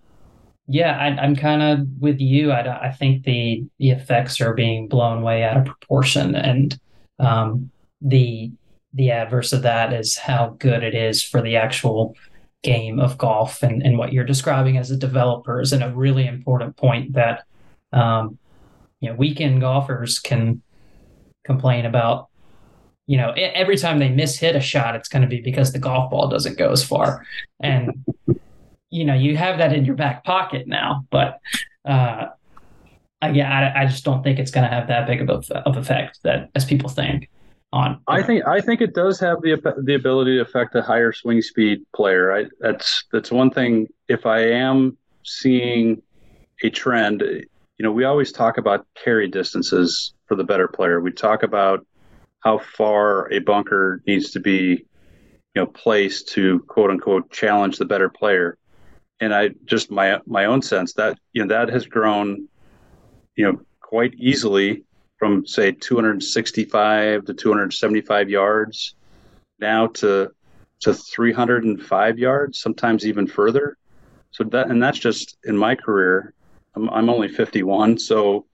yeah, 0.68 0.98
I, 0.98 1.24
am 1.24 1.34
kind 1.34 1.62
of 1.62 1.86
with 1.98 2.20
you. 2.20 2.52
I, 2.52 2.88
I 2.88 2.92
think 2.92 3.24
the 3.24 3.64
the 3.78 3.90
effects 3.90 4.40
are 4.40 4.52
being 4.52 4.86
blown 4.86 5.22
way 5.22 5.42
out 5.42 5.56
of 5.56 5.64
proportion, 5.64 6.34
and 6.34 6.78
um, 7.18 7.70
the 8.02 8.52
the 8.92 9.10
adverse 9.10 9.52
of 9.52 9.62
that 9.62 9.92
is 9.92 10.18
how 10.18 10.56
good 10.58 10.82
it 10.82 10.94
is 10.94 11.22
for 11.22 11.40
the 11.40 11.56
actual 11.56 12.14
game 12.62 12.98
of 12.98 13.16
golf 13.16 13.62
and, 13.62 13.82
and 13.82 13.98
what 13.98 14.12
you're 14.12 14.24
describing 14.24 14.76
as 14.76 14.90
a 14.90 14.96
developer 14.96 15.60
is 15.60 15.72
a 15.72 15.92
really 15.94 16.26
important 16.26 16.76
point 16.76 17.12
that 17.12 17.44
um, 17.92 18.38
you 19.00 19.08
know 19.08 19.14
weekend 19.14 19.60
golfers 19.60 20.18
can 20.18 20.60
complain 21.44 21.86
about 21.86 22.28
you 23.06 23.16
know 23.16 23.30
every 23.36 23.76
time 23.76 23.98
they 23.98 24.08
miss 24.08 24.38
hit 24.38 24.56
a 24.56 24.60
shot 24.60 24.96
it's 24.96 25.08
going 25.08 25.22
to 25.22 25.28
be 25.28 25.40
because 25.40 25.72
the 25.72 25.78
golf 25.78 26.10
ball 26.10 26.28
doesn't 26.28 26.58
go 26.58 26.72
as 26.72 26.84
far 26.84 27.24
and 27.60 28.04
you 28.90 29.04
know 29.04 29.14
you 29.14 29.36
have 29.36 29.58
that 29.58 29.72
in 29.72 29.84
your 29.84 29.94
back 29.94 30.24
pocket 30.24 30.66
now 30.66 31.04
but 31.10 31.40
uh 31.84 32.26
yeah 33.32 33.72
I, 33.76 33.82
I 33.82 33.86
just 33.86 34.04
don't 34.04 34.22
think 34.22 34.38
it's 34.38 34.50
going 34.50 34.68
to 34.68 34.72
have 34.72 34.86
that 34.88 35.06
big 35.06 35.20
of 35.20 35.28
a 35.28 35.58
of 35.68 35.76
effect 35.76 36.20
that 36.22 36.50
as 36.54 36.64
people 36.64 36.88
think 36.88 37.28
on. 37.72 38.00
I 38.06 38.22
think 38.22 38.46
I 38.46 38.60
think 38.60 38.80
it 38.80 38.94
does 38.94 39.20
have 39.20 39.42
the 39.42 39.56
the 39.84 39.94
ability 39.94 40.36
to 40.36 40.42
affect 40.42 40.74
a 40.74 40.82
higher 40.82 41.12
swing 41.12 41.42
speed 41.42 41.80
player. 41.94 42.32
I, 42.32 42.46
that's 42.60 43.04
that's 43.12 43.30
one 43.30 43.50
thing. 43.50 43.88
If 44.08 44.26
I 44.26 44.40
am 44.40 44.96
seeing 45.24 46.02
a 46.62 46.70
trend, 46.70 47.22
you 47.22 47.82
know, 47.82 47.92
we 47.92 48.04
always 48.04 48.32
talk 48.32 48.58
about 48.58 48.86
carry 49.02 49.28
distances 49.28 50.14
for 50.26 50.34
the 50.34 50.44
better 50.44 50.68
player. 50.68 51.00
We 51.00 51.12
talk 51.12 51.42
about 51.42 51.86
how 52.40 52.58
far 52.58 53.30
a 53.32 53.40
bunker 53.40 54.02
needs 54.06 54.30
to 54.30 54.40
be, 54.40 54.84
you 55.54 55.62
know, 55.62 55.66
placed 55.66 56.28
to 56.30 56.60
quote 56.60 56.90
unquote 56.90 57.30
challenge 57.30 57.78
the 57.78 57.84
better 57.84 58.08
player. 58.08 58.56
And 59.20 59.34
I 59.34 59.50
just 59.64 59.90
my 59.90 60.20
my 60.26 60.44
own 60.44 60.62
sense 60.62 60.92
that 60.94 61.18
you 61.32 61.44
know 61.44 61.48
that 61.48 61.72
has 61.72 61.86
grown, 61.86 62.48
you 63.36 63.44
know, 63.44 63.60
quite 63.80 64.14
easily 64.14 64.84
from 65.16 65.44
say 65.46 65.72
265 65.72 67.24
to 67.24 67.34
275 67.34 68.30
yards 68.30 68.94
now 69.58 69.88
to 69.88 70.30
to 70.80 70.94
305 70.94 72.18
yards, 72.18 72.60
sometimes 72.60 73.04
even 73.04 73.26
further. 73.26 73.76
So 74.30 74.44
that 74.44 74.70
and 74.70 74.82
that's 74.82 74.98
just 74.98 75.36
in 75.44 75.56
my 75.56 75.74
career. 75.74 76.34
I'm, 76.76 76.88
I'm 76.90 77.10
only 77.10 77.28
51, 77.28 77.98
so 77.98 78.46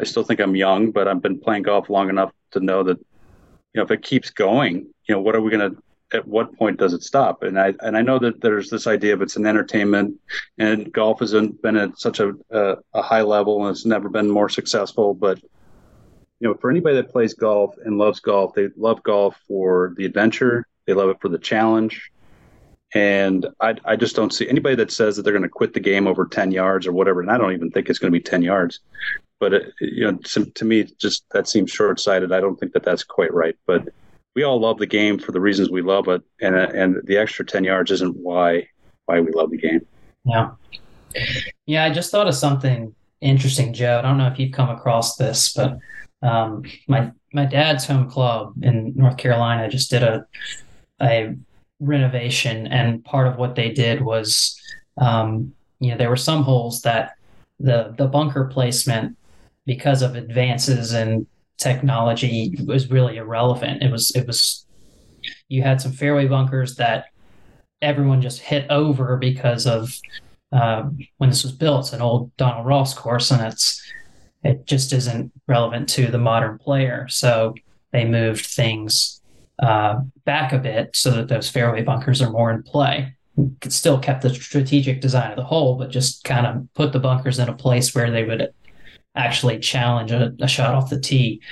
I 0.00 0.04
still 0.04 0.22
think 0.22 0.40
I'm 0.40 0.56
young, 0.56 0.90
but 0.90 1.08
I've 1.08 1.20
been 1.20 1.38
playing 1.38 1.64
golf 1.64 1.90
long 1.90 2.08
enough 2.08 2.32
to 2.52 2.60
know 2.60 2.82
that 2.84 2.98
you 2.98 3.74
know 3.74 3.82
if 3.82 3.90
it 3.90 4.02
keeps 4.02 4.30
going, 4.30 4.86
you 5.04 5.14
know 5.14 5.20
what 5.20 5.34
are 5.34 5.42
we 5.42 5.50
going 5.50 5.74
to 5.74 5.82
at 6.12 6.26
what 6.26 6.56
point 6.56 6.78
does 6.78 6.94
it 6.94 7.02
stop? 7.02 7.42
And 7.42 7.58
I 7.58 7.74
and 7.80 7.96
I 7.96 8.02
know 8.02 8.18
that 8.18 8.40
there's 8.40 8.70
this 8.70 8.86
idea 8.86 9.14
of 9.14 9.22
it's 9.22 9.36
an 9.36 9.46
entertainment, 9.46 10.18
and 10.58 10.92
golf 10.92 11.20
hasn't 11.20 11.60
been 11.62 11.76
at 11.76 11.98
such 11.98 12.20
a, 12.20 12.34
a, 12.50 12.76
a 12.94 13.02
high 13.02 13.22
level 13.22 13.66
and 13.66 13.74
it's 13.74 13.86
never 13.86 14.08
been 14.08 14.30
more 14.30 14.48
successful. 14.48 15.14
But 15.14 15.40
you 16.40 16.48
know, 16.48 16.54
for 16.54 16.70
anybody 16.70 16.96
that 16.96 17.10
plays 17.10 17.34
golf 17.34 17.74
and 17.84 17.98
loves 17.98 18.20
golf, 18.20 18.54
they 18.54 18.68
love 18.76 19.02
golf 19.02 19.36
for 19.48 19.94
the 19.96 20.04
adventure. 20.04 20.66
They 20.86 20.94
love 20.94 21.10
it 21.10 21.20
for 21.20 21.28
the 21.28 21.38
challenge. 21.38 22.10
And 22.94 23.46
I, 23.60 23.74
I 23.84 23.96
just 23.96 24.16
don't 24.16 24.32
see 24.32 24.48
anybody 24.48 24.76
that 24.76 24.90
says 24.90 25.16
that 25.16 25.22
they're 25.22 25.32
going 25.32 25.42
to 25.42 25.48
quit 25.48 25.74
the 25.74 25.80
game 25.80 26.06
over 26.06 26.24
10 26.24 26.52
yards 26.52 26.86
or 26.86 26.92
whatever. 26.92 27.20
And 27.20 27.30
I 27.30 27.36
don't 27.36 27.52
even 27.52 27.70
think 27.70 27.90
it's 27.90 27.98
going 27.98 28.10
to 28.10 28.18
be 28.18 28.22
10 28.22 28.42
yards. 28.42 28.80
But, 29.40 29.52
it, 29.52 29.72
you 29.80 30.04
know, 30.04 30.16
to, 30.16 30.46
to 30.46 30.64
me, 30.64 30.84
just 30.98 31.24
that 31.32 31.48
seems 31.48 31.70
short 31.70 32.00
sighted. 32.00 32.32
I 32.32 32.40
don't 32.40 32.58
think 32.58 32.72
that 32.72 32.84
that's 32.84 33.04
quite 33.04 33.32
right. 33.34 33.56
But 33.66 33.88
we 34.34 34.42
all 34.42 34.60
love 34.60 34.78
the 34.78 34.86
game 34.86 35.18
for 35.18 35.32
the 35.32 35.40
reasons 35.40 35.70
we 35.70 35.82
love 35.82 36.08
it. 36.08 36.22
And, 36.40 36.54
and 36.54 36.96
the 37.04 37.16
extra 37.16 37.44
10 37.44 37.64
yards 37.64 37.90
isn't 37.90 38.16
why, 38.16 38.68
why 39.06 39.20
we 39.20 39.32
love 39.32 39.50
the 39.50 39.58
game. 39.58 39.86
Yeah. 40.24 40.50
Yeah. 41.66 41.84
I 41.84 41.90
just 41.90 42.10
thought 42.10 42.28
of 42.28 42.34
something 42.34 42.94
interesting, 43.20 43.72
Joe. 43.72 43.98
I 43.98 44.02
don't 44.02 44.18
know 44.18 44.28
if 44.28 44.38
you've 44.38 44.52
come 44.52 44.70
across 44.70 45.16
this, 45.16 45.52
but 45.52 45.78
um, 46.22 46.62
my 46.86 47.10
my 47.32 47.44
dad's 47.44 47.86
home 47.86 48.08
club 48.08 48.54
in 48.62 48.92
North 48.96 49.16
Carolina 49.16 49.68
just 49.68 49.90
did 49.90 50.02
a 50.02 50.26
a 51.00 51.34
renovation, 51.80 52.66
and 52.66 53.04
part 53.04 53.28
of 53.28 53.36
what 53.36 53.54
they 53.54 53.70
did 53.70 54.00
was, 54.02 54.60
um, 54.96 55.54
you 55.78 55.90
know, 55.90 55.96
there 55.96 56.10
were 56.10 56.16
some 56.16 56.42
holes 56.42 56.82
that 56.82 57.12
the 57.60 57.94
the 57.96 58.06
bunker 58.06 58.46
placement, 58.46 59.16
because 59.66 60.02
of 60.02 60.16
advances 60.16 60.92
in 60.92 61.26
technology, 61.58 62.56
was 62.64 62.90
really 62.90 63.16
irrelevant. 63.16 63.82
It 63.82 63.90
was 63.90 64.10
it 64.12 64.26
was 64.26 64.66
you 65.48 65.62
had 65.62 65.80
some 65.80 65.92
fairway 65.92 66.26
bunkers 66.26 66.76
that 66.76 67.06
everyone 67.82 68.22
just 68.22 68.40
hit 68.40 68.66
over 68.70 69.16
because 69.16 69.66
of 69.66 69.94
uh, 70.52 70.88
when 71.18 71.30
this 71.30 71.42
was 71.42 71.52
built. 71.52 71.86
It's 71.86 71.92
an 71.92 72.00
old 72.00 72.34
Donald 72.36 72.66
Ross 72.66 72.94
course, 72.94 73.30
and 73.30 73.42
it's 73.42 73.82
it 74.42 74.66
just 74.66 74.92
isn't 74.92 75.32
relevant 75.46 75.88
to 75.90 76.06
the 76.06 76.18
modern 76.18 76.58
player. 76.58 77.06
So 77.08 77.54
they 77.92 78.04
moved 78.04 78.46
things 78.46 79.20
uh, 79.62 80.00
back 80.24 80.52
a 80.52 80.58
bit 80.58 80.94
so 80.94 81.10
that 81.10 81.28
those 81.28 81.50
fairway 81.50 81.82
bunkers 81.82 82.22
are 82.22 82.30
more 82.30 82.50
in 82.52 82.62
play. 82.62 83.14
Still 83.68 83.98
kept 83.98 84.22
the 84.22 84.34
strategic 84.34 85.00
design 85.00 85.30
of 85.30 85.36
the 85.36 85.44
hole, 85.44 85.76
but 85.76 85.90
just 85.90 86.24
kind 86.24 86.46
of 86.46 86.66
put 86.74 86.92
the 86.92 87.00
bunkers 87.00 87.38
in 87.38 87.48
a 87.48 87.54
place 87.54 87.94
where 87.94 88.10
they 88.10 88.24
would 88.24 88.48
actually 89.18 89.58
challenge 89.58 90.12
a, 90.12 90.34
a 90.40 90.48
shot 90.48 90.74
off 90.74 90.90
the 90.90 91.00
tee. 91.00 91.42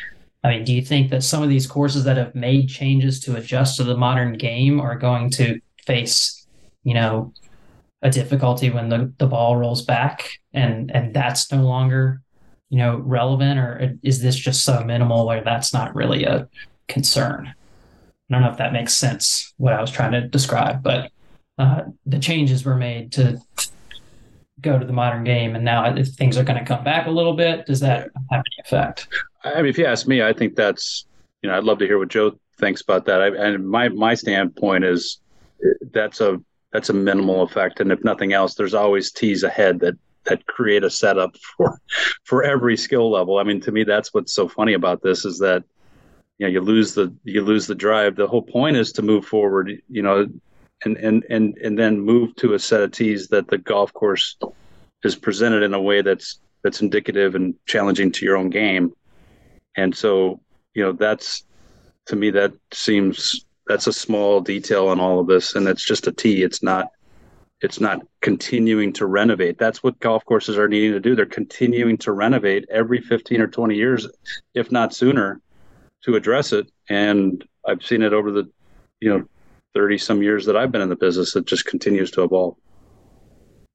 I 0.43 0.51
mean, 0.51 0.65
do 0.65 0.73
you 0.73 0.83
think 0.83 1.11
that 1.11 1.25
some 1.25 1.43
of 1.43 1.49
these 1.49 1.67
courses 1.67 2.05
that 2.05 2.17
have 2.17 2.35
made 2.35 2.69
changes 2.69 3.21
to 3.21 3.37
adjust 3.37 3.77
to 3.77 3.85
the 3.85 3.97
modern 3.97 4.35
game 4.35 4.81
are 4.81 4.97
going 4.97 5.31
to 5.33 5.61
face, 5.85 6.47
you 6.85 6.95
know, 6.95 7.33
a 8.03 8.11
difficulty 8.11 8.71
when 8.71 8.89
the, 8.89 9.13
the 9.19 9.27
ball 9.27 9.57
rolls 9.57 9.83
back 9.83 10.31
and 10.53 10.91
and 10.93 11.13
that's 11.15 11.51
no 11.51 11.63
longer 11.63 12.21
you 12.69 12.79
know 12.79 12.99
relevant 12.99 13.59
or 13.59 13.97
is 14.03 14.21
this 14.21 14.37
just 14.37 14.65
so 14.65 14.85
minimal 14.85 15.27
where 15.27 15.43
that's 15.43 15.73
not 15.73 15.95
really 15.95 16.25
a 16.25 16.49
concern 16.89 17.47
i 17.49 18.33
don't 18.33 18.43
know 18.43 18.51
if 18.51 18.59
that 18.59 18.73
makes 18.73 18.93
sense 18.93 19.55
what 19.57 19.73
i 19.73 19.81
was 19.81 19.91
trying 19.91 20.13
to 20.13 20.29
describe 20.29 20.83
but 20.83 21.11
uh, 21.59 21.83
the 22.05 22.19
changes 22.19 22.65
were 22.65 22.77
made 22.77 23.11
to 23.11 23.41
go 24.63 24.79
to 24.79 24.87
the 24.87 24.93
modern 24.93 25.25
game 25.25 25.55
and 25.55 25.65
now 25.65 25.85
if 25.95 26.09
things 26.09 26.37
are 26.39 26.45
going 26.45 26.59
to 26.59 26.65
come 26.65 26.83
back 26.83 27.07
a 27.07 27.11
little 27.11 27.35
bit 27.35 27.67
does 27.67 27.81
that 27.81 28.11
have 28.31 28.41
any 28.41 28.65
effect 28.65 29.09
i 29.45 29.57
mean 29.57 29.67
if 29.67 29.77
you 29.77 29.85
ask 29.85 30.07
me 30.07 30.23
i 30.23 30.33
think 30.33 30.55
that's 30.57 31.07
you 31.43 31.49
know 31.49 31.57
i'd 31.57 31.65
love 31.65 31.79
to 31.79 31.87
hear 31.87 31.99
what 31.99 32.09
joe 32.09 32.33
thinks 32.59 32.81
about 32.81 33.05
that 33.05 33.21
I, 33.21 33.27
and 33.29 33.69
my 33.69 33.89
my 33.91 34.15
standpoint 34.15 34.85
is 34.85 35.21
that's 35.93 36.21
a 36.21 36.41
that's 36.73 36.89
a 36.89 36.95
minimal 36.95 37.43
effect 37.43 37.81
and 37.81 37.93
if 37.93 38.03
nothing 38.03 38.33
else 38.33 38.55
there's 38.55 38.75
always 38.75 39.13
tees 39.13 39.43
ahead 39.43 39.81
that 39.81 39.97
that 40.27 40.47
create 40.47 40.85
a 40.85 40.91
setup 40.91 41.37
for 41.37 41.81
for 42.25 42.43
every 42.45 42.77
skill 42.77 43.11
level. 43.11 43.39
I 43.39 43.45
mean, 43.45 43.61
to 43.63 43.73
me, 43.73 43.85
that's 43.85 44.13
what's 44.13 44.33
so 44.33 44.49
funny 44.49 44.75
about 44.75 45.03
this 45.03 45.25
is 45.25 45.39
that 45.39 45.65
you 46.39 46.47
know 46.47 46.53
you 46.53 46.61
lose 46.61 46.95
the 46.95 47.15
you 47.25 47.43
lose 47.43 47.67
the 47.67 47.75
drive. 47.75 48.17
The 48.17 48.27
whole 48.27 48.43
point 48.43 48.77
is 48.77 48.93
to 48.93 49.03
move 49.03 49.25
forward. 49.25 49.81
You 49.89 50.03
know, 50.03 50.27
and 50.85 50.97
and 50.99 51.25
and 51.31 51.57
and 51.59 51.79
then 51.79 52.01
move 52.01 52.35
to 52.37 52.55
a 52.55 52.59
set 52.59 52.83
of 52.83 52.93
tees 52.93 53.29
that 53.29 53.49
the 53.49 53.59
golf 53.59 53.93
course 53.93 54.37
is 55.05 55.17
presented 55.17 55.63
in 55.63 55.75
a 55.75 55.81
way 55.81 56.03
that's 56.03 56.41
that's 56.63 56.83
indicative 56.83 57.35
and 57.35 57.55
challenging 57.67 58.11
to 58.13 58.25
your 58.25 58.37
own 58.37 58.51
game. 58.51 58.93
And 59.77 59.97
so, 59.97 60.41
you 60.75 60.83
know, 60.83 60.93
that's 60.93 61.45
to 62.07 62.17
me 62.17 62.31
that 62.31 62.53
seems 62.73 63.47
that's 63.67 63.87
a 63.87 63.93
small 63.93 64.41
detail 64.41 64.93
in 64.93 65.01
all 65.01 65.21
of 65.21 65.27
this, 65.27 65.55
and 65.55 65.67
it's 65.69 65.85
just 65.85 66.07
a 66.07 66.13
tee. 66.13 66.43
It's 66.43 66.63
not 66.63 66.91
it's 67.63 67.81
not 67.81 68.07
continuing 68.21 68.93
to 68.95 69.07
renovate. 69.07 69.59
That's 69.59 69.83
what 69.83 69.99
golf 70.01 70.25
courses 70.27 70.59
are 70.59 70.69
needing 70.69 70.93
to 70.93 71.01
do. 71.01 71.15
They're 71.15 71.25
continuing 71.25 71.97
to 71.99 72.13
renovate 72.13 72.67
every 72.71 73.01
15 73.01 73.41
or 73.41 73.47
20 73.47 73.75
years, 73.75 74.07
if 74.55 74.71
not 74.71 74.95
sooner, 74.95 75.41
to 76.05 76.17
address 76.17 76.53
it. 76.53 76.71
And 76.91 77.43
I've 77.67 77.83
seen 77.83 78.03
it 78.03 78.13
over 78.13 78.31
the, 78.31 78.51
you 79.01 79.09
know, 79.09 79.25
30 79.77 79.99
some 79.99 80.23
years 80.23 80.47
that 80.47 80.57
I've 80.57 80.73
been 80.73 80.81
in 80.81 80.89
the 80.89 80.97
business. 80.97 81.37
It 81.37 81.45
just 81.45 81.67
continues 81.67 82.11
to 82.13 82.23
evolve. 82.23 82.57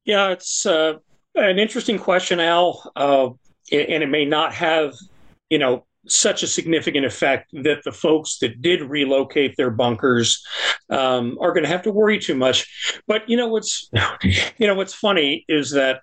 Yeah, 0.04 0.30
it's 0.30 0.66
uh, 0.66 0.94
an 1.36 1.60
interesting 1.60 1.96
question, 1.96 2.40
Al. 2.40 2.90
Uh, 2.96 3.28
and 3.70 4.02
it 4.02 4.08
may 4.08 4.24
not 4.24 4.52
have, 4.52 4.94
you 5.48 5.60
know, 5.60 5.86
such 6.08 6.42
a 6.42 6.48
significant 6.48 7.06
effect 7.06 7.50
that 7.52 7.84
the 7.84 7.92
folks 7.92 8.38
that 8.38 8.60
did 8.60 8.82
relocate 8.82 9.56
their 9.56 9.70
bunkers 9.70 10.44
um, 10.90 11.38
are 11.40 11.52
going 11.52 11.62
to 11.62 11.68
have 11.68 11.82
to 11.82 11.92
worry 11.92 12.18
too 12.18 12.34
much. 12.34 13.00
But 13.06 13.28
you 13.28 13.36
know 13.36 13.46
what's 13.46 13.88
you 14.58 14.66
know 14.66 14.74
what's 14.74 14.94
funny 14.94 15.44
is 15.48 15.70
that 15.70 16.00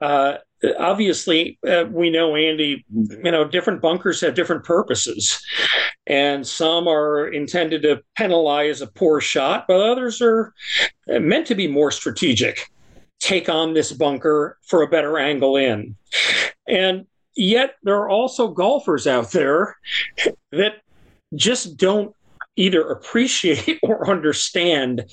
uh, 0.00 0.34
obviously 0.78 1.58
uh, 1.66 1.84
we 1.90 2.10
know 2.10 2.36
Andy. 2.36 2.84
You 2.90 3.30
know 3.30 3.44
different 3.44 3.80
bunkers 3.80 4.20
have 4.20 4.34
different 4.34 4.64
purposes, 4.64 5.40
and 6.06 6.46
some 6.46 6.88
are 6.88 7.28
intended 7.28 7.82
to 7.82 8.02
penalize 8.16 8.80
a 8.80 8.86
poor 8.86 9.20
shot, 9.20 9.66
but 9.68 9.80
others 9.80 10.20
are 10.20 10.52
meant 11.06 11.46
to 11.48 11.54
be 11.54 11.66
more 11.68 11.90
strategic. 11.90 12.70
Take 13.20 13.48
on 13.48 13.74
this 13.74 13.92
bunker 13.92 14.58
for 14.66 14.82
a 14.82 14.88
better 14.88 15.18
angle 15.18 15.56
in, 15.56 15.96
and 16.68 17.06
Yet 17.38 17.76
there 17.84 17.94
are 17.94 18.10
also 18.10 18.48
golfers 18.48 19.06
out 19.06 19.30
there 19.30 19.76
that 20.50 20.82
just 21.36 21.76
don't 21.76 22.12
either 22.56 22.82
appreciate 22.82 23.78
or 23.84 24.10
understand 24.10 25.04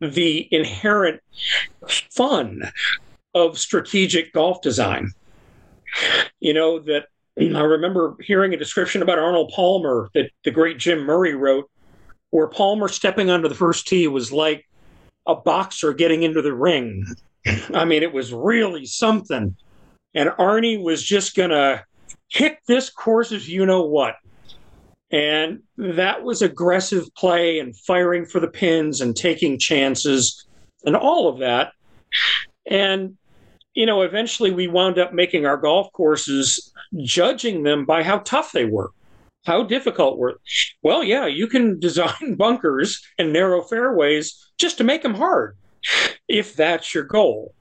the 0.00 0.48
inherent 0.50 1.20
fun 2.10 2.62
of 3.34 3.58
strategic 3.58 4.32
golf 4.32 4.60
design. 4.62 5.10
You 6.40 6.54
know, 6.54 6.78
that 6.80 7.06
I 7.38 7.60
remember 7.60 8.16
hearing 8.20 8.54
a 8.54 8.56
description 8.56 9.02
about 9.02 9.18
Arnold 9.18 9.52
Palmer 9.54 10.10
that 10.14 10.30
the 10.44 10.50
great 10.50 10.78
Jim 10.78 11.00
Murray 11.00 11.34
wrote, 11.34 11.70
where 12.30 12.48
Palmer 12.48 12.88
stepping 12.88 13.30
onto 13.30 13.48
the 13.48 13.54
first 13.54 13.86
tee 13.86 14.08
was 14.08 14.32
like 14.32 14.66
a 15.26 15.34
boxer 15.34 15.92
getting 15.92 16.22
into 16.22 16.42
the 16.42 16.52
ring. 16.52 17.04
I 17.74 17.84
mean, 17.84 18.02
it 18.02 18.12
was 18.12 18.32
really 18.32 18.86
something 18.86 19.56
and 20.14 20.30
Arnie 20.30 20.82
was 20.82 21.02
just 21.02 21.34
going 21.34 21.50
to 21.50 21.84
kick 22.30 22.60
this 22.66 22.88
course 22.90 23.32
as 23.32 23.48
you 23.48 23.66
know 23.66 23.82
what. 23.82 24.16
And 25.10 25.62
that 25.76 26.22
was 26.22 26.42
aggressive 26.42 27.06
play 27.14 27.58
and 27.58 27.76
firing 27.76 28.24
for 28.24 28.40
the 28.40 28.48
pins 28.48 29.00
and 29.00 29.14
taking 29.14 29.58
chances 29.58 30.46
and 30.84 30.96
all 30.96 31.28
of 31.28 31.38
that. 31.38 31.72
And, 32.66 33.16
you 33.74 33.86
know, 33.86 34.02
eventually 34.02 34.50
we 34.50 34.68
wound 34.68 34.98
up 34.98 35.12
making 35.12 35.46
our 35.46 35.56
golf 35.56 35.92
courses 35.92 36.72
judging 37.02 37.64
them 37.64 37.84
by 37.84 38.02
how 38.02 38.18
tough 38.18 38.52
they 38.52 38.64
were. 38.64 38.90
How 39.44 39.62
difficult 39.62 40.18
were? 40.18 40.40
Well, 40.82 41.04
yeah, 41.04 41.26
you 41.26 41.46
can 41.46 41.78
design 41.80 42.36
bunkers 42.36 43.02
and 43.18 43.32
narrow 43.32 43.62
fairways 43.62 44.50
just 44.58 44.78
to 44.78 44.84
make 44.84 45.02
them 45.02 45.14
hard 45.14 45.56
if 46.28 46.56
that's 46.56 46.94
your 46.94 47.04
goal. 47.04 47.54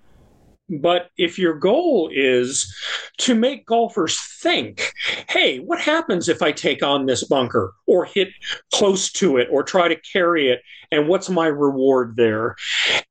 But 0.70 1.10
if 1.18 1.38
your 1.38 1.56
goal 1.56 2.10
is 2.14 2.74
to 3.20 3.36
make 3.36 3.66
golfers 3.66 4.20
think, 4.42 4.94
hey, 5.28 5.60
what 5.60 5.82
happens 5.82 6.30
if 6.30 6.42
I 6.42 6.54
take 6.54 6.82
on 6.82 7.06
this 7.06 7.24
bunker 7.26 7.74
or 7.86 8.06
hit 8.06 8.30
close 8.74 9.12
to 9.14 9.38
it 9.38 9.50
or 9.52 9.64
try 9.64 9.90
to 9.90 10.00
carry 10.14 10.50
it? 10.50 10.62
And 10.90 11.10
what's 11.10 11.30
my 11.30 11.48
reward 11.48 12.16
there? 12.16 12.56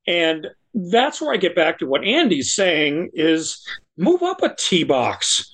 And 0.07 0.47
that's 0.73 1.21
where 1.21 1.33
I 1.33 1.37
get 1.37 1.55
back 1.55 1.79
to 1.79 1.87
what 1.87 2.03
Andy's 2.03 2.55
saying 2.55 3.11
is 3.13 3.65
move 3.97 4.23
up 4.23 4.41
a 4.41 4.55
tee 4.57 4.83
box 4.83 5.53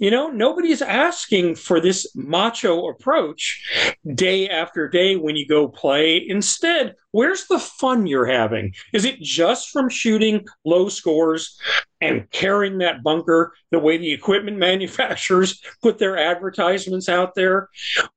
you 0.00 0.10
know, 0.10 0.30
nobody's 0.30 0.80
asking 0.80 1.56
for 1.56 1.78
this 1.78 2.10
macho 2.16 2.88
approach 2.88 3.96
day 4.14 4.48
after 4.48 4.88
day 4.88 5.16
when 5.16 5.36
you 5.36 5.46
go 5.46 5.68
play. 5.68 6.26
Instead, 6.26 6.94
where's 7.10 7.46
the 7.48 7.58
fun 7.58 8.06
you're 8.06 8.24
having? 8.24 8.72
Is 8.94 9.04
it 9.04 9.20
just 9.20 9.68
from 9.68 9.90
shooting 9.90 10.46
low 10.64 10.88
scores 10.88 11.60
and 12.00 12.28
carrying 12.30 12.78
that 12.78 13.02
bunker 13.02 13.52
the 13.72 13.78
way 13.78 13.98
the 13.98 14.10
equipment 14.10 14.56
manufacturers 14.58 15.60
put 15.82 15.98
their 15.98 16.16
advertisements 16.16 17.10
out 17.10 17.34
there? 17.34 17.68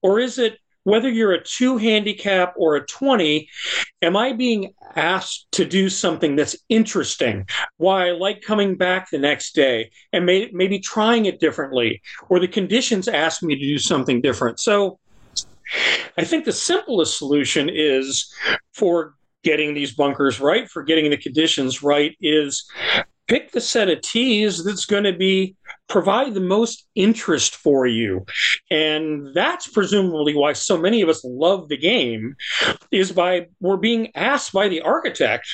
Or 0.01 0.21
is 0.21 0.39
it 0.39 0.57
whether 0.83 1.09
you're 1.09 1.33
a 1.33 1.43
two 1.43 1.77
handicap 1.77 2.53
or 2.57 2.75
a 2.75 2.85
20, 2.85 3.47
am 4.01 4.17
I 4.17 4.33
being 4.33 4.73
asked 4.95 5.47
to 5.53 5.65
do 5.65 5.89
something 5.89 6.35
that's 6.35 6.57
interesting? 6.69 7.47
Why 7.77 8.09
I 8.09 8.11
like 8.11 8.41
coming 8.41 8.75
back 8.75 9.09
the 9.09 9.17
next 9.17 9.55
day 9.55 9.91
and 10.11 10.25
may, 10.25 10.49
maybe 10.51 10.79
trying 10.79 11.25
it 11.25 11.39
differently, 11.39 12.01
or 12.29 12.39
the 12.39 12.47
conditions 12.47 13.07
ask 13.07 13.43
me 13.43 13.55
to 13.55 13.65
do 13.65 13.77
something 13.77 14.21
different. 14.21 14.59
So 14.59 14.99
I 16.17 16.23
think 16.23 16.45
the 16.45 16.51
simplest 16.51 17.17
solution 17.17 17.69
is 17.69 18.31
for 18.73 19.15
getting 19.43 19.73
these 19.73 19.93
bunkers 19.93 20.39
right, 20.39 20.69
for 20.69 20.83
getting 20.83 21.09
the 21.09 21.17
conditions 21.17 21.83
right, 21.83 22.15
is 22.21 22.69
pick 23.27 23.51
the 23.51 23.61
set 23.61 23.89
of 23.89 24.01
tees 24.01 24.63
that's 24.63 24.85
going 24.85 25.03
to 25.03 25.13
be 25.13 25.55
provide 25.87 26.33
the 26.33 26.39
most 26.39 26.87
interest 26.95 27.55
for 27.55 27.85
you. 27.85 28.25
And 28.71 29.33
that's 29.33 29.67
presumably 29.67 30.35
why 30.35 30.53
so 30.53 30.77
many 30.77 31.01
of 31.01 31.09
us 31.09 31.23
love 31.23 31.69
the 31.69 31.77
game 31.77 32.35
is 32.91 33.11
by 33.11 33.47
we're 33.59 33.77
being 33.77 34.15
asked 34.15 34.53
by 34.53 34.67
the 34.69 34.81
architect 34.81 35.47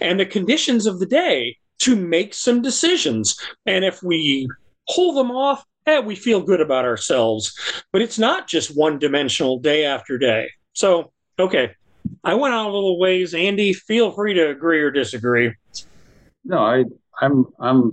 and 0.00 0.20
the 0.20 0.26
conditions 0.26 0.86
of 0.86 1.00
the 1.00 1.06
day 1.06 1.56
to 1.80 1.96
make 1.96 2.34
some 2.34 2.62
decisions. 2.62 3.36
And 3.66 3.84
if 3.84 4.02
we 4.02 4.48
pull 4.94 5.14
them 5.14 5.30
off 5.30 5.64
eh, 5.88 6.00
we 6.00 6.14
feel 6.14 6.40
good 6.40 6.60
about 6.60 6.84
ourselves. 6.84 7.58
But 7.92 8.02
it's 8.02 8.18
not 8.18 8.46
just 8.46 8.76
one 8.76 8.98
dimensional 8.98 9.58
day 9.58 9.84
after 9.84 10.18
day. 10.18 10.50
So 10.74 11.12
okay. 11.38 11.72
I 12.24 12.34
went 12.34 12.54
out 12.54 12.70
a 12.70 12.72
little 12.72 12.98
ways. 12.98 13.34
Andy 13.34 13.72
feel 13.72 14.12
free 14.12 14.34
to 14.34 14.48
agree 14.48 14.80
or 14.80 14.90
disagree. 14.90 15.54
No, 16.44 16.58
I 16.58 16.84
I'm 17.20 17.46
I'm 17.58 17.92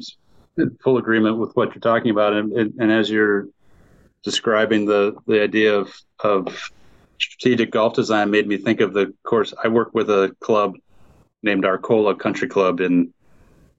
full 0.84 0.98
agreement 0.98 1.38
with 1.38 1.56
what 1.56 1.74
you're 1.74 1.82
talking 1.82 2.12
about, 2.12 2.34
and, 2.34 2.54
and 2.54 2.92
as 2.92 3.10
you're 3.10 3.48
describing 4.24 4.86
the 4.86 5.16
the 5.28 5.42
idea 5.42 5.74
of 5.76 5.96
of 6.20 6.72
strategic 7.20 7.72
golf 7.72 7.94
design 7.94 8.32
made 8.32 8.48
me 8.48 8.58
think 8.58 8.82
of 8.82 8.94
the 8.94 9.14
course 9.24 9.54
I 9.64 9.68
work 9.68 9.94
with 9.94 10.10
a 10.10 10.36
club 10.40 10.76
named 11.44 11.64
Arcola 11.64 12.16
Country 12.16 12.48
Club 12.48 12.82
in 12.82 13.14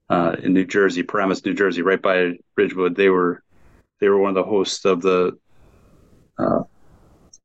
uh, 0.09 0.37
in 0.41 0.53
New 0.53 0.65
Jersey, 0.65 1.03
Paramus, 1.03 1.43
New 1.45 1.53
Jersey, 1.53 1.81
right 1.81 2.01
by 2.01 2.33
Ridgewood. 2.55 2.95
They 2.95 3.09
were 3.09 3.43
they 3.99 4.09
were 4.09 4.19
one 4.19 4.29
of 4.29 4.35
the 4.35 4.49
hosts 4.49 4.85
of 4.85 5.01
the 5.01 5.37
uh, 6.39 6.63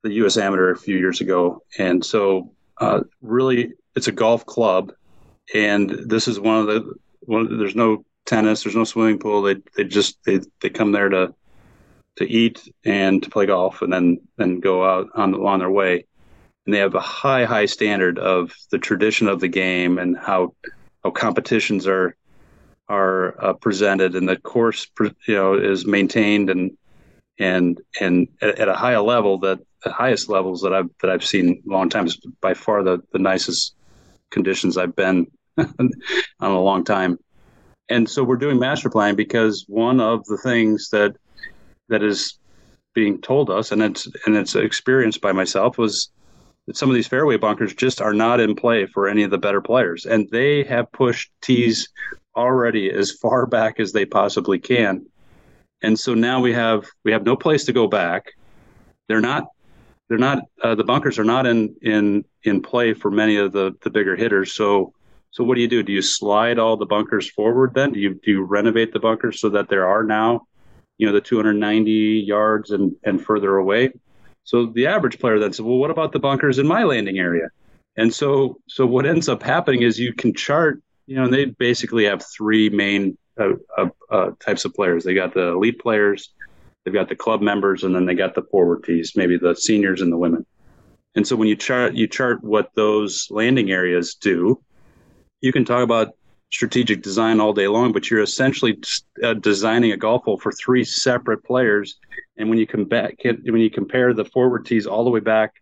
the 0.02 0.12
U.S. 0.14 0.36
Amateur 0.36 0.70
a 0.70 0.78
few 0.78 0.96
years 0.96 1.20
ago, 1.20 1.62
and 1.78 2.04
so 2.04 2.52
uh, 2.78 3.00
really 3.20 3.72
it's 3.96 4.08
a 4.08 4.12
golf 4.12 4.46
club, 4.46 4.92
and 5.54 5.90
this 5.90 6.28
is 6.28 6.38
one 6.38 6.60
of 6.60 6.66
the 6.66 6.94
one, 7.22 7.58
there's 7.58 7.76
no 7.76 8.04
tennis, 8.26 8.62
there's 8.62 8.76
no 8.76 8.84
swimming 8.84 9.18
pool. 9.18 9.42
They 9.42 9.56
they 9.76 9.84
just 9.84 10.18
they, 10.24 10.40
they 10.60 10.70
come 10.70 10.92
there 10.92 11.08
to 11.08 11.34
to 12.16 12.28
eat 12.28 12.68
and 12.84 13.22
to 13.22 13.30
play 13.30 13.46
golf, 13.46 13.82
and 13.82 13.92
then 13.92 14.20
then 14.36 14.60
go 14.60 14.84
out 14.84 15.08
on 15.14 15.34
on 15.34 15.58
their 15.58 15.70
way. 15.70 16.04
And 16.66 16.74
they 16.74 16.78
have 16.78 16.94
a 16.94 17.00
high 17.00 17.44
high 17.44 17.66
standard 17.66 18.18
of 18.18 18.54
the 18.70 18.78
tradition 18.78 19.28
of 19.28 19.40
the 19.40 19.48
game 19.48 19.98
and 19.98 20.16
how 20.16 20.54
how 21.02 21.10
competitions 21.10 21.86
are 21.86 22.16
are 22.88 23.42
uh, 23.42 23.52
presented, 23.54 24.14
and 24.14 24.28
the 24.28 24.36
course 24.36 24.86
you 25.26 25.34
know 25.34 25.54
is 25.54 25.86
maintained 25.86 26.50
and 26.50 26.76
and 27.38 27.80
and 28.00 28.28
at, 28.40 28.58
at 28.58 28.68
a 28.68 28.74
higher 28.74 29.00
level 29.00 29.38
that 29.38 29.58
the 29.84 29.92
highest 29.92 30.28
levels 30.28 30.62
that 30.62 30.72
I've 30.72 30.90
that 31.00 31.10
I've 31.10 31.24
seen 31.24 31.62
a 31.66 31.72
long 31.72 31.88
time 31.88 32.06
is 32.06 32.18
by 32.40 32.54
far 32.54 32.82
the 32.82 33.02
the 33.12 33.18
nicest 33.18 33.74
conditions 34.30 34.76
I've 34.76 34.96
been 34.96 35.26
on 35.58 35.90
a 36.40 36.60
long 36.60 36.84
time. 36.84 37.18
And 37.88 38.08
so 38.08 38.24
we're 38.24 38.36
doing 38.36 38.58
master 38.58 38.88
planning 38.88 39.16
because 39.16 39.64
one 39.68 40.00
of 40.00 40.24
the 40.26 40.38
things 40.38 40.88
that 40.90 41.16
that 41.88 42.02
is 42.02 42.38
being 42.94 43.20
told 43.20 43.50
us, 43.50 43.72
and 43.72 43.82
it's 43.82 44.08
and 44.26 44.36
it's 44.36 44.54
experienced 44.54 45.20
by 45.20 45.32
myself, 45.32 45.78
was 45.78 46.10
that 46.66 46.76
some 46.76 46.88
of 46.88 46.94
these 46.94 47.08
fairway 47.08 47.36
bunkers 47.36 47.74
just 47.74 48.00
are 48.00 48.14
not 48.14 48.40
in 48.40 48.54
play 48.54 48.86
for 48.86 49.08
any 49.08 49.22
of 49.22 49.30
the 49.30 49.38
better 49.38 49.60
players, 49.60 50.06
and 50.06 50.28
they 50.30 50.62
have 50.64 50.90
pushed 50.92 51.30
tees 51.42 51.88
already 52.36 52.90
as 52.90 53.12
far 53.12 53.46
back 53.46 53.78
as 53.78 53.92
they 53.92 54.06
possibly 54.06 54.58
can. 54.58 55.04
And 55.82 55.98
so 55.98 56.14
now 56.14 56.40
we 56.40 56.52
have 56.52 56.86
we 57.04 57.12
have 57.12 57.24
no 57.24 57.36
place 57.36 57.64
to 57.64 57.72
go 57.72 57.88
back. 57.88 58.32
They're 59.08 59.20
not 59.20 59.48
they're 60.08 60.18
not 60.18 60.44
uh, 60.62 60.74
the 60.74 60.84
bunkers 60.84 61.18
are 61.18 61.24
not 61.24 61.46
in 61.46 61.74
in 61.82 62.24
in 62.44 62.62
play 62.62 62.94
for 62.94 63.10
many 63.10 63.36
of 63.36 63.52
the 63.52 63.72
the 63.82 63.90
bigger 63.90 64.16
hitters. 64.16 64.52
So 64.52 64.94
so 65.32 65.42
what 65.42 65.54
do 65.54 65.62
you 65.62 65.68
do? 65.68 65.82
Do 65.82 65.92
you 65.92 66.02
slide 66.02 66.58
all 66.58 66.76
the 66.76 66.86
bunkers 66.86 67.28
forward 67.28 67.72
then? 67.74 67.92
Do 67.92 68.00
you 68.00 68.20
do 68.22 68.30
you 68.30 68.42
renovate 68.42 68.92
the 68.92 69.00
bunkers 69.00 69.40
so 69.40 69.48
that 69.48 69.70
there 69.70 69.86
are 69.86 70.04
now, 70.04 70.46
you 70.98 71.06
know, 71.06 71.12
the 71.12 71.22
290 71.22 71.90
yards 71.90 72.70
and 72.70 72.94
and 73.02 73.20
further 73.24 73.56
away? 73.56 73.92
So 74.44 74.66
the 74.66 74.86
average 74.86 75.18
player 75.18 75.38
then 75.38 75.52
says, 75.52 75.62
well, 75.62 75.78
what 75.78 75.90
about 75.90 76.12
the 76.12 76.18
bunkers 76.18 76.58
in 76.58 76.66
my 76.66 76.84
landing 76.84 77.18
area? 77.18 77.48
And 77.96 78.12
so 78.12 78.60
so 78.68 78.84
what 78.84 79.06
ends 79.06 79.30
up 79.30 79.42
happening 79.42 79.80
is 79.82 79.98
you 79.98 80.12
can 80.12 80.34
chart, 80.34 80.82
you 81.06 81.16
know, 81.16 81.24
and 81.24 81.32
they 81.32 81.46
basically 81.46 82.04
have 82.04 82.22
three 82.36 82.68
main 82.68 83.16
uh, 83.40 83.54
uh, 83.78 83.88
uh, 84.10 84.30
types 84.38 84.66
of 84.66 84.74
players. 84.74 85.02
They 85.02 85.14
got 85.14 85.32
the 85.32 85.48
elite 85.48 85.80
players, 85.80 86.34
they've 86.84 86.92
got 86.92 87.08
the 87.08 87.16
club 87.16 87.40
members, 87.40 87.84
and 87.84 87.94
then 87.94 88.04
they 88.04 88.14
got 88.14 88.34
the 88.34 88.42
forward 88.42 88.84
tees, 88.84 89.16
maybe 89.16 89.38
the 89.38 89.54
seniors 89.54 90.02
and 90.02 90.12
the 90.12 90.18
women. 90.18 90.44
And 91.14 91.26
so 91.26 91.36
when 91.36 91.48
you 91.48 91.56
chart 91.56 91.94
you 91.94 92.06
chart 92.06 92.44
what 92.44 92.70
those 92.74 93.28
landing 93.30 93.70
areas 93.70 94.14
do, 94.14 94.62
you 95.43 95.53
can 95.53 95.64
talk 95.64 95.82
about 95.82 96.14
strategic 96.51 97.03
design 97.03 97.40
all 97.40 97.53
day 97.53 97.66
long, 97.66 97.93
but 97.93 98.11
you're 98.11 98.22
essentially 98.22 98.78
uh, 99.22 99.34
designing 99.34 99.93
a 99.93 99.97
golf 99.97 100.24
hole 100.24 100.38
for 100.38 100.53
three 100.53 100.84
separate 100.84 101.45
players. 101.45 101.99
And 102.36 102.49
when 102.49 102.59
you 102.59 102.66
come 102.66 102.84
back, 102.84 103.16
when 103.24 103.61
you 103.61 103.70
compare 103.70 104.14
the 104.14 104.24
forward 104.24 104.64
tees 104.64 104.86
all 104.86 105.05
the 105.05 105.11
way 105.11 105.20
back 105.20 105.55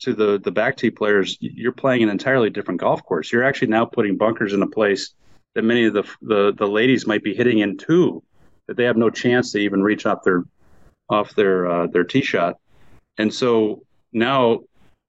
to 0.00 0.12
the 0.14 0.38
the 0.38 0.50
back 0.50 0.76
tee 0.76 0.90
players, 0.90 1.36
you're 1.40 1.72
playing 1.72 2.02
an 2.02 2.08
entirely 2.08 2.50
different 2.50 2.80
golf 2.80 3.02
course. 3.04 3.32
You're 3.32 3.44
actually 3.44 3.68
now 3.68 3.84
putting 3.84 4.16
bunkers 4.16 4.52
in 4.52 4.62
a 4.62 4.66
place 4.66 5.14
that 5.54 5.62
many 5.62 5.86
of 5.86 5.94
the 5.94 6.04
the, 6.22 6.52
the 6.56 6.66
ladies 6.66 7.06
might 7.06 7.22
be 7.22 7.34
hitting 7.34 7.58
in 7.58 7.70
into 7.70 8.22
that 8.66 8.76
they 8.76 8.84
have 8.84 8.96
no 8.96 9.10
chance 9.10 9.52
to 9.52 9.58
even 9.58 9.82
reach 9.82 10.06
off 10.06 10.22
their 10.24 10.44
off 11.08 11.34
their 11.34 11.66
uh, 11.66 11.86
their 11.86 12.04
tee 12.04 12.22
shot. 12.22 12.56
And 13.18 13.32
so 13.32 13.82
now 14.12 14.60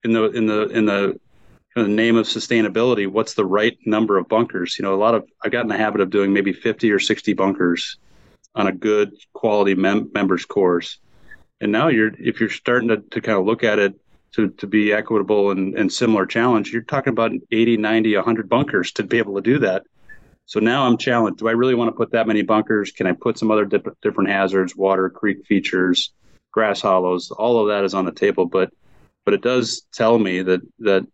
in 0.04 0.12
the 0.12 0.30
in 0.30 0.46
the 0.46 0.62
in 0.68 0.86
the 0.86 1.20
in 1.78 1.84
the 1.84 2.02
name 2.02 2.16
of 2.16 2.26
sustainability, 2.26 3.06
what's 3.06 3.34
the 3.34 3.44
right 3.44 3.76
number 3.84 4.18
of 4.18 4.28
bunkers? 4.28 4.78
You 4.78 4.84
know, 4.84 4.94
a 4.94 4.96
lot 4.96 5.14
of 5.14 5.28
I 5.42 5.48
got 5.48 5.62
in 5.62 5.68
the 5.68 5.76
habit 5.76 6.00
of 6.00 6.10
doing 6.10 6.32
maybe 6.32 6.52
50 6.52 6.90
or 6.90 6.98
60 6.98 7.32
bunkers 7.34 7.96
on 8.54 8.66
a 8.66 8.72
good 8.72 9.12
quality 9.32 9.74
mem- 9.74 10.10
members 10.12 10.44
course. 10.44 10.98
And 11.60 11.72
now 11.72 11.88
you're 11.88 12.12
if 12.18 12.40
you're 12.40 12.50
starting 12.50 12.88
to, 12.88 12.98
to 12.98 13.20
kind 13.20 13.38
of 13.38 13.44
look 13.44 13.64
at 13.64 13.78
it 13.78 13.94
to, 14.32 14.50
to 14.50 14.66
be 14.66 14.92
equitable 14.92 15.50
and, 15.50 15.76
and 15.76 15.92
similar 15.92 16.26
challenge, 16.26 16.72
you're 16.72 16.82
talking 16.82 17.12
about 17.12 17.32
80, 17.50 17.76
90, 17.78 18.16
100 18.16 18.48
bunkers 18.48 18.92
to 18.92 19.02
be 19.02 19.18
able 19.18 19.36
to 19.36 19.40
do 19.40 19.58
that. 19.60 19.84
So 20.46 20.60
now 20.60 20.86
I'm 20.86 20.96
challenged. 20.96 21.40
Do 21.40 21.48
I 21.48 21.52
really 21.52 21.74
want 21.74 21.88
to 21.88 21.96
put 21.96 22.12
that 22.12 22.26
many 22.26 22.42
bunkers? 22.42 22.90
Can 22.92 23.06
I 23.06 23.12
put 23.12 23.38
some 23.38 23.50
other 23.50 23.64
dip- 23.64 24.00
different 24.00 24.30
hazards, 24.30 24.74
water, 24.74 25.10
creek 25.10 25.44
features, 25.46 26.12
grass 26.52 26.80
hollows? 26.80 27.30
All 27.30 27.60
of 27.60 27.68
that 27.68 27.84
is 27.84 27.94
on 27.94 28.04
the 28.04 28.12
table, 28.12 28.46
but 28.46 28.70
but 29.24 29.34
it 29.34 29.42
does 29.42 29.82
tell 29.92 30.18
me 30.18 30.40
that 30.40 30.62
that 30.78 31.06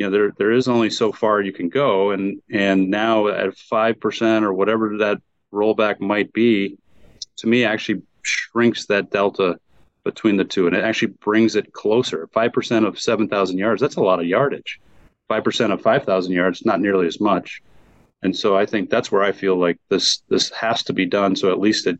you 0.00 0.06
know 0.06 0.10
there 0.10 0.32
there 0.38 0.50
is 0.50 0.66
only 0.66 0.88
so 0.88 1.12
far 1.12 1.42
you 1.42 1.52
can 1.52 1.68
go. 1.68 2.10
And 2.10 2.40
and 2.50 2.88
now 2.88 3.28
at 3.28 3.50
5% 3.50 4.42
or 4.42 4.52
whatever 4.54 4.96
that 4.98 5.18
rollback 5.52 6.00
might 6.00 6.32
be 6.32 6.78
to 7.36 7.46
me 7.46 7.64
actually 7.64 8.02
shrinks 8.22 8.86
that 8.86 9.10
delta 9.10 9.60
between 10.02 10.38
the 10.38 10.44
two. 10.44 10.66
And 10.66 10.74
it 10.74 10.84
actually 10.84 11.12
brings 11.20 11.54
it 11.54 11.74
closer. 11.74 12.26
5% 12.34 12.86
of 12.86 12.98
7000 12.98 13.58
yards 13.58 13.82
that's 13.82 13.96
a 13.96 14.00
lot 14.00 14.20
of 14.20 14.26
yardage. 14.26 14.80
5% 15.30 15.72
of 15.72 15.82
5000 15.82 16.32
yards 16.32 16.64
not 16.64 16.80
nearly 16.80 17.06
as 17.06 17.20
much. 17.20 17.62
And 18.22 18.34
so 18.34 18.56
i 18.56 18.64
think 18.64 18.88
that's 18.88 19.12
where 19.12 19.22
i 19.22 19.32
feel 19.32 19.56
like 19.56 19.78
this 19.90 20.22
this 20.30 20.50
has 20.50 20.82
to 20.84 20.92
be 20.94 21.06
done 21.06 21.36
so 21.36 21.50
at 21.50 21.58
least 21.58 21.86
it 21.86 21.98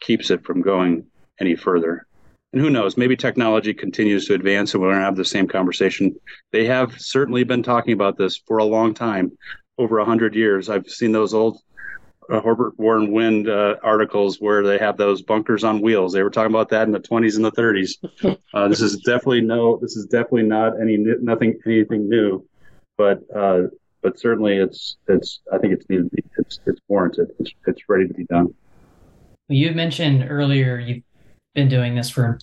keeps 0.00 0.30
it 0.30 0.44
from 0.44 0.60
going 0.62 1.04
any 1.40 1.56
further 1.56 2.06
and 2.52 2.62
who 2.62 2.70
knows, 2.70 2.96
maybe 2.96 3.16
technology 3.16 3.74
continues 3.74 4.26
to 4.26 4.34
advance 4.34 4.72
and 4.72 4.82
we're 4.82 4.88
going 4.88 5.00
to 5.00 5.04
have 5.04 5.16
the 5.16 5.24
same 5.24 5.46
conversation. 5.46 6.14
They 6.52 6.64
have 6.66 6.98
certainly 6.98 7.44
been 7.44 7.62
talking 7.62 7.92
about 7.92 8.16
this 8.16 8.38
for 8.46 8.58
a 8.58 8.64
long 8.64 8.94
time, 8.94 9.32
over 9.76 9.98
100 9.98 10.34
years. 10.34 10.70
I've 10.70 10.88
seen 10.88 11.12
those 11.12 11.34
old 11.34 11.60
uh, 12.30 12.40
Herbert 12.40 12.78
Warren 12.78 13.12
Wind 13.12 13.48
uh, 13.48 13.76
articles 13.82 14.38
where 14.40 14.62
they 14.62 14.78
have 14.78 14.96
those 14.96 15.22
bunkers 15.22 15.64
on 15.64 15.80
wheels. 15.80 16.12
They 16.12 16.22
were 16.22 16.30
talking 16.30 16.52
about 16.52 16.68
that 16.70 16.86
in 16.86 16.92
the 16.92 17.00
20s 17.00 17.36
and 17.36 17.44
the 17.44 17.52
30s. 17.52 18.38
Uh, 18.54 18.66
this 18.66 18.80
is 18.80 18.96
definitely 19.02 19.42
no. 19.42 19.78
This 19.80 19.94
is 19.94 20.06
definitely 20.06 20.42
not 20.42 20.80
any 20.80 20.96
nothing 20.96 21.56
anything 21.66 22.08
new, 22.08 22.44
but 22.96 23.20
uh, 23.36 23.64
but 24.02 24.18
certainly 24.18 24.56
it's 24.56 24.96
it's. 25.06 25.40
I 25.52 25.58
think 25.58 25.74
it's 25.74 25.88
needed. 25.88 26.10
It's 26.38 26.58
it's 26.66 26.80
warranted. 26.88 27.28
It's 27.38 27.52
it's 27.66 27.82
ready 27.88 28.08
to 28.08 28.14
be 28.14 28.24
done. 28.24 28.52
You 29.48 29.72
mentioned 29.72 30.26
earlier 30.28 30.78
you've 30.78 31.02
been 31.58 31.68
doing 31.68 31.96
this 31.96 32.08
for 32.08 32.38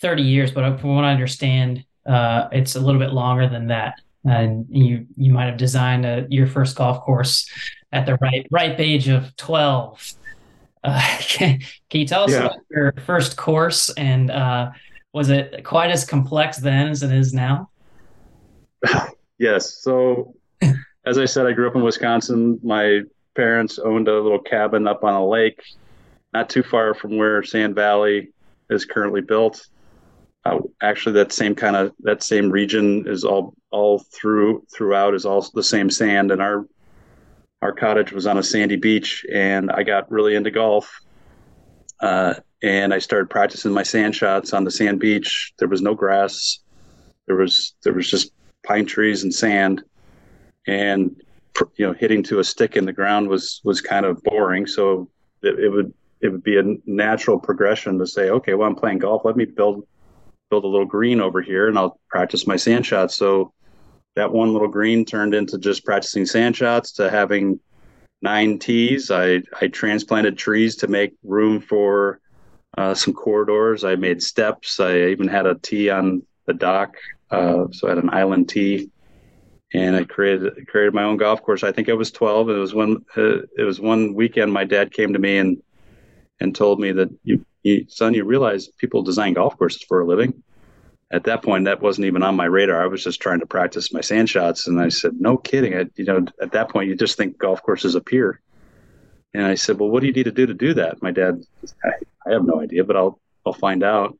30 0.00 0.22
years, 0.22 0.50
but 0.50 0.78
from 0.80 0.96
what 0.96 1.04
I 1.04 1.12
understand, 1.12 1.84
uh, 2.06 2.48
it's 2.50 2.76
a 2.76 2.80
little 2.80 2.98
bit 2.98 3.12
longer 3.12 3.46
than 3.46 3.66
that. 3.68 4.00
And 4.24 4.66
you 4.70 5.06
you 5.18 5.32
might 5.34 5.46
have 5.46 5.58
designed 5.58 6.06
a, 6.06 6.26
your 6.30 6.46
first 6.46 6.76
golf 6.76 7.00
course 7.02 7.46
at 7.92 8.06
the 8.06 8.16
right 8.22 8.46
ripe 8.50 8.80
age 8.80 9.08
of 9.08 9.36
12. 9.36 10.12
Uh, 10.82 11.16
can, 11.20 11.60
can, 11.90 12.00
you 12.00 12.06
tell 12.06 12.24
us 12.24 12.30
yeah. 12.30 12.46
about 12.46 12.56
your 12.70 12.94
first 13.04 13.36
course 13.36 13.90
and 13.90 14.30
uh, 14.30 14.70
was 15.12 15.28
it 15.28 15.62
quite 15.62 15.90
as 15.90 16.06
complex 16.06 16.56
then 16.56 16.88
as 16.88 17.02
it 17.02 17.12
is 17.12 17.34
now? 17.34 17.68
yes. 19.38 19.82
So, 19.82 20.34
as 21.04 21.18
I 21.18 21.26
said, 21.26 21.46
I 21.46 21.52
grew 21.52 21.68
up 21.68 21.76
in 21.76 21.82
Wisconsin. 21.82 22.58
My 22.62 23.02
parents 23.34 23.78
owned 23.78 24.08
a 24.08 24.20
little 24.20 24.40
cabin 24.40 24.88
up 24.88 25.04
on 25.04 25.14
a 25.14 25.26
lake, 25.26 25.62
not 26.32 26.48
too 26.48 26.62
far 26.62 26.94
from 26.94 27.16
where 27.18 27.42
Sand 27.42 27.74
Valley 27.74 28.33
is 28.70 28.84
currently 28.84 29.20
built. 29.20 29.66
Uh, 30.44 30.58
actually, 30.82 31.14
that 31.14 31.32
same 31.32 31.54
kind 31.54 31.76
of 31.76 31.92
that 32.00 32.22
same 32.22 32.50
region 32.50 33.04
is 33.06 33.24
all 33.24 33.54
all 33.70 33.98
through 34.12 34.64
throughout 34.74 35.14
is 35.14 35.24
all 35.24 35.46
the 35.54 35.62
same 35.62 35.90
sand, 35.90 36.30
and 36.30 36.42
our 36.42 36.66
our 37.62 37.72
cottage 37.72 38.12
was 38.12 38.26
on 38.26 38.36
a 38.36 38.42
sandy 38.42 38.76
beach, 38.76 39.24
and 39.32 39.70
I 39.70 39.82
got 39.82 40.10
really 40.10 40.34
into 40.34 40.50
golf. 40.50 41.00
Uh, 42.00 42.34
and 42.62 42.92
I 42.92 42.98
started 42.98 43.30
practicing 43.30 43.72
my 43.72 43.82
sand 43.82 44.14
shots 44.14 44.52
on 44.52 44.64
the 44.64 44.70
sand 44.70 45.00
beach. 45.00 45.54
There 45.58 45.68
was 45.68 45.80
no 45.80 45.94
grass. 45.94 46.58
There 47.26 47.36
was 47.36 47.74
there 47.82 47.94
was 47.94 48.10
just 48.10 48.32
pine 48.66 48.84
trees 48.84 49.22
and 49.22 49.34
sand, 49.34 49.82
and 50.66 51.16
you 51.76 51.86
know 51.86 51.94
hitting 51.94 52.22
to 52.24 52.40
a 52.40 52.44
stick 52.44 52.76
in 52.76 52.84
the 52.84 52.92
ground 52.92 53.28
was 53.28 53.62
was 53.64 53.80
kind 53.80 54.04
of 54.04 54.22
boring. 54.22 54.66
So 54.66 55.08
it, 55.42 55.58
it 55.58 55.68
would 55.70 55.92
it 56.24 56.32
would 56.32 56.42
be 56.42 56.56
a 56.56 56.62
natural 56.86 57.38
progression 57.38 57.98
to 57.98 58.06
say, 58.06 58.30
okay, 58.30 58.54
well 58.54 58.66
I'm 58.66 58.74
playing 58.74 58.98
golf. 58.98 59.26
Let 59.26 59.36
me 59.36 59.44
build 59.44 59.86
build 60.48 60.64
a 60.64 60.68
little 60.68 60.86
green 60.86 61.20
over 61.20 61.42
here, 61.42 61.68
and 61.68 61.78
I'll 61.78 62.00
practice 62.08 62.46
my 62.46 62.56
sand 62.56 62.86
shots. 62.86 63.14
So 63.14 63.52
that 64.16 64.32
one 64.32 64.52
little 64.52 64.68
green 64.68 65.04
turned 65.04 65.34
into 65.34 65.58
just 65.58 65.84
practicing 65.84 66.24
sand 66.24 66.56
shots 66.56 66.92
to 66.92 67.10
having 67.10 67.60
nine 68.22 68.58
tees. 68.58 69.10
I, 69.10 69.42
I 69.60 69.68
transplanted 69.68 70.38
trees 70.38 70.76
to 70.76 70.88
make 70.88 71.12
room 71.22 71.60
for 71.60 72.20
uh, 72.78 72.94
some 72.94 73.12
corridors. 73.12 73.84
I 73.84 73.96
made 73.96 74.22
steps. 74.22 74.80
I 74.80 75.08
even 75.08 75.28
had 75.28 75.46
a 75.46 75.56
tee 75.56 75.90
on 75.90 76.22
the 76.46 76.54
dock. 76.54 76.94
Uh, 77.30 77.66
so 77.70 77.86
I 77.86 77.90
had 77.90 78.02
an 78.02 78.10
island 78.14 78.48
tee 78.48 78.90
and 79.74 79.94
I 79.94 80.04
created 80.04 80.66
created 80.68 80.94
my 80.94 81.02
own 81.02 81.18
golf 81.18 81.42
course. 81.42 81.64
I 81.64 81.72
think 81.72 81.90
I 81.90 81.94
was 81.94 82.10
12. 82.12 82.48
It 82.48 82.52
was 82.54 82.74
when 82.74 83.04
uh, 83.16 83.42
it 83.58 83.64
was 83.66 83.78
one 83.78 84.14
weekend. 84.14 84.52
My 84.52 84.64
dad 84.64 84.92
came 84.92 85.12
to 85.12 85.18
me 85.18 85.36
and 85.36 85.60
and 86.40 86.54
told 86.54 86.80
me 86.80 86.92
that 86.92 87.10
you, 87.22 87.44
you 87.62 87.86
son, 87.88 88.14
you 88.14 88.24
realize 88.24 88.68
people 88.68 89.02
design 89.02 89.34
golf 89.34 89.56
courses 89.56 89.82
for 89.82 90.00
a 90.00 90.06
living. 90.06 90.42
At 91.12 91.24
that 91.24 91.42
point 91.42 91.66
that 91.66 91.80
wasn't 91.80 92.06
even 92.06 92.22
on 92.22 92.34
my 92.34 92.46
radar. 92.46 92.82
I 92.82 92.86
was 92.86 93.04
just 93.04 93.20
trying 93.20 93.40
to 93.40 93.46
practice 93.46 93.92
my 93.92 94.00
sand 94.00 94.28
shots 94.28 94.66
and 94.66 94.80
i 94.80 94.88
said 94.88 95.20
no 95.20 95.36
kidding. 95.36 95.74
I, 95.76 95.84
you 95.96 96.04
know 96.04 96.24
at 96.40 96.52
that 96.52 96.70
point 96.70 96.88
you 96.88 96.96
just 96.96 97.16
think 97.16 97.38
golf 97.38 97.62
courses 97.62 97.94
appear. 97.94 98.40
And 99.32 99.44
i 99.44 99.54
said 99.54 99.78
well 99.78 99.90
what 99.90 100.00
do 100.00 100.06
you 100.06 100.12
need 100.12 100.24
to 100.24 100.32
do 100.32 100.46
to 100.46 100.54
do 100.54 100.74
that? 100.74 101.02
My 101.02 101.10
dad 101.10 101.42
i, 101.84 101.90
I 102.26 102.32
have 102.32 102.44
no 102.44 102.60
idea 102.60 102.84
but 102.84 102.96
i'll 102.96 103.20
i'll 103.46 103.52
find 103.52 103.82
out. 103.82 104.18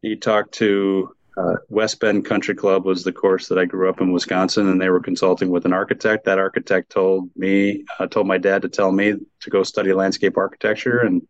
He 0.00 0.16
talked 0.16 0.54
to 0.54 1.15
uh, 1.36 1.56
west 1.68 2.00
bend 2.00 2.24
country 2.24 2.54
club 2.54 2.84
was 2.84 3.04
the 3.04 3.12
course 3.12 3.48
that 3.48 3.58
i 3.58 3.64
grew 3.64 3.88
up 3.88 4.00
in 4.00 4.12
wisconsin 4.12 4.68
and 4.68 4.80
they 4.80 4.90
were 4.90 5.00
consulting 5.00 5.50
with 5.50 5.64
an 5.64 5.72
architect 5.72 6.24
that 6.24 6.38
architect 6.38 6.90
told 6.90 7.30
me 7.36 7.84
uh, 7.98 8.06
told 8.06 8.26
my 8.26 8.38
dad 8.38 8.62
to 8.62 8.68
tell 8.68 8.92
me 8.92 9.14
to 9.40 9.50
go 9.50 9.62
study 9.62 9.92
landscape 9.92 10.36
architecture 10.36 11.00
and 11.00 11.22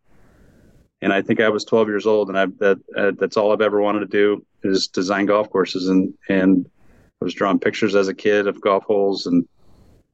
and 1.03 1.13
I 1.13 1.23
think 1.23 1.41
I 1.41 1.49
was 1.49 1.65
12 1.65 1.89
years 1.89 2.07
old, 2.07 2.29
and 2.29 2.39
I 2.39 2.47
that 2.59 2.79
uh, 2.97 3.13
that's 3.19 3.37
all 3.37 3.53
I've 3.53 3.61
ever 3.61 3.81
wanted 3.81 4.01
to 4.01 4.07
do 4.07 4.45
is 4.63 4.89
design 4.89 5.27
golf 5.27 5.51
courses, 5.51 5.89
and 5.89 6.15
and 6.29 6.69
I 7.21 7.25
was 7.25 7.35
drawing 7.35 7.59
pictures 7.59 7.95
as 7.95 8.09
a 8.09 8.15
kid 8.15 8.47
of 8.47 8.61
golf 8.61 8.85
holes, 8.85 9.27
and 9.27 9.47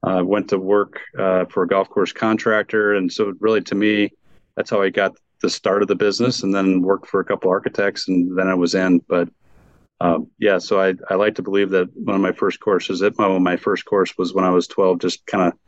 uh, 0.02 0.22
went 0.24 0.48
to 0.48 0.58
work 0.58 1.00
uh, 1.18 1.44
for 1.46 1.62
a 1.62 1.68
golf 1.68 1.88
course 1.88 2.12
contractor, 2.12 2.94
and 2.94 3.12
so 3.12 3.32
really 3.40 3.62
to 3.62 3.74
me, 3.74 4.10
that's 4.56 4.70
how 4.70 4.82
I 4.82 4.90
got 4.90 5.16
the 5.40 5.50
start 5.50 5.82
of 5.82 5.88
the 5.88 5.94
business, 5.94 6.42
and 6.42 6.54
then 6.54 6.82
worked 6.82 7.06
for 7.06 7.20
a 7.20 7.24
couple 7.24 7.50
architects, 7.50 8.08
and 8.08 8.36
then 8.36 8.48
I 8.48 8.54
was 8.54 8.74
in. 8.74 8.98
But 9.08 9.28
um, 10.02 10.26
yeah, 10.38 10.58
so 10.58 10.80
I 10.80 10.94
I 11.10 11.14
like 11.14 11.34
to 11.36 11.42
believe 11.42 11.70
that 11.70 11.88
one 11.96 12.16
of 12.16 12.22
my 12.22 12.32
first 12.32 12.60
courses, 12.60 13.02
it 13.02 13.18
my, 13.18 13.38
my 13.38 13.56
first 13.56 13.84
course 13.84 14.16
was 14.18 14.34
when 14.34 14.44
I 14.44 14.50
was 14.50 14.66
12, 14.66 15.00
just 15.00 15.26
kind 15.26 15.48
of 15.48 15.58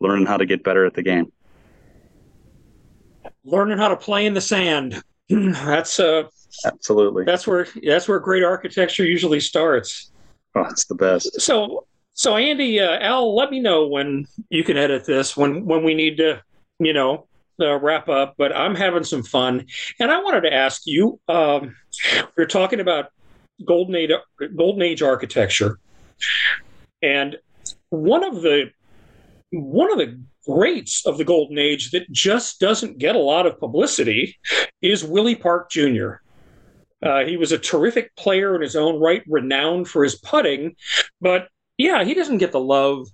learning 0.00 0.26
how 0.26 0.36
to 0.36 0.46
get 0.46 0.64
better 0.64 0.84
at 0.84 0.94
the 0.94 1.02
game 1.02 1.32
learning 3.44 3.78
how 3.78 3.88
to 3.88 3.96
play 3.96 4.26
in 4.26 4.34
the 4.34 4.40
sand. 4.40 5.02
that's 5.28 5.98
uh 6.00 6.24
absolutely 6.66 7.24
that's 7.24 7.46
where 7.46 7.66
that's 7.84 8.08
where 8.08 8.18
great 8.18 8.42
architecture 8.42 9.04
usually 9.04 9.40
starts. 9.40 10.10
Oh, 10.54 10.66
it's 10.70 10.84
the 10.86 10.94
best. 10.94 11.40
So 11.40 11.86
so 12.14 12.36
Andy, 12.36 12.80
uh, 12.80 12.98
Al, 13.00 13.34
let 13.34 13.50
me 13.50 13.60
know 13.60 13.86
when 13.86 14.26
you 14.50 14.64
can 14.64 14.76
edit 14.76 15.04
this 15.04 15.36
when 15.36 15.64
when 15.64 15.84
we 15.84 15.94
need 15.94 16.18
to, 16.18 16.42
you 16.78 16.92
know, 16.92 17.26
uh, 17.60 17.78
wrap 17.78 18.08
up. 18.08 18.34
But 18.36 18.54
I'm 18.54 18.74
having 18.74 19.04
some 19.04 19.22
fun, 19.22 19.66
and 19.98 20.10
I 20.10 20.20
wanted 20.20 20.42
to 20.42 20.52
ask 20.52 20.82
you. 20.84 21.18
Um, 21.28 21.74
we 22.36 22.42
are 22.42 22.46
talking 22.46 22.80
about 22.80 23.12
golden 23.64 23.94
age 23.94 24.10
golden 24.56 24.82
age 24.82 25.02
architecture, 25.02 25.78
and 27.02 27.36
one 27.90 28.24
of 28.24 28.42
the 28.42 28.70
one 29.50 29.92
of 29.92 29.98
the 29.98 30.18
greats 30.46 31.06
of 31.06 31.18
the 31.18 31.24
golden 31.24 31.58
age 31.58 31.90
that 31.90 32.10
just 32.10 32.58
doesn't 32.58 32.98
get 32.98 33.14
a 33.14 33.20
lot 33.20 33.46
of 33.46 33.60
publicity 33.60 34.36
is 34.80 35.04
Willie 35.04 35.36
Park 35.36 35.70
Jr. 35.70 36.14
Uh, 37.02 37.24
he 37.24 37.36
was 37.36 37.52
a 37.52 37.58
terrific 37.58 38.14
player 38.16 38.54
in 38.54 38.62
his 38.62 38.76
own 38.76 39.00
right, 39.00 39.22
renowned 39.26 39.88
for 39.88 40.04
his 40.04 40.16
putting, 40.16 40.74
but 41.20 41.48
yeah, 41.78 42.04
he 42.04 42.14
doesn't 42.14 42.38
get 42.38 42.52
the 42.52 42.60
love 42.60 43.08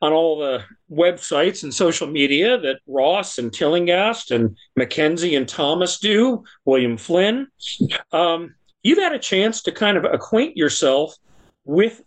on 0.00 0.12
all 0.12 0.38
the 0.38 0.62
websites 0.90 1.62
and 1.62 1.72
social 1.72 2.06
media 2.06 2.58
that 2.58 2.78
Ross 2.86 3.38
and 3.38 3.52
Tillinghast 3.52 4.30
and 4.30 4.56
Mackenzie 4.76 5.34
and 5.34 5.48
Thomas 5.48 5.98
do, 5.98 6.44
William 6.64 6.96
Flynn. 6.96 7.46
Um, 8.12 8.54
you've 8.84 8.98
had 8.98 9.12
a 9.12 9.18
chance 9.18 9.62
to 9.62 9.72
kind 9.72 9.96
of 9.96 10.04
acquaint 10.04 10.56
yourself 10.56 11.16
with 11.64 12.02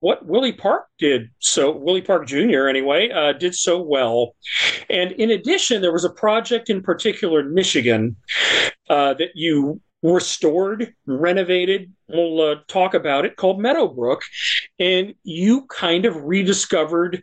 what 0.00 0.24
Willie 0.24 0.52
Park 0.52 0.86
did 0.98 1.28
so 1.40 1.76
Willie 1.76 2.02
Park 2.02 2.28
Jr. 2.28 2.68
anyway 2.68 3.10
uh, 3.10 3.32
did 3.32 3.54
so 3.56 3.82
well, 3.82 4.36
and 4.88 5.10
in 5.12 5.32
addition, 5.32 5.82
there 5.82 5.92
was 5.92 6.04
a 6.04 6.10
project 6.10 6.70
in 6.70 6.82
particular 6.82 7.40
in 7.40 7.52
Michigan 7.52 8.14
uh, 8.88 9.14
that 9.14 9.30
you 9.34 9.80
restored, 10.02 10.94
renovated. 11.06 11.92
We'll 12.08 12.40
uh, 12.40 12.56
talk 12.68 12.94
about 12.94 13.24
it 13.24 13.36
called 13.36 13.60
Meadowbrook, 13.60 14.22
and 14.78 15.14
you 15.24 15.66
kind 15.66 16.04
of 16.04 16.22
rediscovered 16.22 17.22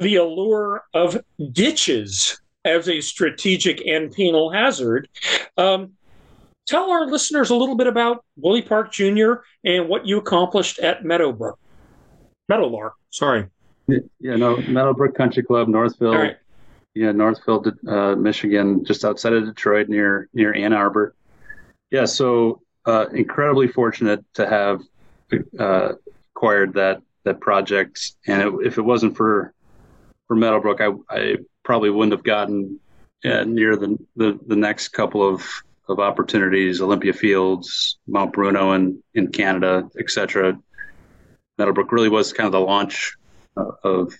the 0.00 0.16
allure 0.16 0.84
of 0.94 1.22
ditches 1.52 2.40
as 2.64 2.88
a 2.88 3.00
strategic 3.00 3.86
and 3.86 4.12
penal 4.12 4.50
hazard. 4.50 5.08
Um, 5.56 5.92
tell 6.66 6.90
our 6.90 7.06
listeners 7.06 7.50
a 7.50 7.56
little 7.56 7.76
bit 7.76 7.86
about 7.86 8.24
Willie 8.36 8.62
Park 8.62 8.92
Jr. 8.92 9.34
and 9.64 9.88
what 9.88 10.06
you 10.06 10.18
accomplished 10.18 10.78
at 10.78 11.04
Meadowbrook. 11.04 11.58
Meadowlark. 12.48 12.94
Sorry. 13.10 13.46
Yeah, 13.88 14.36
no, 14.36 14.56
Meadowbrook 14.56 15.14
Country 15.14 15.42
Club, 15.42 15.68
Northville. 15.68 16.14
Right. 16.14 16.36
Yeah, 16.94 17.12
Northville, 17.12 17.64
uh, 17.86 18.16
Michigan, 18.16 18.84
just 18.84 19.04
outside 19.04 19.32
of 19.32 19.44
Detroit, 19.44 19.88
near 19.88 20.28
near 20.32 20.54
Ann 20.54 20.72
Arbor. 20.72 21.14
Yeah, 21.90 22.06
so 22.06 22.62
uh, 22.86 23.06
incredibly 23.12 23.68
fortunate 23.68 24.24
to 24.34 24.48
have 24.48 24.82
uh, 25.58 25.92
acquired 26.34 26.74
that 26.74 27.02
that 27.24 27.40
project, 27.40 28.12
and 28.26 28.42
it, 28.42 28.66
if 28.66 28.78
it 28.78 28.82
wasn't 28.82 29.16
for 29.16 29.52
for 30.26 30.36
Meadowbrook, 30.36 30.80
I, 30.80 30.90
I 31.10 31.36
probably 31.64 31.90
wouldn't 31.90 32.12
have 32.12 32.24
gotten 32.24 32.80
uh, 33.24 33.44
near 33.44 33.76
the, 33.76 33.98
the 34.16 34.38
the 34.46 34.56
next 34.56 34.88
couple 34.88 35.22
of 35.26 35.44
of 35.88 36.00
opportunities, 36.00 36.80
Olympia 36.80 37.12
Fields, 37.12 37.98
Mount 38.06 38.32
Bruno, 38.32 38.72
in 38.72 39.02
in 39.14 39.28
Canada, 39.28 39.88
etc. 39.98 40.58
Meadowbrook 41.58 41.92
really 41.92 42.08
was 42.08 42.32
kind 42.32 42.46
of 42.46 42.52
the 42.52 42.60
launch 42.60 43.14
uh, 43.56 43.70
of 43.84 44.12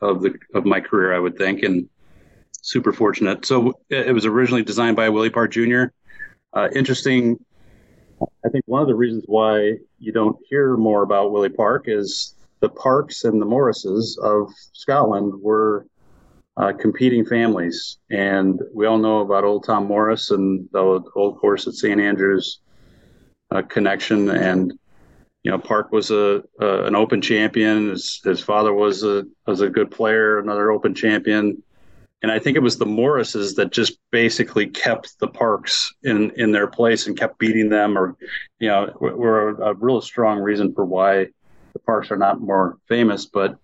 of 0.00 0.22
the 0.22 0.34
of 0.54 0.64
my 0.64 0.80
career, 0.80 1.14
I 1.14 1.18
would 1.18 1.36
think, 1.36 1.62
and 1.62 1.88
super 2.52 2.92
fortunate. 2.92 3.44
So 3.46 3.74
it 3.88 4.14
was 4.14 4.26
originally 4.26 4.62
designed 4.62 4.96
by 4.96 5.08
Willie 5.08 5.30
Park 5.30 5.52
Jr. 5.52 5.84
Uh, 6.52 6.68
interesting. 6.74 7.38
I 8.44 8.48
think 8.50 8.64
one 8.66 8.82
of 8.82 8.88
the 8.88 8.94
reasons 8.94 9.24
why 9.26 9.74
you 9.98 10.12
don't 10.12 10.36
hear 10.48 10.76
more 10.76 11.02
about 11.02 11.30
Willie 11.30 11.48
Park 11.48 11.84
is 11.86 12.34
the 12.60 12.68
Parks 12.68 13.24
and 13.24 13.40
the 13.40 13.46
Morrises 13.46 14.18
of 14.22 14.52
Scotland 14.72 15.32
were 15.40 15.86
uh, 16.58 16.72
competing 16.72 17.24
families. 17.24 17.98
And 18.10 18.60
we 18.74 18.86
all 18.86 18.98
know 18.98 19.20
about 19.20 19.44
Old 19.44 19.64
Tom 19.64 19.86
Morris 19.86 20.30
and 20.30 20.68
the 20.72 20.80
old 21.14 21.38
course 21.38 21.66
at 21.66 21.74
St. 21.74 22.00
Andrews 22.00 22.60
uh, 23.50 23.62
connection. 23.62 24.28
And 24.28 24.72
you 25.44 25.52
know, 25.52 25.58
Park 25.58 25.92
was 25.92 26.10
a, 26.10 26.42
an 26.58 26.96
Open 26.96 27.22
champion. 27.22 27.90
His, 27.90 28.20
his 28.24 28.40
father 28.40 28.74
was 28.74 29.04
a 29.04 29.24
was 29.46 29.60
a 29.60 29.70
good 29.70 29.90
player, 29.90 30.40
another 30.40 30.72
Open 30.72 30.94
champion. 30.94 31.62
And 32.20 32.32
I 32.32 32.40
think 32.40 32.56
it 32.56 32.62
was 32.62 32.76
the 32.76 32.86
Morrises 32.86 33.54
that 33.54 33.70
just 33.70 33.96
basically 34.10 34.66
kept 34.66 35.20
the 35.20 35.28
Parks 35.28 35.94
in 36.02 36.32
in 36.32 36.50
their 36.50 36.66
place 36.66 37.06
and 37.06 37.16
kept 37.16 37.38
beating 37.38 37.68
them, 37.68 37.96
or 37.96 38.16
you 38.58 38.68
know, 38.68 38.92
were 39.00 39.50
a, 39.50 39.70
a 39.70 39.74
real 39.74 40.00
strong 40.00 40.40
reason 40.40 40.74
for 40.74 40.84
why 40.84 41.28
the 41.72 41.78
Parks 41.86 42.10
are 42.10 42.16
not 42.16 42.40
more 42.40 42.76
famous. 42.88 43.26
But 43.26 43.56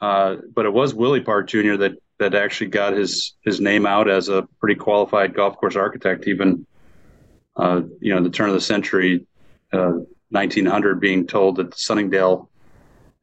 uh, 0.00 0.36
but 0.54 0.66
it 0.66 0.72
was 0.72 0.94
Willie 0.94 1.20
Park 1.20 1.48
Jr. 1.48 1.74
that 1.76 1.96
that 2.22 2.34
actually 2.34 2.68
got 2.68 2.92
his 2.92 3.34
his 3.44 3.60
name 3.60 3.84
out 3.86 4.08
as 4.08 4.28
a 4.28 4.46
pretty 4.60 4.76
qualified 4.76 5.34
golf 5.34 5.56
course 5.56 5.76
architect, 5.76 6.26
even 6.26 6.66
uh, 7.56 7.82
you 8.00 8.14
know 8.14 8.22
the 8.22 8.30
turn 8.30 8.48
of 8.48 8.54
the 8.54 8.60
century, 8.60 9.26
uh, 9.72 9.92
1900, 10.30 11.00
being 11.00 11.26
told 11.26 11.56
that 11.56 11.76
Sunningdale 11.76 12.48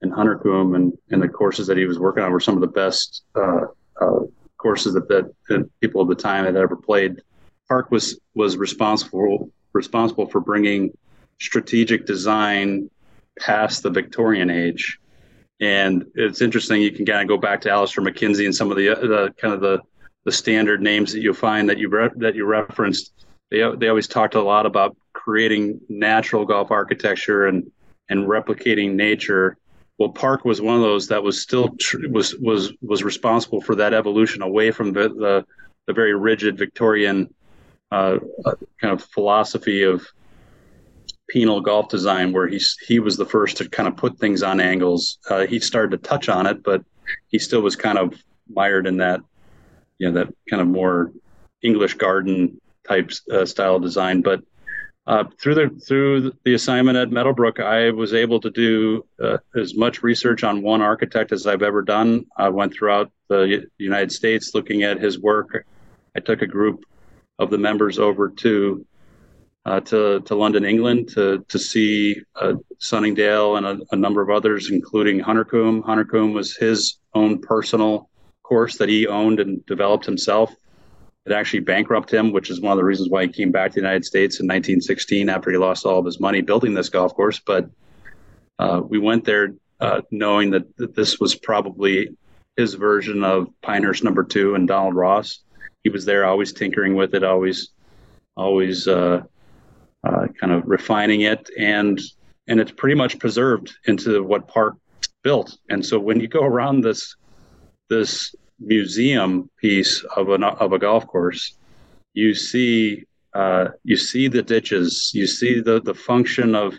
and 0.02 0.12
Huntercombe 0.12 0.76
and, 0.76 0.97
and 1.10 1.22
the 1.22 1.28
courses 1.28 1.68
that 1.68 1.78
he 1.78 1.86
was 1.86 2.00
working 2.00 2.24
on 2.24 2.32
were 2.32 2.39
some 2.39 2.56
of 2.56 2.62
the 2.62 2.68
best 2.68 3.24
uh, 3.36 3.66
uh, 4.00 4.20
courses 4.58 4.93
that, 4.93 5.08
that, 5.10 5.34
that 5.50 5.70
people 5.82 6.02
of 6.02 6.08
the 6.08 6.16
time 6.16 6.45
had 6.45 6.56
ever 6.56 6.76
played. 6.76 7.22
Park 7.68 7.91
was 7.91 8.20
was 8.36 8.58
responsible 8.58 9.50
responsible 9.74 10.28
for 10.28 10.41
bringing 10.41 10.91
strategic 11.39 12.06
design 12.06 12.89
past 13.39 13.84
the 13.84 13.89
Victorian 13.89 14.50
age 14.50 15.00
and 15.60 16.05
it's 16.16 16.41
interesting. 16.41 16.82
You 16.82 16.91
can 16.91 17.05
kind 17.05 17.22
of 17.22 17.28
go 17.28 17.38
back 17.38 17.62
to 17.62 17.70
Alister 17.70 18.01
MacKenzie 18.01 18.45
and 18.45 18.55
some 18.55 18.72
of 18.72 18.78
the, 18.78 18.88
the 18.88 19.34
kind 19.38 19.53
of 19.53 19.62
the, 19.62 19.80
the 20.26 20.32
standard 20.32 20.82
names 20.82 21.12
that 21.14 21.22
you 21.22 21.34
find 21.34 21.70
that 21.70 21.78
you 21.78 21.89
re- 21.89 22.12
that 22.18 22.36
you 22.36 22.45
referenced. 22.45 23.26
They 23.51 23.64
they 23.78 23.89
always 23.89 24.07
talked 24.07 24.36
a 24.36 24.41
lot 24.41 24.66
about 24.66 24.95
creating 25.14 25.82
natural 25.89 26.45
golf 26.45 26.72
architecture 26.72 27.47
and 27.47 27.70
and 28.10 28.26
replicating 28.26 28.93
nature. 28.93 29.57
Well, 29.97 30.10
Park 30.10 30.45
was 30.45 30.62
one 30.62 30.76
of 30.76 30.82
those 30.82 31.07
that 31.10 31.22
was 31.22 31.41
still 31.41 31.70
tr- 31.80 32.07
was 32.10 32.36
was 32.36 32.74
was 32.82 33.03
responsible 33.03 33.62
for 33.62 33.76
that 33.76 33.93
evolution 33.93 34.41
away 34.41 34.72
from 34.72 34.93
the 34.93 35.10
the, 35.10 35.45
the 35.88 35.93
very 35.93 36.16
rigid 36.16 36.57
Victorian 36.57 37.34
uh, 37.91 38.18
uh 38.45 38.53
kind 38.80 38.93
of 38.93 39.03
philosophy 39.03 39.84
of 39.84 40.07
penal 41.30 41.61
golf 41.61 41.89
design 41.89 42.34
where 42.34 42.47
he's 42.47 42.77
he 42.88 42.99
was 42.99 43.17
the 43.17 43.25
first 43.25 43.57
to 43.57 43.69
kind 43.69 43.88
of 43.88 43.95
put 43.95 44.17
things 44.17 44.43
on 44.43 44.59
angles. 44.59 45.19
Uh, 45.30 45.45
he 45.45 45.59
started 45.59 45.91
to 45.91 46.09
touch 46.09 46.27
on 46.27 46.45
it, 46.45 46.63
but 46.63 46.84
he 47.27 47.39
still 47.39 47.61
was 47.61 47.75
kind 47.75 47.97
of 47.97 48.21
mired 48.49 48.88
in 48.88 48.97
that, 48.97 49.21
you 49.97 50.09
know, 50.11 50.19
that 50.19 50.34
kind 50.49 50.61
of 50.61 50.67
more 50.67 51.11
English 51.61 51.93
garden 51.95 52.59
type 52.88 53.11
uh, 53.32 53.45
style 53.45 53.80
design. 53.80 54.21
But 54.21 54.41
uh, 55.07 55.23
through 55.41 55.55
the 55.55 55.82
through 55.88 56.34
the 56.43 56.53
assignment 56.53 56.97
at 56.97 57.11
Meadowbrook, 57.11 57.59
I 57.59 57.91
was 57.91 58.13
able 58.13 58.39
to 58.41 58.49
do 58.49 59.05
uh, 59.23 59.38
as 59.55 59.75
much 59.75 60.03
research 60.03 60.43
on 60.43 60.61
one 60.61 60.82
architect 60.82 61.32
as 61.32 61.47
I've 61.47 61.63
ever 61.63 61.82
done. 61.82 62.25
I 62.38 62.49
went 62.49 62.73
throughout 62.73 63.11
the 63.27 63.67
United 63.77 64.11
States 64.11 64.53
looking 64.53 64.84
at 64.84 64.99
his 64.99 65.19
work. 65.19 65.65
I 66.15 66.19
took 66.19 66.41
a 66.41 66.47
group 66.47 66.84
of 67.38 67.49
the 67.49 67.57
members 67.57 67.97
over 67.97 68.30
to 68.30 68.86
uh, 69.70 69.80
to 69.82 70.20
to 70.22 70.36
London, 70.36 70.65
England, 70.65 71.09
to 71.09 71.45
to 71.47 71.59
see 71.59 72.20
uh, 72.36 72.53
Sunningdale 72.80 73.57
and 73.57 73.65
a, 73.65 73.80
a, 73.91 73.95
number 73.95 74.22
of 74.22 74.32
others, 74.32 74.72
including 74.72 75.20
Huntercombe. 75.20 75.84
Huntercombe 75.84 76.34
was 76.34 76.55
his 76.55 76.97
own 77.13 77.39
personal 77.39 78.09
course 78.41 78.78
that 78.78 78.89
he 78.89 79.05
owned 79.05 79.39
and 79.39 79.63
developed 79.67 80.05
himself. 80.05 80.51
It 81.28 81.34
actually 81.34 81.59
bankrupted 81.59 82.17
him, 82.20 82.32
which 82.32 82.49
is 82.49 82.61
one 82.61 82.72
of 82.72 82.78
the 82.78 82.84
reasons 82.84 83.09
why 83.09 83.28
he 83.28 83.32
came 83.32 83.51
back 83.51 83.72
to 83.72 83.76
the 83.76 83.82
United 83.82 84.05
States 84.05 84.39
in 84.39 84.47
1916 84.47 85.30
after 85.30 85.51
he 85.51 85.57
lost 85.57 85.86
all 85.86 85.99
of 85.99 86.05
his 86.05 86.20
money 86.20 86.41
building 86.41 86.74
this 86.74 86.89
golf 86.89 87.13
course. 87.13 87.39
But 87.39 87.70
uh, 88.57 88.82
we 88.84 88.97
went 88.97 89.24
there 89.24 89.53
uh, 89.80 90.01
knowing 90.09 90.49
that, 90.49 90.76
that 90.78 90.95
this 90.95 91.20
was 91.20 91.36
probably 91.36 92.17
his 92.57 92.74
version 92.74 93.24
of 93.24 93.49
Pinehurst 93.61 94.03
Number 94.03 94.24
Two 94.24 94.55
and 94.55 94.67
Donald 94.67 94.95
Ross. 94.95 95.41
He 95.84 95.91
was 95.91 96.05
there, 96.05 96.26
always 96.26 96.53
tinkering 96.53 96.95
with 96.95 97.13
it, 97.13 97.24
always, 97.24 97.70
always 98.36 98.88
uh, 98.88 99.22
uh, 100.04 100.28
kind 100.39 100.54
of 100.54 100.64
refining 100.66 101.22
it, 101.22 101.50
and 101.58 102.00
and 102.47 102.60
it's 102.60 102.72
pretty 102.72 102.95
much 102.95 103.20
preserved 103.20 103.76
into 103.86 104.24
what 104.24 104.47
Park 104.47 104.76
built. 105.24 105.58
And 105.70 105.86
so 105.86 106.00
when 106.00 106.20
you 106.20 106.28
go 106.28 106.43
around 106.43 106.82
this 106.82 107.16
this 107.89 108.34
museum 108.60 109.50
piece 109.58 110.04
of 110.16 110.30
an 110.30 110.43
of 110.43 110.74
a 110.74 110.80
golf 110.80 111.08
course, 111.08 111.58
you 112.14 112.34
see 112.34 113.06
uh, 113.34 113.70
you 113.84 113.95
see 113.95 114.28
the 114.28 114.41
ditches, 114.41 115.12
you 115.14 115.28
see 115.28 115.60
the 115.60 115.82
the 115.82 115.93
function 115.93 116.56
of, 116.56 116.74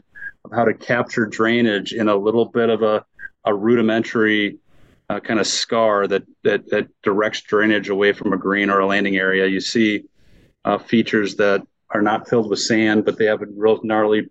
of 0.45 0.53
how 0.53 0.65
to 0.65 0.75
capture 0.75 1.27
drainage 1.27 1.93
in 1.93 2.09
a 2.09 2.17
little 2.17 2.47
bit 2.47 2.71
of 2.71 2.83
a, 2.83 3.05
a 3.45 3.55
rudimentary 3.55 4.59
uh, 5.09 5.21
kind 5.21 5.41
of 5.41 5.47
scar 5.47 6.07
that, 6.07 6.23
that 6.45 6.69
that 6.71 6.89
directs 7.03 7.43
drainage 7.43 7.89
away 7.89 8.13
from 8.13 8.33
a 8.33 8.39
green 8.39 8.71
or 8.71 8.81
a 8.81 8.87
landing 8.87 9.17
area. 9.17 9.47
You 9.47 9.61
see 9.61 10.05
uh, 10.65 10.79
features 10.79 11.37
that 11.37 11.67
are 11.91 12.03
not 12.03 12.29
filled 12.29 12.49
with 12.49 12.61
sand, 12.61 13.05
but 13.05 13.19
they 13.19 13.27
have 13.27 13.43
a 13.43 13.47
real 13.55 13.81
gnarly 13.83 14.29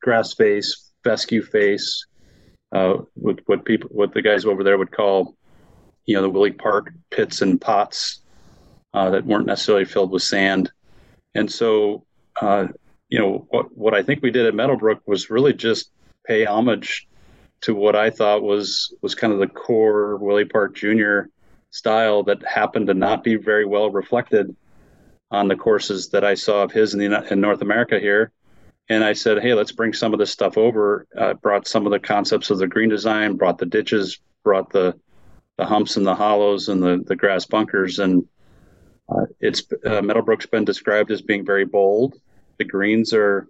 grass 0.00 0.34
face, 0.34 0.92
fescue 1.02 1.42
face, 1.42 2.06
uh, 2.72 2.96
what, 3.14 3.40
what 3.46 3.64
people, 3.64 3.88
what 3.92 4.12
the 4.12 4.22
guys 4.22 4.44
over 4.44 4.64
there 4.64 4.78
would 4.78 4.90
call, 4.90 5.36
you 6.06 6.14
know, 6.14 6.22
the 6.22 6.30
Willie 6.30 6.52
Park 6.52 6.92
pits 7.10 7.42
and 7.42 7.60
pots 7.60 8.20
uh, 8.92 9.10
that 9.10 9.24
weren't 9.24 9.46
necessarily 9.46 9.84
filled 9.84 10.10
with 10.10 10.22
sand. 10.22 10.70
And 11.34 11.50
so, 11.50 12.04
uh, 12.40 12.68
you 13.08 13.18
know, 13.18 13.46
what, 13.50 13.76
what 13.76 13.94
I 13.94 14.02
think 14.02 14.22
we 14.22 14.30
did 14.30 14.46
at 14.46 14.54
Meadowbrook 14.54 15.02
was 15.06 15.30
really 15.30 15.52
just 15.52 15.90
pay 16.26 16.44
homage 16.44 17.06
to 17.62 17.74
what 17.74 17.96
I 17.96 18.10
thought 18.10 18.42
was 18.42 18.94
was 19.00 19.14
kind 19.14 19.32
of 19.32 19.38
the 19.38 19.46
core 19.46 20.16
Willie 20.16 20.44
Park 20.44 20.74
Jr. 20.74 21.20
style 21.70 22.22
that 22.24 22.44
happened 22.44 22.88
to 22.88 22.94
not 22.94 23.24
be 23.24 23.36
very 23.36 23.64
well 23.64 23.90
reflected 23.90 24.54
on 25.34 25.48
the 25.48 25.56
courses 25.56 26.08
that 26.10 26.24
I 26.24 26.34
saw 26.34 26.62
of 26.62 26.72
his 26.72 26.94
in, 26.94 27.00
the, 27.00 27.32
in 27.32 27.40
North 27.40 27.62
America 27.62 27.98
here. 27.98 28.32
And 28.88 29.02
I 29.02 29.14
said, 29.14 29.42
hey, 29.42 29.54
let's 29.54 29.72
bring 29.72 29.92
some 29.94 30.12
of 30.12 30.18
this 30.18 30.30
stuff 30.30 30.58
over. 30.58 31.06
Uh, 31.16 31.34
brought 31.34 31.66
some 31.66 31.86
of 31.86 31.92
the 31.92 31.98
concepts 31.98 32.50
of 32.50 32.58
the 32.58 32.66
green 32.66 32.90
design, 32.90 33.36
brought 33.36 33.58
the 33.58 33.66
ditches, 33.66 34.20
brought 34.42 34.70
the 34.70 34.94
the 35.56 35.64
humps 35.64 35.96
and 35.96 36.04
the 36.04 36.14
hollows 36.14 36.68
and 36.68 36.82
the, 36.82 37.02
the 37.06 37.16
grass 37.16 37.46
bunkers. 37.46 38.00
And 38.00 38.26
uh, 39.08 39.26
it's 39.40 39.62
uh, 39.86 40.02
Meadowbrook's 40.02 40.46
been 40.46 40.64
described 40.64 41.10
as 41.10 41.22
being 41.22 41.46
very 41.46 41.64
bold. 41.64 42.14
The 42.58 42.64
greens 42.64 43.12
are 43.14 43.48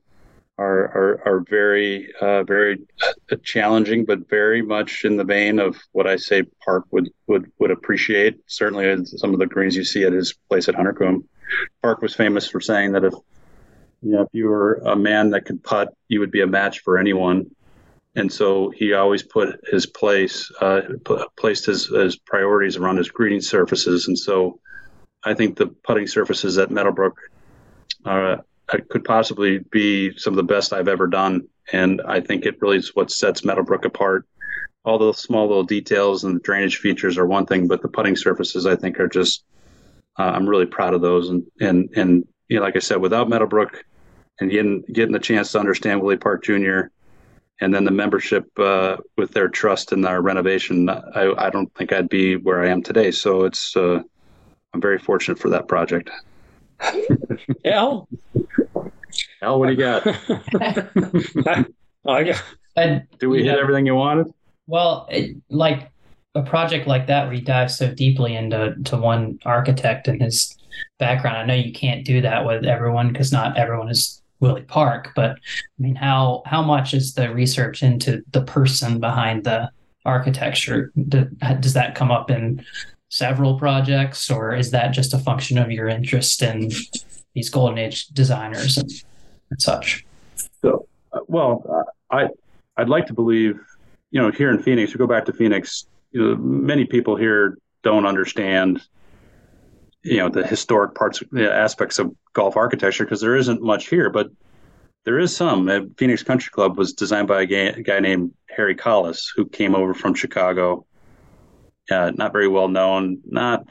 are 0.56 0.84
are, 0.98 1.22
are 1.26 1.40
very 1.48 2.12
uh, 2.20 2.44
very 2.44 2.78
uh, 3.02 3.36
challenging, 3.42 4.04
but 4.04 4.28
very 4.28 4.62
much 4.62 5.04
in 5.04 5.16
the 5.16 5.24
vein 5.24 5.58
of 5.58 5.76
what 5.92 6.06
I 6.06 6.16
say 6.16 6.44
Park 6.64 6.84
would 6.92 7.10
would 7.26 7.50
would 7.58 7.70
appreciate. 7.70 8.38
Certainly, 8.46 9.04
some 9.06 9.32
of 9.32 9.40
the 9.40 9.46
greens 9.46 9.76
you 9.76 9.84
see 9.84 10.04
at 10.04 10.12
his 10.12 10.34
place 10.48 10.68
at 10.68 10.76
Huntercombe. 10.76 11.24
Park 11.82 12.02
was 12.02 12.14
famous 12.14 12.48
for 12.48 12.60
saying 12.60 12.92
that 12.92 13.04
if 13.04 13.14
you 14.02 14.12
know 14.12 14.22
if 14.22 14.28
you 14.32 14.48
were 14.48 14.74
a 14.84 14.96
man 14.96 15.30
that 15.30 15.44
could 15.44 15.62
putt, 15.62 15.94
you 16.08 16.20
would 16.20 16.30
be 16.30 16.42
a 16.42 16.46
match 16.46 16.80
for 16.80 16.98
anyone. 16.98 17.50
And 18.16 18.32
so 18.32 18.70
he 18.70 18.92
always 18.92 19.22
put 19.22 19.60
his 19.68 19.86
place, 19.86 20.50
uh, 20.60 20.82
placed 21.36 21.66
his, 21.66 21.86
his 21.86 22.16
priorities 22.16 22.76
around 22.76 22.98
his 22.98 23.10
greeting 23.10 23.40
surfaces. 23.40 24.06
And 24.06 24.16
so 24.16 24.60
I 25.24 25.34
think 25.34 25.56
the 25.56 25.66
putting 25.66 26.06
surfaces 26.06 26.58
at 26.58 26.70
Meadowbrook 26.70 27.18
uh, 28.04 28.36
could 28.66 29.04
possibly 29.04 29.58
be 29.58 30.16
some 30.16 30.32
of 30.32 30.36
the 30.36 30.42
best 30.44 30.72
I've 30.72 30.88
ever 30.88 31.06
done. 31.06 31.48
And 31.72 32.02
I 32.06 32.20
think 32.20 32.44
it 32.44 32.60
really 32.60 32.76
is 32.76 32.94
what 32.94 33.10
sets 33.10 33.44
Meadowbrook 33.44 33.84
apart. 33.84 34.26
All 34.84 34.98
the 34.98 35.12
small 35.12 35.48
little 35.48 35.64
details 35.64 36.24
and 36.24 36.36
the 36.36 36.40
drainage 36.40 36.76
features 36.76 37.18
are 37.18 37.26
one 37.26 37.46
thing, 37.46 37.66
but 37.66 37.82
the 37.82 37.88
putting 37.88 38.16
surfaces 38.16 38.66
I 38.66 38.76
think 38.76 39.00
are 39.00 39.08
just 39.08 39.44
uh, 40.18 40.22
I'm 40.22 40.48
really 40.48 40.66
proud 40.66 40.94
of 40.94 41.00
those. 41.00 41.28
And 41.28 41.44
and 41.60 41.88
and 41.96 42.26
you 42.48 42.56
know, 42.58 42.62
like 42.62 42.76
I 42.76 42.80
said, 42.80 42.98
without 42.98 43.28
Meadowbrook 43.28 43.84
and 44.40 44.50
getting 44.50 44.82
getting 44.92 45.12
the 45.12 45.18
chance 45.18 45.52
to 45.52 45.58
understand 45.58 46.00
Willie 46.00 46.16
Park 46.16 46.44
Jr. 46.44 46.82
and 47.60 47.74
then 47.74 47.84
the 47.84 47.90
membership 47.90 48.46
uh, 48.58 48.96
with 49.16 49.32
their 49.32 49.48
trust 49.48 49.92
in 49.92 50.04
our 50.04 50.20
renovation, 50.20 50.88
I, 50.88 51.32
I 51.38 51.50
don't 51.50 51.72
think 51.74 51.92
I'd 51.92 52.08
be 52.08 52.36
where 52.36 52.62
I 52.62 52.68
am 52.68 52.82
today. 52.82 53.10
So 53.10 53.44
it's 53.44 53.76
uh, 53.76 54.02
I'm 54.72 54.80
very 54.80 54.98
fortunate 54.98 55.38
for 55.38 55.50
that 55.50 55.68
project. 55.68 56.10
Al, 57.64 58.08
Al, 59.40 59.58
what 59.58 59.66
do 59.66 59.72
you 59.72 59.78
got? 59.78 60.06
I, 62.06 62.34
I, 62.76 63.02
Do 63.18 63.30
we 63.30 63.44
hit 63.44 63.58
everything 63.58 63.86
you 63.86 63.94
wanted? 63.94 64.32
Well, 64.66 65.06
it, 65.10 65.36
like 65.48 65.90
a 66.34 66.42
project 66.42 66.86
like 66.86 67.06
that 67.06 67.26
where 67.26 67.34
you 67.34 67.42
dive 67.42 67.70
so 67.70 67.92
deeply 67.92 68.34
into 68.34 68.74
to 68.84 68.96
one 68.96 69.38
architect 69.44 70.08
and 70.08 70.20
his 70.20 70.56
background. 70.98 71.38
I 71.38 71.46
know 71.46 71.54
you 71.54 71.72
can't 71.72 72.04
do 72.04 72.20
that 72.22 72.44
with 72.44 72.64
everyone 72.64 73.12
because 73.12 73.32
not 73.32 73.56
everyone 73.56 73.88
is 73.88 74.20
Willie 74.40 74.62
Park, 74.62 75.10
but 75.14 75.32
I 75.32 75.38
mean, 75.78 75.94
how 75.94 76.42
how 76.46 76.62
much 76.62 76.92
is 76.92 77.14
the 77.14 77.32
research 77.32 77.82
into 77.82 78.22
the 78.32 78.42
person 78.42 79.00
behind 79.00 79.44
the 79.44 79.70
architecture? 80.04 80.92
Does 81.08 81.72
that 81.74 81.94
come 81.94 82.10
up 82.10 82.30
in 82.30 82.64
several 83.08 83.58
projects, 83.58 84.30
or 84.30 84.54
is 84.54 84.72
that 84.72 84.88
just 84.88 85.14
a 85.14 85.18
function 85.18 85.56
of 85.56 85.70
your 85.70 85.88
interest 85.88 86.42
in 86.42 86.70
these 87.34 87.48
golden 87.48 87.78
age 87.78 88.08
designers 88.08 88.76
and, 88.76 88.90
and 89.50 89.62
such? 89.62 90.04
So, 90.62 90.88
uh, 91.12 91.20
well, 91.28 91.64
uh, 91.70 92.16
I 92.16 92.28
I'd 92.76 92.88
like 92.88 93.06
to 93.06 93.14
believe, 93.14 93.60
you 94.10 94.20
know, 94.20 94.32
here 94.32 94.50
in 94.50 94.60
Phoenix, 94.60 94.92
we 94.92 94.98
go 94.98 95.06
back 95.06 95.24
to 95.26 95.32
Phoenix. 95.32 95.86
You 96.14 96.20
know, 96.20 96.36
many 96.36 96.84
people 96.84 97.16
here 97.16 97.58
don't 97.82 98.06
understand, 98.06 98.80
you 100.02 100.18
know, 100.18 100.28
the 100.28 100.46
historic 100.46 100.94
parts, 100.94 101.20
the 101.32 101.52
aspects 101.52 101.98
of 101.98 102.14
golf 102.34 102.56
architecture 102.56 103.04
because 103.04 103.20
there 103.20 103.34
isn't 103.34 103.60
much 103.60 103.88
here, 103.88 104.10
but 104.10 104.30
there 105.02 105.18
is 105.18 105.34
some. 105.34 105.92
Phoenix 105.98 106.22
Country 106.22 106.52
Club 106.52 106.78
was 106.78 106.92
designed 106.92 107.26
by 107.26 107.42
a 107.42 107.46
guy, 107.46 107.56
a 107.56 107.82
guy 107.82 107.98
named 107.98 108.32
Harry 108.48 108.76
Collis, 108.76 109.32
who 109.34 109.44
came 109.44 109.74
over 109.74 109.92
from 109.92 110.14
Chicago. 110.14 110.86
Uh, 111.90 112.12
not 112.14 112.32
very 112.32 112.48
well 112.48 112.68
known. 112.68 113.18
Not 113.26 113.66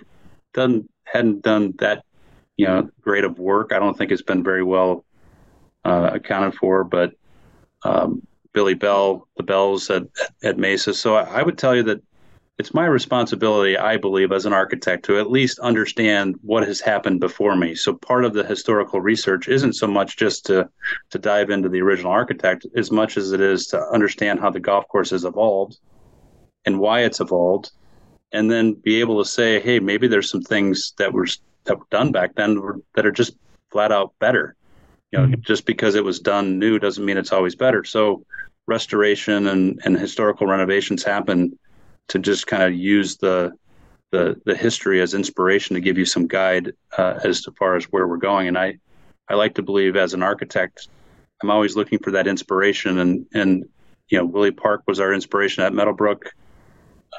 done. 0.53 0.89
Hadn't 1.05 1.43
done 1.43 1.73
that, 1.79 2.03
you 2.57 2.67
know, 2.67 2.89
great 2.99 3.23
of 3.23 3.39
work. 3.39 3.71
I 3.71 3.79
don't 3.79 3.97
think 3.97 4.11
it's 4.11 4.21
been 4.21 4.43
very 4.43 4.63
well 4.63 5.05
uh, 5.85 6.11
accounted 6.13 6.55
for. 6.55 6.83
But 6.83 7.13
um, 7.83 8.21
Billy 8.51 8.73
Bell, 8.73 9.29
the 9.37 9.43
Bells 9.43 9.89
at 9.89 10.03
at 10.43 10.57
Mesa. 10.57 10.93
So 10.93 11.15
I, 11.15 11.39
I 11.39 11.43
would 11.43 11.57
tell 11.57 11.73
you 11.73 11.83
that 11.83 12.01
it's 12.59 12.73
my 12.73 12.85
responsibility, 12.85 13.77
I 13.77 13.97
believe, 13.97 14.31
as 14.31 14.45
an 14.45 14.53
architect, 14.53 15.05
to 15.05 15.19
at 15.19 15.31
least 15.31 15.57
understand 15.59 16.35
what 16.43 16.67
has 16.67 16.79
happened 16.79 17.19
before 17.19 17.55
me. 17.55 17.73
So 17.73 17.95
part 17.95 18.25
of 18.25 18.33
the 18.33 18.43
historical 18.43 19.01
research 19.01 19.47
isn't 19.47 19.73
so 19.73 19.87
much 19.87 20.17
just 20.17 20.45
to 20.47 20.69
to 21.09 21.19
dive 21.19 21.49
into 21.49 21.69
the 21.69 21.81
original 21.81 22.11
architect, 22.11 22.65
as 22.75 22.91
much 22.91 23.17
as 23.17 23.31
it 23.31 23.41
is 23.41 23.67
to 23.67 23.81
understand 23.87 24.39
how 24.39 24.51
the 24.51 24.59
golf 24.59 24.87
course 24.87 25.09
has 25.09 25.25
evolved 25.25 25.79
and 26.65 26.79
why 26.79 27.01
it's 27.01 27.19
evolved, 27.19 27.71
and 28.31 28.51
then 28.51 28.73
be 28.73 28.99
able 28.99 29.23
to 29.23 29.29
say, 29.29 29.59
hey, 29.59 29.79
maybe 29.79 30.07
there's 30.07 30.29
some 30.29 30.43
things 30.43 30.93
that 30.97 31.11
were 31.11 31.27
that 31.63 31.79
were 31.79 31.87
done 31.89 32.11
back 32.11 32.35
then 32.35 32.83
that 32.95 33.05
are 33.05 33.11
just 33.11 33.35
flat 33.71 33.91
out 33.91 34.13
better. 34.19 34.55
You 35.11 35.19
know, 35.19 35.25
mm-hmm. 35.25 35.41
just 35.41 35.65
because 35.65 35.95
it 35.95 36.03
was 36.03 36.19
done 36.19 36.59
new 36.59 36.77
doesn't 36.77 37.03
mean 37.03 37.17
it's 37.17 37.31
always 37.31 37.55
better. 37.55 37.83
So 37.83 38.25
restoration 38.67 39.47
and, 39.47 39.81
and 39.83 39.97
historical 39.97 40.47
renovations 40.47 41.03
happen 41.03 41.57
to 42.09 42.19
just 42.19 42.47
kind 42.47 42.63
of 42.63 42.73
use 42.73 43.17
the 43.17 43.53
the 44.11 44.39
the 44.45 44.55
history 44.55 45.01
as 45.01 45.13
inspiration 45.13 45.73
to 45.73 45.81
give 45.81 45.97
you 45.97 46.05
some 46.05 46.27
guide 46.27 46.73
uh, 46.97 47.19
as 47.23 47.41
to 47.41 47.51
far 47.51 47.75
as 47.75 47.85
where 47.85 48.07
we're 48.07 48.17
going. 48.17 48.47
And 48.47 48.57
I 48.57 48.77
I 49.29 49.35
like 49.35 49.55
to 49.55 49.63
believe 49.63 49.95
as 49.95 50.13
an 50.13 50.23
architect, 50.23 50.87
I'm 51.41 51.49
always 51.49 51.75
looking 51.75 51.99
for 51.99 52.11
that 52.11 52.27
inspiration. 52.27 52.99
And 52.99 53.25
and 53.33 53.65
you 54.09 54.17
know 54.17 54.25
Willie 54.25 54.51
Park 54.51 54.83
was 54.87 54.99
our 54.99 55.13
inspiration 55.13 55.63
at 55.63 55.73
Meadowbrook. 55.73 56.31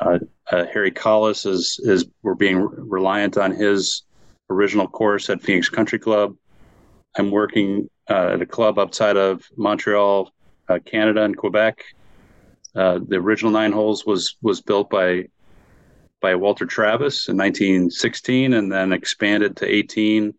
Uh, 0.01 0.19
uh, 0.51 0.65
Harry 0.73 0.91
Collis 0.91 1.47
is 1.47 1.81
is 1.83 2.07
we're 2.23 2.35
being 2.35 2.59
reliant 2.59 3.37
on 3.37 3.51
his 3.51 4.03
original 4.51 4.87
course 4.87 5.31
at 5.31 5.43
Phoenix 5.43 5.69
Country 5.69 5.99
Club. 5.99 6.37
I'm 7.17 7.31
working 7.31 7.89
uh, 8.09 8.31
at 8.35 8.43
a 8.43 8.47
club 8.47 8.79
outside 8.79 9.17
of 9.17 9.43
Montreal, 9.57 10.33
uh, 10.69 10.79
Canada, 10.85 11.23
and 11.23 11.37
Quebec 11.37 11.83
uh, 12.77 12.99
the 13.07 13.17
original 13.17 13.53
nine 13.53 13.73
holes 13.73 14.05
was 14.05 14.37
was 14.43 14.61
built 14.61 14.91
by 14.91 15.29
by 16.21 16.35
Walter 16.35 16.65
Travis 16.65 17.29
in 17.29 17.37
1916, 17.37 18.55
and 18.55 18.73
then 18.73 18.93
expanded 18.93 19.57
to 19.57 19.71
18 19.71 20.33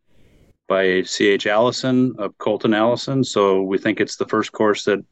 by 0.68 1.04
C.H. 1.04 1.46
Alison 1.46 2.16
of 2.18 2.36
Colt 2.40 2.66
and 2.66 2.74
Alison. 2.74 3.24
So 3.24 3.62
we 3.62 3.78
think 3.78 4.00
it's 4.00 4.16
the 4.16 4.26
first 4.26 4.52
course 4.52 4.86
that 4.86 5.06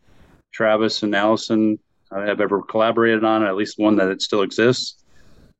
Travis 0.52 1.04
and 1.04 1.16
Alison 1.16 1.78
uh, 2.12 2.26
have 2.26 2.42
ever 2.42 2.64
collaborated 2.64 3.24
on, 3.24 3.44
at 3.44 3.56
least 3.56 3.78
one 3.78 3.98
that 3.98 4.10
it 4.10 4.24
still 4.24 4.42
exists. 4.42 5.04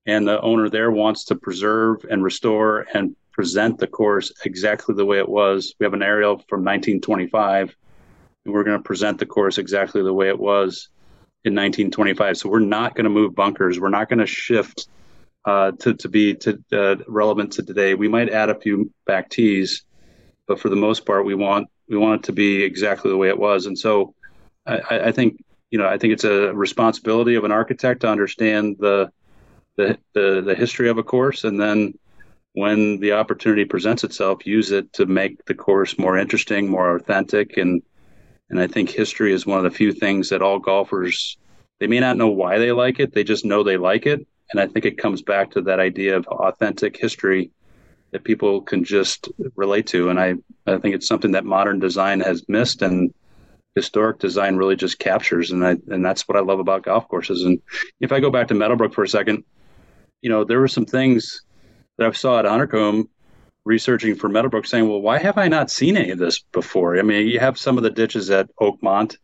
And 0.08 0.28
the 0.28 0.42
owner 0.42 0.68
there 0.68 0.90
wants 0.90 1.26
to 1.26 1.36
preserve 1.36 2.04
and 2.10 2.24
restore 2.24 2.88
and 2.96 3.16
present 3.32 3.78
the 3.78 3.88
course 3.88 4.32
exactly 4.46 4.96
the 4.96 5.06
way 5.06 5.20
it 5.20 5.30
was. 5.30 5.76
We 5.80 5.84
have 5.86 5.94
an 5.94 6.02
aerial 6.02 6.40
from 6.50 6.62
1925, 6.62 7.76
and 8.46 8.54
we're 8.54 8.64
going 8.64 8.80
to 8.80 8.84
present 8.84 9.20
the 9.20 9.28
course 9.28 9.60
exactly 9.60 10.02
the 10.02 10.14
way 10.14 10.28
it 10.28 10.40
was 10.40 10.90
in 11.46 11.54
1925. 11.54 12.38
So 12.38 12.50
we're 12.50 12.60
not 12.60 12.96
going 12.96 13.06
to 13.06 13.10
move 13.10 13.36
bunkers. 13.36 13.80
We're 13.80 13.90
not 13.90 14.10
going 14.10 14.20
to 14.20 14.26
shift 14.26 14.88
uh, 15.46 15.72
to 15.72 15.94
to 15.96 16.10
be 16.10 16.36
to 16.36 16.64
uh, 16.72 16.96
relevant 17.08 17.54
to 17.54 17.64
today. 17.64 17.96
We 17.96 18.08
might 18.08 18.30
add 18.30 18.50
a 18.50 18.60
few 18.60 18.92
back 19.06 19.30
tees, 19.30 19.84
but 20.48 20.60
for 20.60 20.70
the 20.70 20.76
most 20.76 21.06
part, 21.06 21.26
we 21.26 21.36
want 21.36 21.68
we 21.90 21.98
want 21.98 22.22
it 22.22 22.26
to 22.28 22.32
be 22.32 22.64
exactly 22.64 23.12
the 23.12 23.18
way 23.18 23.28
it 23.28 23.38
was. 23.38 23.66
And 23.66 23.78
so 23.78 24.16
I, 24.66 24.80
I 24.90 25.12
think 25.12 25.44
you 25.70 25.80
know 25.80 25.88
I 25.88 25.98
think 25.98 26.14
it's 26.14 26.24
a 26.24 26.54
responsibility 26.54 27.36
of 27.36 27.44
an 27.44 27.52
architect 27.52 28.02
to 28.02 28.10
understand 28.10 28.78
the 28.80 29.12
the 29.76 29.98
the, 30.14 30.42
the 30.46 30.56
history 30.56 30.90
of 30.90 30.98
a 30.98 31.04
course 31.04 31.44
and 31.44 31.60
then 31.60 31.94
when 32.54 33.00
the 33.00 33.14
opportunity 33.14 33.66
presents 33.66 34.04
itself, 34.04 34.46
use 34.46 34.72
it 34.72 34.94
to 34.94 35.06
make 35.06 35.44
the 35.46 35.56
course 35.56 35.98
more 35.98 36.18
interesting, 36.18 36.70
more 36.70 36.96
authentic, 36.96 37.58
and 37.58 37.82
and 38.50 38.60
I 38.60 38.68
think 38.68 38.90
history 38.90 39.34
is 39.34 39.46
one 39.46 39.58
of 39.58 39.64
the 39.64 39.78
few 39.78 39.92
things 39.92 40.30
that 40.30 40.42
all 40.42 40.60
golfers, 40.60 41.38
they 41.80 41.88
may 41.88 42.00
not 42.00 42.18
know 42.18 42.30
why 42.30 42.60
they 42.60 42.72
like 42.72 43.00
it, 43.00 43.14
they 43.14 43.24
just 43.24 43.46
know 43.46 43.64
they 43.64 43.78
like 43.78 44.06
it. 44.06 44.26
And 44.52 44.60
I 44.60 44.68
think 44.68 44.86
it 44.86 44.98
comes 44.98 45.22
back 45.22 45.52
to 45.52 45.62
that 45.62 45.80
idea 45.80 46.16
of 46.16 46.28
authentic 46.28 46.98
history 46.98 47.52
that 48.12 48.24
people 48.24 48.62
can 48.62 48.84
just 48.84 49.30
relate 49.56 49.88
to. 49.88 50.10
And 50.10 50.20
I, 50.20 50.36
I 50.68 50.78
think 50.78 50.94
it's 50.94 51.08
something 51.08 51.32
that 51.32 51.46
modern 51.46 51.80
design 51.80 52.20
has 52.20 52.48
missed 52.48 52.84
and 52.84 53.12
historic 53.76 54.20
design 54.20 54.56
really 54.56 54.76
just 54.76 55.00
captures. 55.00 55.50
And 55.50 55.66
I, 55.66 55.78
and 55.88 56.06
that's 56.06 56.28
what 56.28 56.38
I 56.38 56.42
love 56.42 56.60
about 56.60 56.84
golf 56.84 57.08
courses. 57.08 57.44
And 57.44 57.60
if 58.00 58.12
I 58.12 58.20
go 58.20 58.30
back 58.30 58.50
to 58.50 58.54
Meadowbrook 58.54 58.94
for 58.94 59.04
a 59.04 59.08
second, 59.08 59.44
you 60.22 60.30
know, 60.30 60.44
there 60.44 60.60
were 60.60 60.68
some 60.68 60.86
things 60.86 61.42
that 61.98 62.08
I 62.08 62.12
saw 62.12 62.40
at 62.40 62.46
Huntercombe 62.46 63.08
researching 63.66 64.16
for 64.16 64.30
Meadowbrook 64.30 64.66
saying, 64.66 64.88
well, 64.88 65.02
why 65.02 65.18
have 65.20 65.38
I 65.38 65.48
not 65.48 65.72
seen 65.72 65.96
any 65.98 66.12
of 66.12 66.20
this 66.20 66.40
before? 66.52 66.98
I 66.98 67.02
mean, 67.02 67.28
you 67.28 67.40
have 67.40 67.58
some 67.58 67.78
of 67.78 67.84
the 67.84 67.90
ditches 67.90 68.30
at 68.30 68.54
Oakmont, 68.58 69.18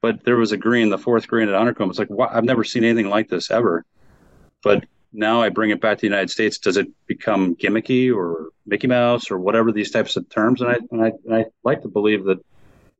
but 0.00 0.24
there 0.24 0.36
was 0.36 0.52
a 0.52 0.56
green, 0.56 0.88
the 0.88 0.98
fourth 0.98 1.28
green 1.28 1.48
at 1.48 1.54
Huntercombe. 1.54 1.90
It's 1.90 1.98
like, 1.98 2.10
wow, 2.10 2.30
I've 2.32 2.44
never 2.44 2.64
seen 2.64 2.84
anything 2.84 3.08
like 3.08 3.28
this 3.28 3.50
ever. 3.50 3.84
But 4.62 4.84
now 5.12 5.42
I 5.42 5.50
bring 5.50 5.70
it 5.70 5.80
back 5.80 5.98
to 5.98 6.00
the 6.02 6.06
United 6.06 6.30
States. 6.30 6.58
Does 6.58 6.76
it 6.76 6.88
become 7.06 7.54
gimmicky 7.56 8.14
or 8.14 8.48
Mickey 8.66 8.86
Mouse 8.86 9.30
or 9.30 9.38
whatever 9.38 9.72
these 9.72 9.90
types 9.90 10.16
of 10.16 10.28
terms? 10.28 10.60
And 10.60 10.70
I, 10.70 10.78
and 10.90 11.02
I, 11.02 11.12
and 11.24 11.34
I 11.34 11.44
like 11.62 11.82
to 11.82 11.88
believe 11.88 12.24
that 12.24 12.44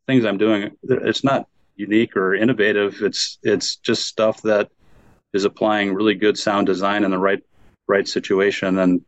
things 0.06 0.24
I'm 0.24 0.38
doing, 0.38 0.76
it's 0.82 1.24
not 1.24 1.48
unique 1.76 2.16
or 2.16 2.34
innovative. 2.34 3.02
It's, 3.02 3.38
it's 3.42 3.76
just 3.76 4.06
stuff 4.06 4.42
that 4.42 4.70
is 5.32 5.44
applying 5.44 5.94
really 5.94 6.14
good 6.14 6.38
sound 6.38 6.66
design 6.66 7.04
in 7.04 7.10
the 7.10 7.18
right, 7.18 7.42
right 7.86 8.06
situation. 8.06 8.78
And 8.78 9.04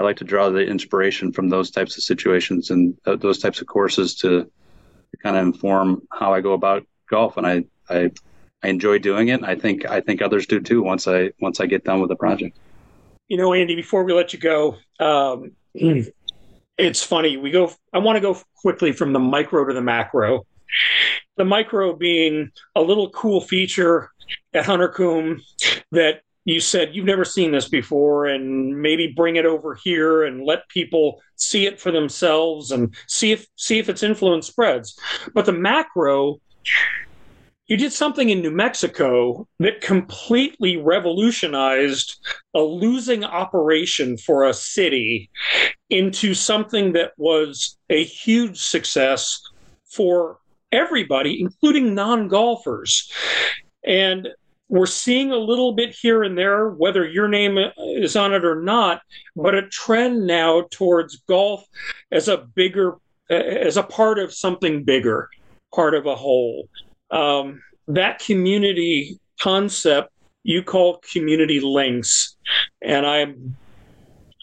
I 0.00 0.02
like 0.02 0.16
to 0.16 0.24
draw 0.24 0.48
the 0.48 0.60
inspiration 0.60 1.30
from 1.30 1.50
those 1.50 1.70
types 1.70 1.98
of 1.98 2.02
situations 2.02 2.70
and 2.70 2.96
th- 3.04 3.20
those 3.20 3.38
types 3.38 3.60
of 3.60 3.66
courses 3.66 4.14
to, 4.16 4.44
to 4.44 5.16
kind 5.22 5.36
of 5.36 5.42
inform 5.42 6.00
how 6.10 6.32
I 6.32 6.40
go 6.40 6.54
about 6.54 6.86
golf. 7.10 7.36
And 7.36 7.46
I, 7.46 7.64
I, 7.90 8.10
I 8.62 8.68
enjoy 8.68 8.98
doing 8.98 9.28
it. 9.28 9.44
I 9.44 9.56
think 9.56 9.84
I 9.84 10.00
think 10.00 10.22
others 10.22 10.46
do 10.46 10.58
too. 10.58 10.82
Once 10.82 11.06
I 11.06 11.32
once 11.40 11.60
I 11.60 11.66
get 11.66 11.84
done 11.84 12.00
with 12.00 12.08
the 12.08 12.16
project. 12.16 12.56
You 13.28 13.36
know, 13.36 13.52
Andy. 13.52 13.74
Before 13.74 14.02
we 14.02 14.14
let 14.14 14.32
you 14.32 14.38
go, 14.38 14.78
um, 15.00 15.52
it's 16.78 17.02
funny. 17.02 17.36
We 17.36 17.50
go. 17.50 17.70
I 17.92 17.98
want 17.98 18.16
to 18.16 18.20
go 18.20 18.38
quickly 18.56 18.92
from 18.92 19.12
the 19.12 19.18
micro 19.18 19.66
to 19.66 19.74
the 19.74 19.82
macro. 19.82 20.46
The 21.36 21.44
micro 21.44 21.94
being 21.94 22.52
a 22.74 22.80
little 22.80 23.10
cool 23.10 23.42
feature 23.42 24.12
at 24.54 24.64
Huntercombe 24.64 25.42
that 25.92 26.22
you 26.50 26.60
said 26.60 26.94
you've 26.94 27.04
never 27.04 27.24
seen 27.24 27.52
this 27.52 27.68
before 27.68 28.26
and 28.26 28.80
maybe 28.80 29.06
bring 29.08 29.36
it 29.36 29.46
over 29.46 29.74
here 29.74 30.24
and 30.24 30.44
let 30.44 30.68
people 30.68 31.20
see 31.36 31.66
it 31.66 31.80
for 31.80 31.90
themselves 31.90 32.70
and 32.70 32.94
see 33.06 33.32
if 33.32 33.46
see 33.56 33.78
if 33.78 33.88
its 33.88 34.02
influence 34.02 34.46
spreads 34.46 34.98
but 35.34 35.46
the 35.46 35.52
macro 35.52 36.40
you 37.70 37.76
did 37.76 37.92
something 37.92 38.30
in 38.30 38.42
New 38.42 38.50
Mexico 38.50 39.46
that 39.60 39.80
completely 39.80 40.76
revolutionized 40.76 42.18
a 42.52 42.58
losing 42.60 43.22
operation 43.22 44.16
for 44.16 44.44
a 44.44 44.52
city 44.52 45.30
into 45.88 46.34
something 46.34 46.94
that 46.94 47.12
was 47.16 47.76
a 47.88 48.02
huge 48.02 48.60
success 48.60 49.40
for 49.84 50.38
everybody, 50.72 51.40
including 51.40 51.94
non 51.94 52.26
golfers. 52.26 53.08
And 53.86 54.30
we're 54.70 54.86
seeing 54.86 55.32
a 55.32 55.36
little 55.36 55.72
bit 55.72 55.94
here 56.00 56.22
and 56.22 56.38
there, 56.38 56.70
whether 56.70 57.06
your 57.06 57.26
name 57.26 57.58
is 57.76 58.14
on 58.14 58.32
it 58.32 58.44
or 58.44 58.62
not, 58.62 59.02
but 59.34 59.54
a 59.54 59.68
trend 59.68 60.26
now 60.28 60.62
towards 60.70 61.16
golf 61.28 61.64
as 62.12 62.28
a 62.28 62.38
bigger, 62.38 62.94
as 63.28 63.76
a 63.76 63.82
part 63.82 64.20
of 64.20 64.32
something 64.32 64.84
bigger, 64.84 65.28
part 65.74 65.94
of 65.94 66.06
a 66.06 66.14
whole. 66.14 66.68
Um, 67.10 67.60
that 67.88 68.20
community 68.20 69.18
concept 69.40 70.12
you 70.44 70.62
call 70.62 71.02
community 71.12 71.60
links, 71.60 72.36
and 72.80 73.04
I 73.04 73.34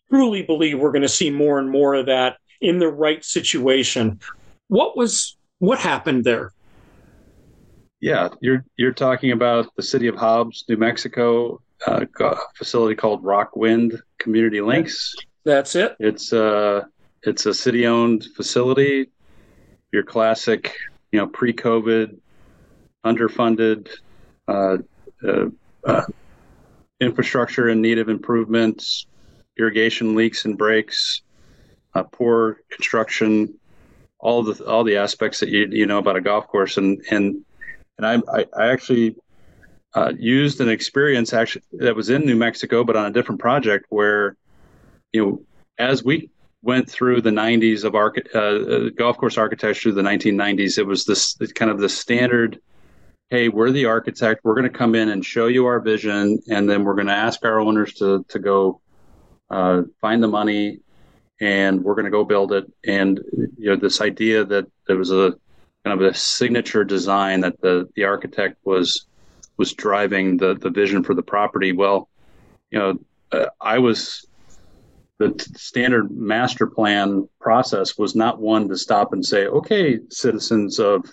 truly 0.10 0.44
believe 0.44 0.78
we're 0.78 0.92
going 0.92 1.02
to 1.04 1.08
see 1.08 1.30
more 1.30 1.58
and 1.58 1.70
more 1.70 1.96
of 1.96 2.06
that 2.08 2.38
in 2.60 2.80
the 2.80 2.90
right 2.90 3.24
situation. 3.24 4.20
What 4.68 4.98
was 4.98 5.38
what 5.60 5.80
happened 5.80 6.26
there? 6.26 6.52
Yeah, 8.00 8.30
you're 8.42 8.64
you're 8.78 8.94
talking 8.94 9.32
about 9.32 9.76
the 9.76 9.84
city 9.84 10.08
of 10.08 10.16
Hobbs, 10.16 10.66
New 10.70 10.78
Mexico. 10.78 11.62
uh, 11.86 12.06
a 12.20 12.36
facility 12.56 12.96
called 12.96 13.24
Rockwind 13.24 14.00
Community 14.20 14.62
Links. 14.62 15.16
That's 15.46 15.76
it. 15.76 15.96
It's 16.00 16.34
uh 16.34 16.84
it's 17.24 17.46
a 17.46 17.54
city-owned 17.54 18.26
facility. 18.36 19.10
Your 19.92 20.04
classic, 20.04 20.74
you 21.12 21.20
know, 21.20 21.28
pre-COVID, 21.28 22.18
underfunded 23.06 23.90
uh, 24.48 24.78
uh, 25.28 25.46
uh, 25.84 26.04
infrastructure 27.00 27.70
in 27.70 27.82
need 27.82 27.98
of 28.00 28.10
improvements, 28.10 29.08
irrigation 29.58 30.16
leaks 30.16 30.46
and 30.46 30.58
breaks, 30.58 31.22
uh, 31.96 32.04
poor 32.04 32.60
construction, 32.70 33.58
all 34.20 34.44
the 34.44 34.64
all 34.66 34.84
the 34.84 34.98
aspects 34.98 35.40
that 35.40 35.50
you 35.50 35.68
you 35.72 35.86
know 35.86 35.98
about 35.98 36.18
a 36.18 36.22
golf 36.22 36.48
course, 36.48 36.78
and 36.78 37.02
and 37.10 37.44
and 37.98 38.06
I 38.06 38.22
I, 38.32 38.46
I 38.58 38.68
actually 38.68 39.16
uh, 39.94 40.14
used 40.18 40.62
an 40.62 40.70
experience 40.70 41.34
actually 41.34 41.64
that 41.74 41.96
was 41.96 42.10
in 42.10 42.26
New 42.26 42.36
Mexico, 42.36 42.84
but 42.84 42.96
on 42.96 43.06
a 43.06 43.12
different 43.12 43.42
project 43.42 43.86
where 43.90 44.36
you 45.14 45.26
know 45.26 45.42
as 45.78 46.04
we 46.04 46.30
went 46.64 46.90
through 46.90 47.22
the 47.22 47.30
90s 47.30 47.84
of 47.84 47.94
uh, 47.96 48.38
uh, 48.38 48.90
golf 48.98 49.16
course 49.18 49.38
architecture, 49.38 49.92
the 49.92 50.02
1990s, 50.02 50.80
it 50.80 50.84
was 50.84 51.06
this 51.06 51.36
kind 51.54 51.70
of 51.70 51.80
the 51.80 51.88
standard 51.88 52.60
hey, 53.30 53.50
we're 53.50 53.72
the 53.72 53.86
architect. 53.86 54.42
We're 54.44 54.56
going 54.56 54.72
to 54.72 54.78
come 54.78 54.96
in 54.96 55.10
and 55.10 55.26
show 55.26 55.48
you 55.48 55.66
our 55.66 55.80
vision, 55.80 56.40
and 56.50 56.70
then 56.70 56.84
we're 56.84 56.96
going 56.96 57.08
to 57.08 57.14
ask 57.14 57.44
our 57.44 57.60
owners 57.60 57.94
to 57.96 58.26
to 58.30 58.40
go 58.40 58.82
uh, 59.50 59.84
find 60.02 60.22
the 60.22 60.28
money, 60.28 60.80
and 61.40 61.84
we're 61.84 61.96
going 61.96 62.06
to 62.06 62.12
go 62.12 62.24
build 62.24 62.54
it. 62.54 62.72
And 62.86 63.20
you 63.58 63.70
know, 63.70 63.76
this 63.76 64.02
idea 64.02 64.46
that 64.46 64.68
there 64.88 64.98
was 64.98 65.12
a 65.12 65.36
kind 65.88 66.02
of 66.02 66.06
a 66.06 66.14
signature 66.14 66.84
design 66.84 67.40
that 67.40 67.62
the 67.62 67.88
the 67.96 68.04
architect 68.04 68.58
was 68.66 69.06
was 69.56 69.74
driving 69.74 70.36
the 70.36 70.56
the 70.56 70.70
vision 70.70 71.02
for 71.02 71.14
the 71.14 71.24
property. 71.24 71.72
Well, 71.72 72.10
you 72.72 72.80
know, 72.80 73.00
uh, 73.32 73.46
I 73.62 73.80
was 73.80 74.28
the 75.18 75.30
t- 75.30 75.46
standard 75.56 76.12
master 76.12 76.68
plan 76.68 77.28
process 77.40 77.98
was 77.98 78.16
not 78.16 78.42
one 78.42 78.68
to 78.68 78.78
stop 78.78 79.14
and 79.14 79.26
say, 79.26 79.48
okay, 79.48 80.00
citizens 80.10 80.78
of 80.78 81.06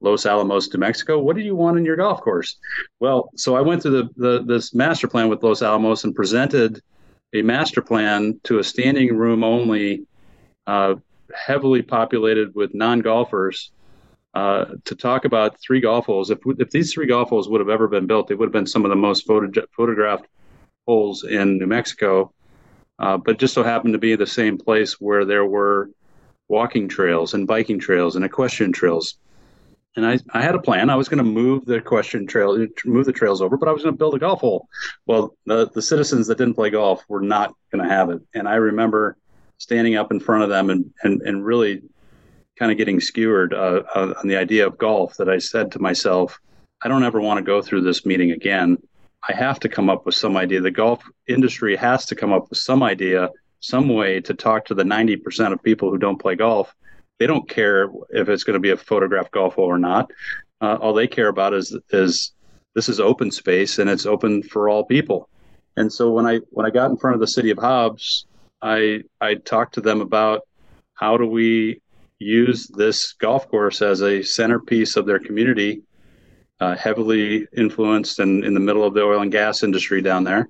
Los 0.00 0.26
Alamos, 0.26 0.72
New 0.72 0.78
Mexico. 0.78 1.18
What 1.18 1.34
do 1.34 1.42
you 1.42 1.56
want 1.56 1.78
in 1.78 1.84
your 1.84 1.96
golf 1.96 2.20
course? 2.20 2.56
Well, 3.00 3.30
so 3.34 3.56
I 3.56 3.62
went 3.62 3.82
through 3.82 4.02
the, 4.02 4.08
the 4.16 4.44
this 4.44 4.74
master 4.74 5.08
plan 5.08 5.30
with 5.30 5.42
Los 5.42 5.62
Alamos 5.62 6.04
and 6.04 6.14
presented 6.14 6.82
a 7.34 7.40
master 7.40 7.80
plan 7.80 8.38
to 8.44 8.58
a 8.58 8.64
standing 8.64 9.16
room 9.16 9.42
only, 9.42 10.04
uh, 10.66 10.96
heavily 11.34 11.80
populated 11.80 12.54
with 12.54 12.74
non 12.74 13.00
golfers. 13.00 13.72
Uh, 14.38 14.76
to 14.84 14.94
talk 14.94 15.24
about 15.24 15.60
three 15.60 15.80
golf 15.80 16.06
holes. 16.06 16.30
If, 16.30 16.38
if 16.60 16.70
these 16.70 16.92
three 16.92 17.06
golf 17.06 17.30
holes 17.30 17.48
would 17.48 17.60
have 17.60 17.68
ever 17.68 17.88
been 17.88 18.06
built, 18.06 18.28
they 18.28 18.36
would 18.36 18.46
have 18.46 18.52
been 18.52 18.68
some 18.68 18.84
of 18.84 18.90
the 18.90 18.94
most 19.08 19.26
photo- 19.26 19.66
photographed 19.76 20.26
holes 20.86 21.24
in 21.24 21.58
New 21.58 21.66
Mexico. 21.66 22.32
Uh, 23.00 23.16
but 23.16 23.40
just 23.40 23.52
so 23.52 23.64
happened 23.64 23.94
to 23.94 23.98
be 23.98 24.14
the 24.14 24.26
same 24.26 24.56
place 24.56 25.00
where 25.00 25.24
there 25.24 25.44
were 25.44 25.90
walking 26.46 26.88
trails 26.88 27.34
and 27.34 27.48
biking 27.48 27.80
trails 27.80 28.14
and 28.14 28.24
equestrian 28.24 28.70
trails 28.72 29.16
and 29.96 30.06
I, 30.06 30.20
I 30.32 30.40
had 30.42 30.54
a 30.54 30.60
plan. 30.60 30.90
I 30.90 30.94
was 30.94 31.08
going 31.08 31.18
to 31.18 31.24
move 31.24 31.64
the 31.64 31.74
equestrian 31.74 32.28
trail, 32.28 32.64
move 32.84 33.06
the 33.06 33.12
trails 33.12 33.42
over, 33.42 33.56
but 33.56 33.68
I 33.68 33.72
was 33.72 33.82
going 33.82 33.94
to 33.94 33.98
build 33.98 34.14
a 34.14 34.18
golf 34.20 34.40
hole. 34.40 34.68
Well, 35.06 35.34
the, 35.46 35.68
the 35.70 35.82
citizens 35.82 36.28
that 36.28 36.38
didn't 36.38 36.54
play 36.54 36.70
golf 36.70 37.04
were 37.08 37.20
not 37.20 37.52
going 37.72 37.82
to 37.82 37.90
have 37.92 38.10
it. 38.10 38.22
And 38.32 38.48
I 38.48 38.54
remember 38.54 39.16
standing 39.58 39.96
up 39.96 40.12
in 40.12 40.20
front 40.20 40.44
of 40.44 40.48
them 40.48 40.70
and, 40.70 40.92
and, 41.02 41.22
and 41.22 41.44
really 41.44 41.82
kind 42.58 42.72
of 42.72 42.78
getting 42.78 43.00
skewered 43.00 43.54
uh, 43.54 43.82
uh, 43.94 44.14
on 44.20 44.28
the 44.28 44.36
idea 44.36 44.66
of 44.66 44.78
golf 44.78 45.16
that 45.16 45.28
I 45.28 45.38
said 45.38 45.72
to 45.72 45.78
myself, 45.78 46.40
I 46.82 46.88
don't 46.88 47.04
ever 47.04 47.20
want 47.20 47.38
to 47.38 47.44
go 47.44 47.62
through 47.62 47.82
this 47.82 48.04
meeting 48.04 48.32
again. 48.32 48.78
I 49.28 49.34
have 49.34 49.60
to 49.60 49.68
come 49.68 49.90
up 49.90 50.06
with 50.06 50.14
some 50.14 50.36
idea. 50.36 50.60
The 50.60 50.70
golf 50.70 51.02
industry 51.26 51.76
has 51.76 52.06
to 52.06 52.14
come 52.14 52.32
up 52.32 52.50
with 52.50 52.58
some 52.58 52.82
idea, 52.82 53.30
some 53.60 53.88
way 53.88 54.20
to 54.20 54.34
talk 54.34 54.64
to 54.66 54.74
the 54.74 54.84
90% 54.84 55.52
of 55.52 55.62
people 55.62 55.90
who 55.90 55.98
don't 55.98 56.20
play 56.20 56.36
golf 56.36 56.74
they 57.18 57.26
don't 57.26 57.48
care 57.48 57.90
if 58.10 58.28
it's 58.28 58.44
going 58.44 58.54
to 58.54 58.60
be 58.60 58.70
a 58.70 58.76
photographed 58.76 59.32
golf 59.32 59.54
hole 59.54 59.66
or 59.66 59.78
not. 59.78 60.10
Uh, 60.60 60.76
all 60.80 60.94
they 60.94 61.06
care 61.06 61.28
about 61.28 61.54
is 61.54 61.76
is 61.90 62.32
this 62.74 62.88
is 62.88 63.00
open 63.00 63.30
space 63.30 63.78
and 63.78 63.90
it's 63.90 64.06
open 64.06 64.42
for 64.42 64.68
all 64.68 64.84
people. 64.84 65.28
And 65.76 65.92
so 65.92 66.10
when 66.10 66.26
I 66.26 66.40
when 66.50 66.66
I 66.66 66.70
got 66.70 66.90
in 66.90 66.96
front 66.96 67.14
of 67.14 67.20
the 67.20 67.26
city 67.26 67.50
of 67.50 67.58
Hobbs, 67.58 68.26
I 68.62 69.02
I 69.20 69.34
talked 69.34 69.74
to 69.74 69.80
them 69.80 70.00
about 70.00 70.42
how 70.94 71.16
do 71.16 71.26
we 71.26 71.80
use 72.18 72.66
this 72.68 73.12
golf 73.14 73.48
course 73.48 73.82
as 73.82 74.02
a 74.02 74.22
centerpiece 74.22 74.96
of 74.96 75.06
their 75.06 75.18
community, 75.18 75.82
uh, 76.60 76.76
heavily 76.76 77.46
influenced 77.56 78.18
and 78.18 78.44
in 78.44 78.54
the 78.54 78.60
middle 78.60 78.84
of 78.84 78.94
the 78.94 79.02
oil 79.02 79.22
and 79.22 79.32
gas 79.32 79.62
industry 79.62 80.02
down 80.02 80.24
there, 80.24 80.48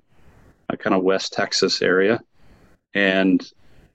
a 0.70 0.76
kind 0.76 0.94
of 0.94 1.02
West 1.02 1.32
Texas 1.32 1.82
area, 1.82 2.20
and 2.94 3.52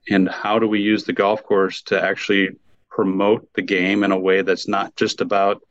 and 0.10 0.28
how 0.30 0.60
do 0.60 0.68
we 0.68 0.82
use 0.82 1.06
the 1.06 1.14
golf 1.14 1.44
course 1.44 1.82
to 1.82 2.02
actually 2.02 2.50
promote 2.90 3.48
the 3.54 3.62
game 3.62 4.04
in 4.04 4.12
a 4.12 4.20
way 4.20 4.42
that's 4.42 4.68
not 4.68 4.96
just 4.96 5.22
about 5.22 5.62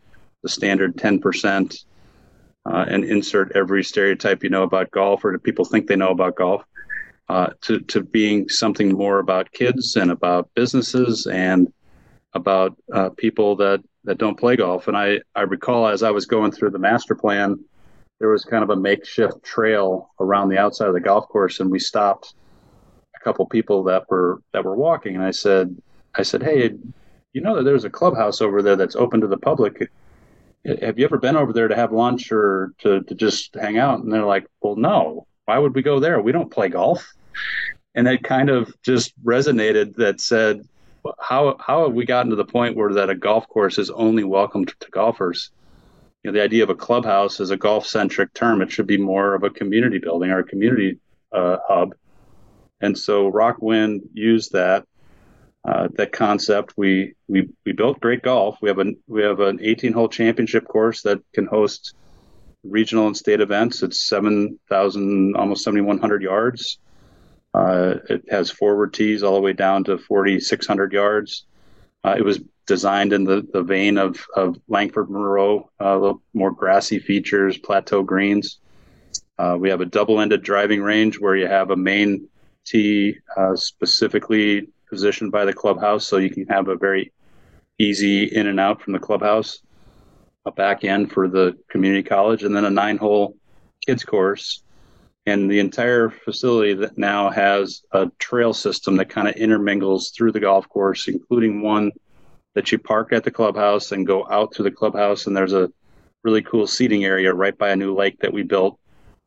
the 0.42 0.48
standard 0.48 0.96
10% 0.96 1.84
uh, 2.64 2.84
and 2.88 3.04
insert 3.04 3.52
every 3.54 3.84
stereotype 3.84 4.42
you 4.42 4.50
know 4.50 4.62
about 4.62 4.90
golf 4.90 5.24
or 5.24 5.32
do 5.32 5.38
people 5.38 5.64
think 5.64 5.86
they 5.86 5.96
know 5.96 6.10
about 6.10 6.34
golf 6.34 6.64
uh, 7.28 7.48
to, 7.60 7.78
to 7.80 8.02
being 8.02 8.48
something 8.48 8.92
more 8.92 9.18
about 9.18 9.52
kids 9.52 9.96
and 9.96 10.10
about 10.10 10.48
businesses 10.54 11.26
and 11.26 11.72
about 12.34 12.76
uh, 12.92 13.10
people 13.10 13.56
that, 13.56 13.82
that 14.04 14.18
don't 14.18 14.38
play 14.38 14.56
golf. 14.56 14.88
And 14.88 14.96
I, 14.96 15.20
I 15.34 15.42
recall 15.42 15.86
as 15.86 16.02
I 16.02 16.10
was 16.10 16.26
going 16.26 16.52
through 16.52 16.70
the 16.70 16.78
master 16.78 17.14
plan, 17.14 17.62
there 18.18 18.30
was 18.30 18.44
kind 18.44 18.62
of 18.62 18.70
a 18.70 18.76
makeshift 18.76 19.42
trail 19.42 20.10
around 20.20 20.48
the 20.48 20.58
outside 20.58 20.88
of 20.88 20.94
the 20.94 21.00
golf 21.00 21.28
course, 21.28 21.60
and 21.60 21.70
we 21.70 21.78
stopped 21.78 22.34
a 23.16 23.24
couple 23.24 23.44
people 23.46 23.82
that 23.84 24.08
were 24.08 24.40
that 24.52 24.64
were 24.64 24.76
walking, 24.76 25.16
and 25.16 25.24
I 25.24 25.32
said, 25.32 25.76
I 26.14 26.22
said, 26.22 26.42
hey, 26.42 26.70
you 27.32 27.40
know 27.40 27.56
that 27.56 27.64
there's 27.64 27.84
a 27.84 27.90
clubhouse 27.90 28.40
over 28.40 28.62
there 28.62 28.76
that's 28.76 28.94
open 28.94 29.20
to 29.22 29.26
the 29.26 29.38
public. 29.38 29.90
Have 30.64 30.98
you 30.98 31.04
ever 31.04 31.18
been 31.18 31.36
over 31.36 31.52
there 31.52 31.66
to 31.66 31.74
have 31.74 31.92
lunch 31.92 32.30
or 32.30 32.72
to, 32.78 33.02
to 33.02 33.14
just 33.14 33.56
hang 33.56 33.78
out? 33.78 34.00
And 34.00 34.12
they're 34.12 34.24
like, 34.24 34.46
well, 34.60 34.76
no. 34.76 35.26
Why 35.46 35.58
would 35.58 35.74
we 35.74 35.82
go 35.82 35.98
there? 35.98 36.20
We 36.20 36.30
don't 36.30 36.52
play 36.52 36.68
golf. 36.68 37.12
And 37.96 38.06
it 38.06 38.22
kind 38.22 38.48
of 38.48 38.72
just 38.82 39.12
resonated 39.24 39.96
that 39.96 40.20
said, 40.20 40.62
how 41.18 41.56
how 41.58 41.84
have 41.84 41.94
we 41.94 42.04
gotten 42.04 42.30
to 42.30 42.36
the 42.36 42.44
point 42.44 42.76
where 42.76 42.94
that 42.94 43.10
a 43.10 43.14
golf 43.14 43.48
course 43.48 43.78
is 43.78 43.90
only 43.90 44.24
welcome 44.24 44.64
to, 44.64 44.74
to 44.80 44.90
golfers? 44.90 45.50
You 46.22 46.30
know, 46.30 46.38
the 46.38 46.44
idea 46.44 46.62
of 46.62 46.70
a 46.70 46.74
clubhouse 46.74 47.40
is 47.40 47.50
a 47.50 47.56
golf 47.56 47.86
centric 47.86 48.32
term. 48.32 48.62
It 48.62 48.70
should 48.70 48.86
be 48.86 48.98
more 48.98 49.34
of 49.34 49.42
a 49.42 49.50
community 49.50 49.98
building 49.98 50.30
or 50.30 50.38
a 50.38 50.44
community 50.44 50.98
uh, 51.32 51.58
hub. 51.66 51.94
And 52.80 52.96
so 52.96 53.30
Rockwind 53.30 54.02
used 54.12 54.52
that 54.52 54.86
uh, 55.64 55.88
that 55.94 56.12
concept. 56.12 56.74
We, 56.76 57.14
we 57.28 57.48
we 57.64 57.72
built 57.72 58.00
great 58.00 58.22
golf. 58.22 58.58
We 58.60 58.68
have 58.68 58.78
an 58.78 58.96
we 59.06 59.22
have 59.22 59.40
an 59.40 59.60
18 59.62 59.92
hole 59.92 60.08
championship 60.08 60.66
course 60.66 61.02
that 61.02 61.20
can 61.32 61.46
host 61.46 61.94
regional 62.64 63.06
and 63.06 63.16
state 63.16 63.40
events. 63.40 63.82
It's 63.82 64.08
7,000 64.08 65.36
almost 65.36 65.64
7,100 65.64 66.22
yards. 66.22 66.78
Uh, 67.54 67.96
it 68.08 68.24
has 68.30 68.50
forward 68.50 68.94
tees 68.94 69.22
all 69.22 69.34
the 69.34 69.40
way 69.40 69.52
down 69.52 69.84
to 69.84 69.98
4,600 69.98 70.92
yards. 70.92 71.44
Uh, 72.04 72.14
it 72.16 72.24
was 72.24 72.40
designed 72.66 73.12
in 73.12 73.24
the, 73.24 73.46
the 73.52 73.62
vein 73.62 73.98
of, 73.98 74.24
of 74.36 74.56
Langford 74.68 75.10
Moreau, 75.10 75.70
uh, 75.80 75.96
a 75.96 75.98
little 75.98 76.22
more 76.32 76.50
grassy 76.50 76.98
features, 76.98 77.58
plateau 77.58 78.02
greens. 78.02 78.58
Uh, 79.38 79.56
we 79.58 79.68
have 79.68 79.80
a 79.80 79.86
double 79.86 80.20
ended 80.20 80.42
driving 80.42 80.82
range 80.82 81.18
where 81.18 81.36
you 81.36 81.46
have 81.46 81.70
a 81.70 81.76
main 81.76 82.28
tee 82.64 83.16
uh, 83.36 83.56
specifically 83.56 84.68
positioned 84.88 85.32
by 85.32 85.44
the 85.44 85.52
clubhouse, 85.52 86.06
so 86.06 86.18
you 86.18 86.30
can 86.30 86.46
have 86.46 86.68
a 86.68 86.76
very 86.76 87.12
easy 87.78 88.24
in 88.24 88.46
and 88.46 88.60
out 88.60 88.80
from 88.80 88.92
the 88.92 88.98
clubhouse, 88.98 89.60
a 90.46 90.52
back 90.52 90.84
end 90.84 91.10
for 91.10 91.28
the 91.28 91.56
community 91.68 92.02
college, 92.02 92.44
and 92.44 92.54
then 92.54 92.64
a 92.64 92.70
nine 92.70 92.96
hole 92.96 93.36
kids 93.86 94.04
course. 94.04 94.62
And 95.26 95.50
the 95.50 95.60
entire 95.60 96.10
facility 96.10 96.74
that 96.74 96.98
now 96.98 97.30
has 97.30 97.82
a 97.92 98.10
trail 98.18 98.52
system 98.52 98.96
that 98.96 99.08
kind 99.08 99.28
of 99.28 99.36
intermingles 99.36 100.10
through 100.10 100.32
the 100.32 100.40
golf 100.40 100.68
course, 100.68 101.06
including 101.06 101.62
one 101.62 101.92
that 102.54 102.72
you 102.72 102.78
park 102.78 103.12
at 103.12 103.24
the 103.24 103.30
clubhouse 103.30 103.92
and 103.92 104.06
go 104.06 104.26
out 104.28 104.52
to 104.52 104.62
the 104.62 104.70
clubhouse. 104.70 105.26
And 105.26 105.36
there's 105.36 105.52
a 105.52 105.70
really 106.24 106.42
cool 106.42 106.66
seating 106.66 107.04
area 107.04 107.32
right 107.32 107.56
by 107.56 107.70
a 107.70 107.76
new 107.76 107.94
lake 107.94 108.18
that 108.20 108.32
we 108.32 108.42
built 108.42 108.78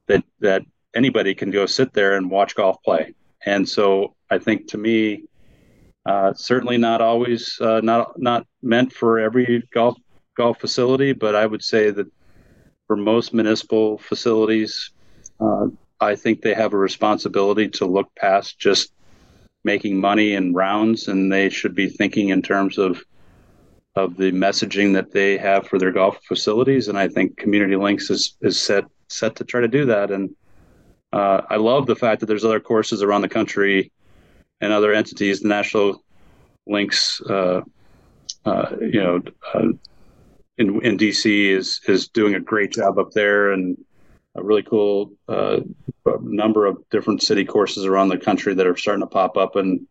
that 0.08 0.24
that 0.40 0.64
anybody 0.94 1.34
can 1.34 1.52
go 1.52 1.66
sit 1.66 1.94
there 1.94 2.16
and 2.16 2.30
watch 2.30 2.56
golf 2.56 2.82
play. 2.84 3.14
And 3.46 3.68
so 3.68 4.16
I 4.30 4.38
think 4.38 4.68
to 4.70 4.78
me, 4.78 5.24
uh, 6.06 6.34
certainly 6.34 6.78
not 6.78 7.02
always 7.02 7.58
uh, 7.62 7.82
not 7.82 8.20
not 8.20 8.46
meant 8.62 8.94
for 8.94 9.20
every 9.20 9.64
golf 9.74 9.98
golf 10.36 10.60
facility, 10.60 11.14
but 11.14 11.36
I 11.36 11.46
would 11.46 11.64
say 11.64 11.90
that 11.92 12.08
for 12.88 12.96
most 12.96 13.34
municipal 13.34 13.98
facilities, 13.98 14.92
uh, 15.40 15.68
I 16.00 16.16
think 16.16 16.42
they 16.42 16.54
have 16.54 16.74
a 16.74 16.78
responsibility 16.78 17.70
to 17.70 17.86
look 17.86 18.14
past 18.16 18.60
just 18.60 18.92
making 19.64 20.00
money 20.00 20.34
in 20.34 20.54
rounds, 20.54 21.08
and 21.08 21.32
they 21.32 21.50
should 21.50 21.76
be 21.76 21.90
thinking 21.90 22.30
in 22.30 22.42
terms 22.42 22.78
of 22.78 23.04
of 23.96 24.18
the 24.18 24.32
messaging 24.32 24.94
that 24.94 25.12
they 25.12 25.38
have 25.38 25.68
for 25.68 25.80
their 25.80 25.92
golf 25.92 26.20
facilities. 26.28 26.90
And 26.90 26.98
I 26.98 27.08
think 27.08 27.38
Community 27.38 27.76
Links 27.76 28.10
is 28.10 28.36
is 28.42 28.62
set 28.62 28.86
set 29.08 29.36
to 29.38 29.44
try 29.44 29.62
to 29.62 29.68
do 29.68 29.86
that. 29.86 30.12
And 30.12 30.36
uh, 31.14 31.42
I 31.50 31.56
love 31.56 31.86
the 31.86 31.96
fact 31.96 32.20
that 32.20 32.26
there's 32.26 32.46
other 32.46 32.60
courses 32.60 33.02
around 33.02 33.22
the 33.22 33.30
country 33.30 33.92
and 34.62 34.74
other 34.74 34.94
entities. 34.94 35.42
The 35.42 35.48
National 35.48 36.04
Links, 36.68 37.22
uh, 37.22 37.62
uh, 38.46 38.76
you 38.82 39.02
know, 39.02 39.22
uh, 39.54 39.68
in 40.58 40.82
in 40.82 40.98
DC 40.98 41.50
is 41.50 41.80
is 41.88 42.08
doing 42.10 42.36
a 42.36 42.40
great 42.40 42.72
job 42.72 43.00
up 43.00 43.12
there, 43.12 43.52
and 43.52 43.78
a 44.36 44.44
really 44.44 44.64
cool 44.64 45.12
uh, 45.28 45.60
number 46.22 46.66
of 46.66 46.78
different 46.90 47.24
city 47.24 47.46
courses 47.46 47.86
around 47.86 48.10
the 48.10 48.18
country 48.18 48.54
that 48.54 48.68
are 48.68 48.76
starting 48.76 49.02
to 49.02 49.08
pop 49.08 49.38
up. 49.38 49.56
And 49.56 49.88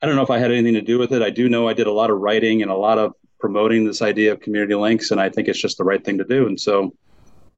I 0.00 0.06
don't 0.06 0.16
know 0.16 0.22
if 0.22 0.30
I 0.30 0.38
had 0.38 0.50
anything 0.50 0.74
to 0.74 0.82
do 0.82 0.98
with 0.98 1.12
it. 1.12 1.22
I 1.22 1.30
do 1.30 1.48
know 1.48 1.68
I 1.68 1.74
did 1.74 1.86
a 1.86 1.92
lot 1.92 2.10
of 2.10 2.18
writing 2.18 2.62
and 2.62 2.70
a 2.70 2.76
lot 2.76 2.98
of 2.98 3.14
promoting 3.38 3.84
this 3.84 4.02
idea 4.02 4.32
of 4.32 4.40
community 4.40 4.74
links, 4.74 5.10
and 5.10 5.20
I 5.20 5.28
think 5.28 5.48
it's 5.48 5.60
just 5.60 5.78
the 5.78 5.84
right 5.84 6.04
thing 6.04 6.18
to 6.18 6.24
do. 6.24 6.46
And 6.46 6.60
so 6.60 6.94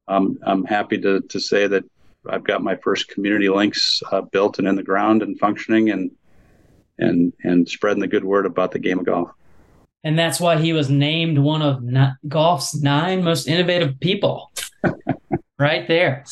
um, 0.08 0.38
I'm 0.42 0.64
happy 0.64 0.98
to 1.00 1.20
to 1.20 1.40
say 1.40 1.66
that 1.66 1.84
I've 2.28 2.44
got 2.44 2.62
my 2.62 2.76
first 2.76 3.08
community 3.08 3.48
links 3.48 4.02
uh, 4.10 4.22
built 4.22 4.58
and 4.58 4.66
in 4.66 4.76
the 4.76 4.82
ground 4.82 5.22
and 5.22 5.38
functioning 5.38 5.90
and 5.90 6.10
and 6.98 7.32
and 7.42 7.68
spreading 7.68 8.00
the 8.00 8.06
good 8.06 8.24
word 8.24 8.46
about 8.46 8.72
the 8.72 8.78
game 8.78 8.98
of 8.98 9.06
golf. 9.06 9.30
And 10.04 10.18
that's 10.18 10.38
why 10.38 10.58
he 10.58 10.74
was 10.74 10.90
named 10.90 11.38
one 11.38 11.62
of 11.62 11.82
golf's 12.28 12.74
nine 12.74 13.24
most 13.24 13.48
innovative 13.48 13.98
people. 14.00 14.52
Right 15.58 15.86
there. 15.88 16.24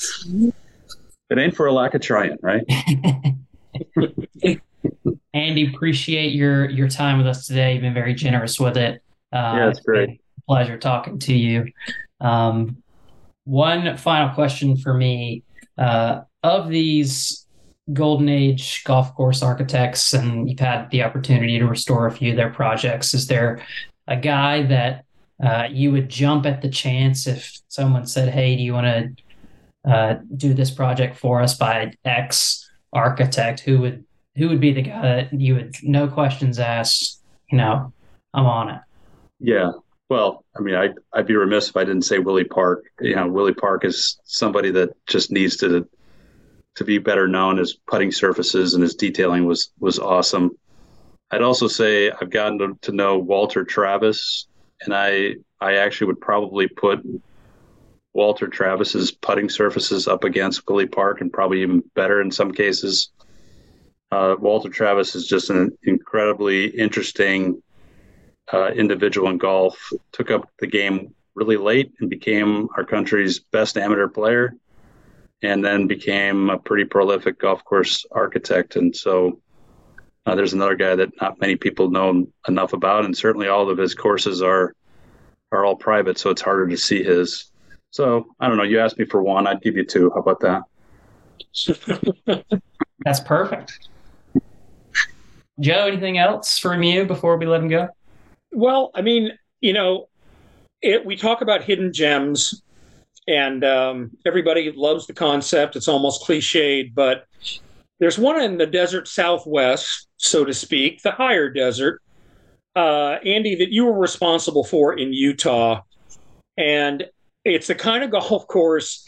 It 1.30 1.38
ain't 1.38 1.56
for 1.56 1.66
a 1.66 1.72
lack 1.72 1.94
of 1.94 2.02
trying, 2.02 2.36
right? 2.42 2.64
Andy, 5.34 5.74
appreciate 5.74 6.34
your 6.34 6.68
your 6.68 6.88
time 6.88 7.18
with 7.18 7.26
us 7.26 7.46
today. 7.46 7.72
You've 7.72 7.82
been 7.82 7.94
very 7.94 8.14
generous 8.14 8.60
with 8.60 8.76
it. 8.76 9.02
Uh, 9.32 9.54
yeah, 9.56 9.68
it's 9.70 9.80
great. 9.80 10.20
Pleasure 10.46 10.76
talking 10.76 11.18
to 11.20 11.34
you. 11.34 11.66
Um, 12.20 12.82
one 13.44 13.96
final 13.96 14.34
question 14.34 14.76
for 14.76 14.92
me: 14.92 15.42
uh, 15.78 16.22
of 16.42 16.68
these 16.68 17.46
golden 17.92 18.28
age 18.28 18.84
golf 18.84 19.14
course 19.14 19.42
architects, 19.42 20.12
and 20.12 20.48
you've 20.48 20.60
had 20.60 20.90
the 20.90 21.02
opportunity 21.02 21.58
to 21.58 21.66
restore 21.66 22.06
a 22.06 22.12
few 22.12 22.30
of 22.30 22.36
their 22.36 22.50
projects, 22.50 23.14
is 23.14 23.26
there 23.26 23.64
a 24.06 24.16
guy 24.16 24.62
that 24.62 25.04
uh, 25.42 25.68
you 25.70 25.90
would 25.90 26.08
jump 26.08 26.46
at 26.46 26.62
the 26.62 26.68
chance 26.68 27.26
if 27.26 27.60
someone 27.68 28.06
said, 28.06 28.32
"Hey, 28.32 28.56
do 28.56 28.62
you 28.62 28.72
want 28.72 28.86
to 28.86 29.90
uh, 29.90 30.18
do 30.36 30.54
this 30.54 30.70
project 30.70 31.16
for 31.16 31.42
us 31.42 31.56
by 31.56 31.92
X 32.04 32.70
architect?" 32.92 33.60
Who 33.60 33.80
would 33.80 34.04
who 34.36 34.48
would 34.48 34.60
be 34.60 34.72
the 34.72 34.82
guy 34.82 35.02
that 35.02 35.32
you 35.32 35.56
would 35.56 35.74
no 35.82 36.06
questions 36.06 36.58
asked? 36.58 37.22
You 37.50 37.58
know, 37.58 37.92
I'm 38.32 38.46
on 38.46 38.70
it. 38.70 38.80
Yeah. 39.40 39.72
Well, 40.08 40.44
I 40.56 40.60
mean, 40.60 40.74
I'd, 40.74 40.94
I'd 41.14 41.26
be 41.26 41.34
remiss 41.34 41.70
if 41.70 41.76
I 41.76 41.84
didn't 41.84 42.02
say 42.02 42.18
Willie 42.18 42.44
Park. 42.44 42.84
You 43.00 43.16
know, 43.16 43.26
Willie 43.28 43.54
Park 43.54 43.84
is 43.84 44.18
somebody 44.24 44.70
that 44.72 44.90
just 45.06 45.32
needs 45.32 45.56
to 45.58 45.88
to 46.76 46.84
be 46.84 46.98
better 46.98 47.26
known. 47.26 47.56
His 47.56 47.74
putting 47.86 48.12
surfaces 48.12 48.74
and 48.74 48.82
his 48.82 48.94
detailing 48.94 49.46
was 49.46 49.72
was 49.80 49.98
awesome. 49.98 50.50
I'd 51.32 51.42
also 51.42 51.66
say 51.66 52.10
I've 52.10 52.30
gotten 52.30 52.58
to, 52.58 52.78
to 52.82 52.92
know 52.92 53.18
Walter 53.18 53.64
Travis, 53.64 54.46
and 54.84 54.94
I 54.94 55.36
I 55.60 55.74
actually 55.76 56.08
would 56.08 56.20
probably 56.20 56.68
put 56.68 57.04
Walter 58.14 58.48
Travis's 58.48 59.10
putting 59.10 59.48
surfaces 59.48 60.06
up 60.06 60.24
against 60.24 60.68
Willie 60.68 60.86
Park, 60.86 61.20
and 61.20 61.32
probably 61.32 61.62
even 61.62 61.82
better 61.94 62.20
in 62.20 62.30
some 62.30 62.52
cases. 62.52 63.10
Uh, 64.10 64.36
Walter 64.38 64.68
Travis 64.68 65.14
is 65.14 65.26
just 65.26 65.48
an 65.48 65.76
incredibly 65.84 66.66
interesting 66.66 67.62
uh, 68.52 68.70
individual 68.72 69.30
in 69.30 69.38
golf. 69.38 69.90
Took 70.12 70.30
up 70.30 70.50
the 70.58 70.66
game 70.66 71.14
really 71.34 71.56
late 71.56 71.92
and 72.00 72.10
became 72.10 72.68
our 72.76 72.84
country's 72.84 73.38
best 73.38 73.78
amateur 73.78 74.08
player, 74.08 74.54
and 75.42 75.64
then 75.64 75.86
became 75.86 76.50
a 76.50 76.58
pretty 76.58 76.84
prolific 76.84 77.38
golf 77.38 77.64
course 77.64 78.04
architect. 78.10 78.76
And 78.76 78.94
so 78.94 79.40
uh, 80.26 80.34
there's 80.34 80.52
another 80.52 80.76
guy 80.76 80.94
that 80.94 81.20
not 81.20 81.40
many 81.40 81.56
people 81.56 81.90
know 81.90 82.26
enough 82.46 82.72
about, 82.72 83.04
and 83.04 83.16
certainly 83.16 83.48
all 83.48 83.68
of 83.68 83.78
his 83.78 83.94
courses 83.94 84.42
are 84.42 84.74
are 85.50 85.64
all 85.64 85.76
private, 85.76 86.18
so 86.18 86.30
it's 86.30 86.40
harder 86.40 86.66
to 86.68 86.76
see 86.76 87.02
his. 87.02 87.50
So 87.90 88.26
I 88.40 88.48
don't 88.48 88.56
know. 88.56 88.62
You 88.62 88.80
asked 88.80 88.98
me 88.98 89.04
for 89.04 89.22
one, 89.22 89.46
I'd 89.46 89.60
give 89.60 89.76
you 89.76 89.84
two. 89.84 90.10
How 90.14 90.20
about 90.20 90.40
that? 92.26 92.44
That's 93.04 93.20
perfect. 93.20 93.88
Joe, 95.60 95.86
anything 95.86 96.18
else 96.18 96.58
from 96.58 96.82
you 96.82 97.04
before 97.04 97.36
we 97.36 97.46
let 97.46 97.60
him 97.60 97.68
go? 97.68 97.88
Well, 98.52 98.90
I 98.94 99.02
mean, 99.02 99.32
you 99.60 99.72
know, 99.72 100.08
it, 100.80 101.04
we 101.04 101.16
talk 101.16 101.42
about 101.42 101.62
hidden 101.62 101.92
gems, 101.92 102.62
and 103.28 103.64
um, 103.64 104.12
everybody 104.24 104.72
loves 104.74 105.06
the 105.06 105.12
concept. 105.12 105.76
It's 105.76 105.88
almost 105.88 106.24
cliched, 106.24 106.94
but 106.94 107.26
there's 108.02 108.18
one 108.18 108.42
in 108.42 108.58
the 108.58 108.66
desert 108.66 109.06
southwest, 109.06 110.08
so 110.16 110.44
to 110.44 110.52
speak, 110.52 111.00
the 111.02 111.12
higher 111.12 111.48
desert, 111.48 112.02
uh, 112.74 113.18
Andy, 113.24 113.54
that 113.54 113.70
you 113.70 113.84
were 113.84 113.96
responsible 113.96 114.64
for 114.64 114.98
in 114.98 115.12
Utah. 115.12 115.82
And 116.58 117.08
it's 117.44 117.68
the 117.68 117.76
kind 117.76 118.02
of 118.02 118.10
golf 118.10 118.48
course 118.48 119.06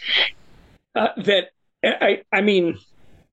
uh, 0.94 1.08
that, 1.24 1.48
I, 1.82 2.22
I 2.32 2.40
mean, 2.40 2.78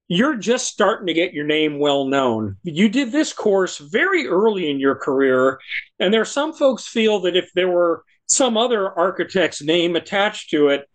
you're 0.08 0.36
just 0.36 0.66
starting 0.66 1.06
to 1.06 1.14
get 1.14 1.32
your 1.32 1.46
name 1.46 1.78
well 1.78 2.06
known. 2.06 2.58
You 2.64 2.90
did 2.90 3.12
this 3.12 3.32
course 3.32 3.78
very 3.78 4.26
early 4.26 4.68
in 4.68 4.80
your 4.80 4.96
career, 4.96 5.60
and 6.00 6.12
there 6.12 6.22
are 6.22 6.26
some 6.26 6.54
folks 6.54 6.88
feel 6.88 7.20
that 7.20 7.36
if 7.36 7.54
there 7.54 7.70
were 7.70 8.04
some 8.26 8.58
other 8.58 8.98
architect's 8.98 9.62
name 9.62 9.96
attached 9.96 10.50
to 10.50 10.70
it, 10.70 10.90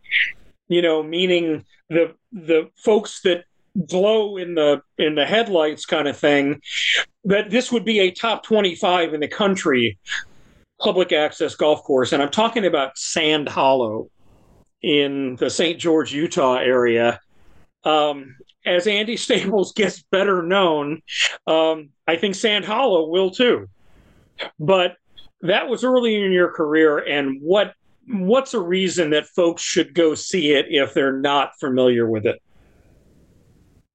you 0.66 0.82
know, 0.82 1.04
meaning 1.04 1.64
the 1.88 2.16
the 2.32 2.68
folks 2.76 3.20
that 3.22 3.44
glow 3.88 4.36
in 4.36 4.54
the 4.54 4.80
in 4.98 5.14
the 5.14 5.26
headlights 5.26 5.84
kind 5.84 6.08
of 6.08 6.16
thing 6.16 6.60
that 7.24 7.50
this 7.50 7.70
would 7.70 7.84
be 7.84 8.00
a 8.00 8.10
top 8.10 8.42
25 8.42 9.14
in 9.14 9.20
the 9.20 9.28
country 9.28 9.98
public 10.80 11.12
access 11.12 11.54
golf 11.54 11.82
course. 11.82 12.12
And 12.12 12.22
i'm 12.22 12.30
talking 12.30 12.64
about 12.64 12.96
sand 12.96 13.48
hollow 13.48 14.10
in 14.82 15.36
the 15.36 15.50
st 15.50 15.78
george 15.78 16.12
utah 16.12 16.56
area. 16.56 17.20
Um, 17.84 18.36
as 18.64 18.86
andy 18.86 19.16
staples 19.16 19.72
gets 19.72 20.02
better 20.10 20.42
known 20.42 21.02
um, 21.46 21.90
i 22.06 22.16
think 22.16 22.34
sand 22.34 22.64
hollow 22.64 23.08
will 23.08 23.30
too. 23.30 23.68
But 24.58 24.96
that 25.42 25.68
was 25.68 25.84
early 25.84 26.22
in 26.22 26.32
your 26.32 26.50
career 26.50 26.98
and 26.98 27.40
what 27.42 27.74
what's 28.08 28.54
a 28.54 28.60
reason 28.60 29.10
that 29.10 29.26
folks 29.26 29.62
should 29.62 29.92
go 29.92 30.14
see 30.14 30.52
it 30.52 30.66
if 30.68 30.94
they're 30.94 31.18
not 31.18 31.58
familiar 31.58 32.08
with 32.08 32.24
it 32.24 32.40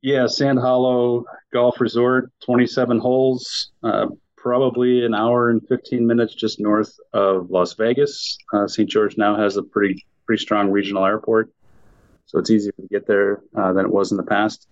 yeah, 0.02 0.28
Sand 0.28 0.60
Hollow 0.60 1.26
Golf 1.53 1.80
Resort, 1.80 2.32
27 2.44 2.99
holes, 2.99 3.72
uh, 3.84 4.07
probably 4.36 5.06
an 5.06 5.14
hour 5.14 5.52
and 5.52 5.61
15 5.68 6.06
minutes 6.06 6.34
just 6.34 6.60
north 6.60 6.91
of 7.14 7.52
Las 7.52 7.73
Vegas. 7.76 8.38
Uh, 8.53 8.68
St. 8.68 8.90
George 8.90 9.18
now 9.18 9.36
has 9.36 9.57
a 9.57 9.64
pretty 9.64 10.03
pretty 10.26 10.41
strong 10.41 10.72
regional 10.72 11.06
airport, 11.06 11.52
so 12.26 12.40
it's 12.40 12.49
easier 12.49 12.72
to 12.73 12.88
get 12.90 13.06
there 13.06 13.41
uh, 13.56 13.73
than 13.73 13.86
it 13.86 13.91
was 13.91 14.11
in 14.11 14.18
the 14.18 14.23
past. 14.23 14.68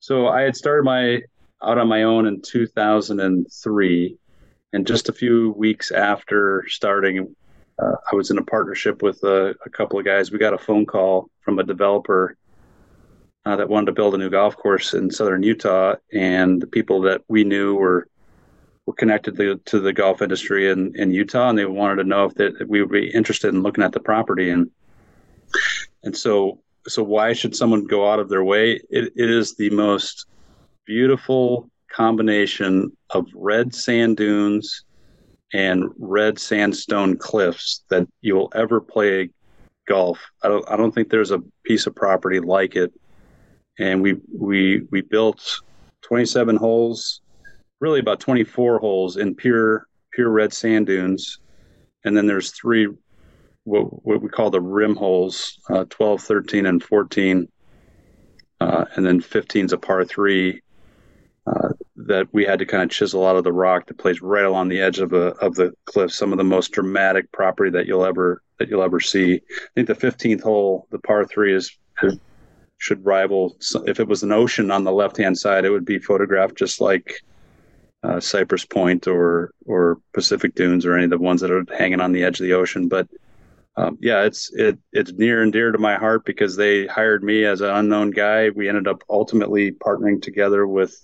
So 0.00 0.28
I 0.28 0.42
had 0.42 0.56
started 0.56 0.84
my 0.84 1.20
out 1.62 1.78
on 1.78 1.88
my 1.88 2.02
own 2.02 2.26
in 2.26 2.42
2003, 2.42 4.18
and 4.72 4.86
just 4.86 5.08
a 5.08 5.12
few 5.12 5.52
weeks 5.56 5.92
after 5.92 6.64
starting, 6.68 7.34
uh, 7.78 7.92
I 8.10 8.16
was 8.16 8.30
in 8.30 8.38
a 8.38 8.44
partnership 8.44 9.02
with 9.02 9.22
a, 9.22 9.54
a 9.64 9.70
couple 9.70 9.98
of 9.98 10.04
guys. 10.04 10.32
We 10.32 10.38
got 10.38 10.54
a 10.54 10.58
phone 10.58 10.86
call 10.86 11.30
from 11.42 11.58
a 11.58 11.64
developer 11.64 12.36
uh, 13.46 13.54
that 13.54 13.68
wanted 13.68 13.86
to 13.86 13.92
build 13.92 14.14
a 14.14 14.18
new 14.18 14.28
golf 14.28 14.56
course 14.56 14.92
in 14.92 15.08
southern 15.08 15.42
Utah, 15.42 15.94
and 16.12 16.60
the 16.60 16.66
people 16.66 17.00
that 17.02 17.22
we 17.28 17.44
knew 17.44 17.76
were 17.76 18.08
were 18.86 18.94
connected 18.94 19.36
to, 19.36 19.56
to 19.64 19.80
the 19.80 19.92
golf 19.92 20.20
industry 20.20 20.70
in, 20.70 20.92
in 20.94 21.10
Utah, 21.10 21.48
and 21.48 21.58
they 21.58 21.64
wanted 21.64 21.96
to 21.96 22.04
know 22.04 22.26
if, 22.26 22.34
that 22.34 22.68
we 22.68 22.80
would 22.80 22.90
be 22.90 23.08
interested 23.08 23.52
in 23.52 23.62
looking 23.62 23.82
at 23.82 23.92
the 23.92 24.00
property. 24.00 24.50
And 24.50 24.70
and 26.02 26.16
so 26.16 26.60
so 26.88 27.02
why 27.02 27.32
should 27.32 27.54
someone 27.54 27.84
go 27.84 28.10
out 28.10 28.18
of 28.18 28.28
their 28.28 28.44
way? 28.44 28.80
It, 28.90 29.12
it 29.16 29.30
is 29.30 29.54
the 29.54 29.70
most 29.70 30.26
beautiful 30.84 31.70
combination 31.90 32.96
of 33.10 33.26
red 33.34 33.74
sand 33.74 34.16
dunes 34.16 34.84
and 35.52 35.84
red 35.98 36.38
sandstone 36.38 37.16
cliffs 37.16 37.84
that 37.90 38.06
you'll 38.22 38.52
ever 38.56 38.80
play 38.80 39.30
golf. 39.86 40.18
I 40.42 40.48
don't 40.48 40.68
I 40.68 40.76
don't 40.76 40.92
think 40.92 41.10
there's 41.10 41.30
a 41.30 41.42
piece 41.64 41.86
of 41.86 41.94
property 41.94 42.40
like 42.40 42.74
it 42.74 42.92
and 43.78 44.02
we 44.02 44.16
we 44.32 44.82
we 44.90 45.00
built 45.00 45.60
27 46.02 46.56
holes, 46.56 47.20
really 47.80 48.00
about 48.00 48.20
24 48.20 48.78
holes 48.78 49.16
in 49.16 49.34
pure 49.34 49.86
pure 50.12 50.30
red 50.30 50.52
sand 50.52 50.86
dunes, 50.86 51.38
and 52.04 52.16
then 52.16 52.26
there's 52.26 52.50
three 52.52 52.88
what 53.64 54.04
what 54.04 54.22
we 54.22 54.28
call 54.28 54.50
the 54.50 54.60
rim 54.60 54.94
holes, 54.94 55.58
uh, 55.68 55.84
12, 55.90 56.22
13, 56.22 56.66
and 56.66 56.82
14, 56.82 57.48
uh, 58.60 58.84
and 58.94 59.04
then 59.04 59.20
15 59.20 59.66
is 59.66 59.72
a 59.72 59.78
par 59.78 60.04
three. 60.04 60.62
Uh, 61.46 61.68
that 61.94 62.26
we 62.32 62.44
had 62.44 62.58
to 62.58 62.66
kind 62.66 62.82
of 62.82 62.90
chisel 62.90 63.24
out 63.24 63.36
of 63.36 63.44
the 63.44 63.52
rock 63.52 63.86
that 63.86 63.98
plays 63.98 64.20
right 64.20 64.44
along 64.44 64.68
the 64.68 64.80
edge 64.80 64.98
of 64.98 65.10
the 65.10 65.28
of 65.40 65.54
the 65.54 65.72
cliff. 65.84 66.12
Some 66.12 66.32
of 66.32 66.38
the 66.38 66.44
most 66.44 66.72
dramatic 66.72 67.30
property 67.30 67.70
that 67.70 67.86
you'll 67.86 68.04
ever 68.04 68.42
that 68.58 68.68
you'll 68.68 68.82
ever 68.82 68.98
see. 69.00 69.34
I 69.34 69.68
think 69.74 69.86
the 69.86 69.94
15th 69.94 70.42
hole, 70.42 70.88
the 70.90 70.98
par 70.98 71.24
three, 71.24 71.54
is, 71.54 71.76
is 72.02 72.18
should 72.78 73.04
rival. 73.04 73.56
If 73.86 74.00
it 74.00 74.08
was 74.08 74.22
an 74.22 74.32
ocean 74.32 74.70
on 74.70 74.84
the 74.84 74.92
left 74.92 75.16
hand 75.16 75.38
side, 75.38 75.64
it 75.64 75.70
would 75.70 75.84
be 75.84 75.98
photographed 75.98 76.56
just 76.56 76.80
like 76.80 77.22
uh, 78.02 78.20
Cypress 78.20 78.64
Point 78.64 79.06
or 79.06 79.52
or 79.64 79.98
Pacific 80.12 80.54
Dunes 80.54 80.86
or 80.86 80.94
any 80.94 81.04
of 81.04 81.10
the 81.10 81.18
ones 81.18 81.40
that 81.40 81.50
are 81.50 81.64
hanging 81.76 82.00
on 82.00 82.12
the 82.12 82.22
edge 82.22 82.40
of 82.40 82.44
the 82.44 82.52
ocean. 82.52 82.88
But 82.88 83.08
um, 83.76 83.98
yeah, 84.00 84.22
it's 84.22 84.52
it 84.54 84.78
it's 84.92 85.12
near 85.12 85.42
and 85.42 85.52
dear 85.52 85.72
to 85.72 85.78
my 85.78 85.96
heart 85.96 86.24
because 86.24 86.56
they 86.56 86.86
hired 86.86 87.22
me 87.22 87.44
as 87.44 87.60
an 87.60 87.70
unknown 87.70 88.10
guy. 88.10 88.50
We 88.50 88.68
ended 88.68 88.88
up 88.88 89.02
ultimately 89.08 89.72
partnering 89.72 90.22
together 90.22 90.66
with 90.66 91.02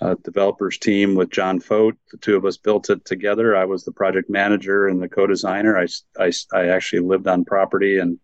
a 0.00 0.16
developers 0.16 0.78
team 0.78 1.14
with 1.14 1.30
John 1.30 1.60
Fought. 1.60 1.96
The 2.10 2.18
two 2.18 2.36
of 2.36 2.44
us 2.44 2.56
built 2.56 2.90
it 2.90 3.04
together. 3.04 3.56
I 3.56 3.64
was 3.64 3.84
the 3.84 3.92
project 3.92 4.28
manager 4.28 4.88
and 4.88 5.00
the 5.00 5.08
co-designer. 5.08 5.78
I, 5.78 5.86
I, 6.18 6.32
I 6.52 6.68
actually 6.68 7.00
lived 7.00 7.28
on 7.28 7.44
property 7.44 7.98
and 7.98 8.18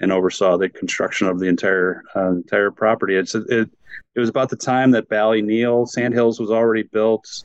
and 0.00 0.12
oversaw 0.12 0.56
the 0.56 0.68
construction 0.68 1.26
of 1.26 1.38
the 1.38 1.46
entire 1.46 2.02
uh, 2.14 2.32
entire 2.32 2.70
property. 2.70 3.16
It's 3.16 3.34
it 3.34 3.70
it 4.14 4.20
was 4.20 4.28
about 4.28 4.50
the 4.50 4.56
time 4.56 4.90
that 4.92 5.08
Ballyneal 5.08 5.88
Sandhills 5.88 6.40
was 6.40 6.50
already 6.50 6.82
built. 6.82 7.44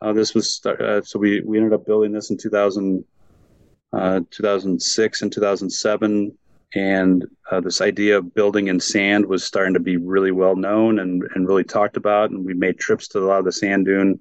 Uh, 0.00 0.12
this 0.12 0.34
was 0.34 0.64
uh, 0.64 1.02
so 1.02 1.18
we 1.18 1.40
we 1.40 1.56
ended 1.58 1.72
up 1.72 1.86
building 1.86 2.12
this 2.12 2.30
in 2.30 2.36
2000, 2.36 3.04
uh, 3.92 4.20
2006 4.30 5.22
and 5.22 5.32
2007 5.32 6.38
and 6.74 7.24
uh, 7.50 7.60
this 7.60 7.80
idea 7.80 8.18
of 8.18 8.34
building 8.34 8.68
in 8.68 8.78
sand 8.78 9.24
was 9.24 9.42
starting 9.42 9.74
to 9.74 9.80
be 9.80 9.96
really 9.96 10.32
well 10.32 10.54
known 10.54 10.98
and, 10.98 11.22
and 11.34 11.48
really 11.48 11.64
talked 11.64 11.96
about. 11.96 12.30
And 12.30 12.44
we 12.44 12.52
made 12.52 12.78
trips 12.78 13.08
to 13.08 13.20
a 13.20 13.26
lot 13.26 13.38
of 13.38 13.46
the 13.46 13.52
sand 13.52 13.86
dune 13.86 14.20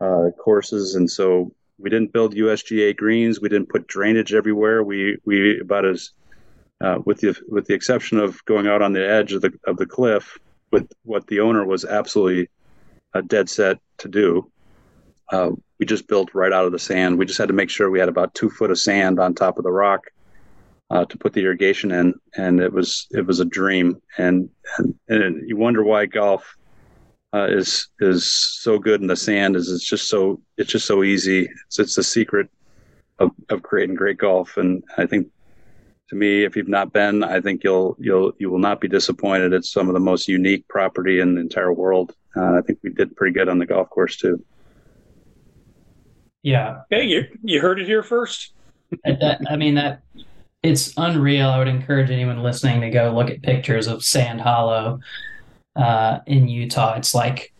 uh, 0.00 0.30
courses. 0.38 0.94
And 0.94 1.10
so 1.10 1.52
we 1.78 1.88
didn't 1.88 2.12
build 2.12 2.34
usga 2.34 2.94
greens. 2.94 3.40
We 3.40 3.48
didn't 3.48 3.70
put 3.70 3.86
drainage 3.86 4.34
everywhere. 4.34 4.82
We 4.82 5.16
we 5.24 5.58
about 5.60 5.86
as 5.86 6.10
uh, 6.80 6.98
with 7.04 7.20
the 7.20 7.36
with 7.48 7.66
the 7.66 7.74
exception 7.74 8.18
of 8.18 8.44
going 8.44 8.66
out 8.66 8.82
on 8.82 8.92
the 8.92 9.06
edge 9.06 9.32
of 9.32 9.42
the 9.42 9.52
of 9.66 9.76
the 9.76 9.86
cliff 9.86 10.38
with 10.70 10.90
what 11.04 11.26
the 11.28 11.40
owner 11.40 11.64
was 11.64 11.84
absolutely 11.84 12.48
a 13.14 13.22
dead 13.22 13.48
set 13.48 13.78
to 13.98 14.08
do 14.08 14.50
uh, 15.32 15.50
we 15.78 15.86
just 15.86 16.08
built 16.08 16.34
right 16.34 16.52
out 16.52 16.64
of 16.64 16.72
the 16.72 16.78
sand 16.78 17.18
we 17.18 17.26
just 17.26 17.38
had 17.38 17.48
to 17.48 17.54
make 17.54 17.70
sure 17.70 17.90
we 17.90 18.00
had 18.00 18.08
about 18.08 18.34
two 18.34 18.50
foot 18.50 18.70
of 18.70 18.78
sand 18.78 19.18
on 19.18 19.34
top 19.34 19.58
of 19.58 19.64
the 19.64 19.70
rock 19.70 20.10
uh, 20.90 21.04
to 21.06 21.18
put 21.18 21.32
the 21.32 21.42
irrigation 21.42 21.90
in, 21.90 22.14
and 22.36 22.60
it 22.60 22.72
was 22.72 23.06
it 23.10 23.26
was 23.26 23.40
a 23.40 23.44
dream. 23.44 24.00
And 24.18 24.48
and, 24.78 24.94
and 25.08 25.48
you 25.48 25.56
wonder 25.56 25.82
why 25.82 26.06
golf 26.06 26.56
uh, 27.32 27.48
is 27.50 27.88
is 28.00 28.32
so 28.32 28.78
good 28.78 29.00
in 29.00 29.06
the 29.06 29.16
sand. 29.16 29.56
Is 29.56 29.70
it's 29.70 29.88
just 29.88 30.08
so 30.08 30.40
it's 30.56 30.70
just 30.70 30.86
so 30.86 31.02
easy. 31.02 31.48
It's 31.66 31.78
it's 31.78 31.94
the 31.94 32.02
secret 32.02 32.48
of 33.18 33.30
of 33.48 33.62
creating 33.62 33.96
great 33.96 34.18
golf. 34.18 34.56
And 34.56 34.84
I 34.98 35.06
think 35.06 35.28
to 36.14 36.18
me, 36.18 36.44
if 36.44 36.56
you've 36.56 36.68
not 36.68 36.92
been, 36.92 37.24
I 37.24 37.40
think 37.40 37.64
you'll 37.64 37.96
you'll 37.98 38.32
you 38.38 38.50
will 38.50 38.58
not 38.58 38.80
be 38.80 38.88
disappointed. 38.88 39.52
It's 39.52 39.70
some 39.70 39.88
of 39.88 39.94
the 39.94 40.00
most 40.00 40.28
unique 40.28 40.66
property 40.68 41.20
in 41.20 41.34
the 41.34 41.40
entire 41.40 41.72
world. 41.72 42.14
Uh, 42.36 42.58
I 42.58 42.60
think 42.62 42.78
we 42.82 42.90
did 42.90 43.14
pretty 43.16 43.34
good 43.34 43.48
on 43.48 43.58
the 43.58 43.66
golf 43.66 43.90
course 43.90 44.16
too. 44.16 44.42
Yeah. 46.42 46.82
Hey, 46.90 47.04
you 47.04 47.24
you 47.42 47.60
heard 47.60 47.80
it 47.80 47.86
here 47.86 48.02
first. 48.02 48.52
that, 49.04 49.40
I 49.48 49.56
mean 49.56 49.74
that 49.74 50.02
it's 50.62 50.94
unreal. 50.96 51.48
I 51.48 51.58
would 51.58 51.68
encourage 51.68 52.10
anyone 52.10 52.42
listening 52.42 52.80
to 52.82 52.90
go 52.90 53.12
look 53.12 53.30
at 53.30 53.42
pictures 53.42 53.86
of 53.86 54.04
Sand 54.04 54.40
Hollow 54.40 55.00
uh, 55.76 56.20
in 56.26 56.48
Utah. 56.48 56.94
It's 56.94 57.14
like 57.14 57.52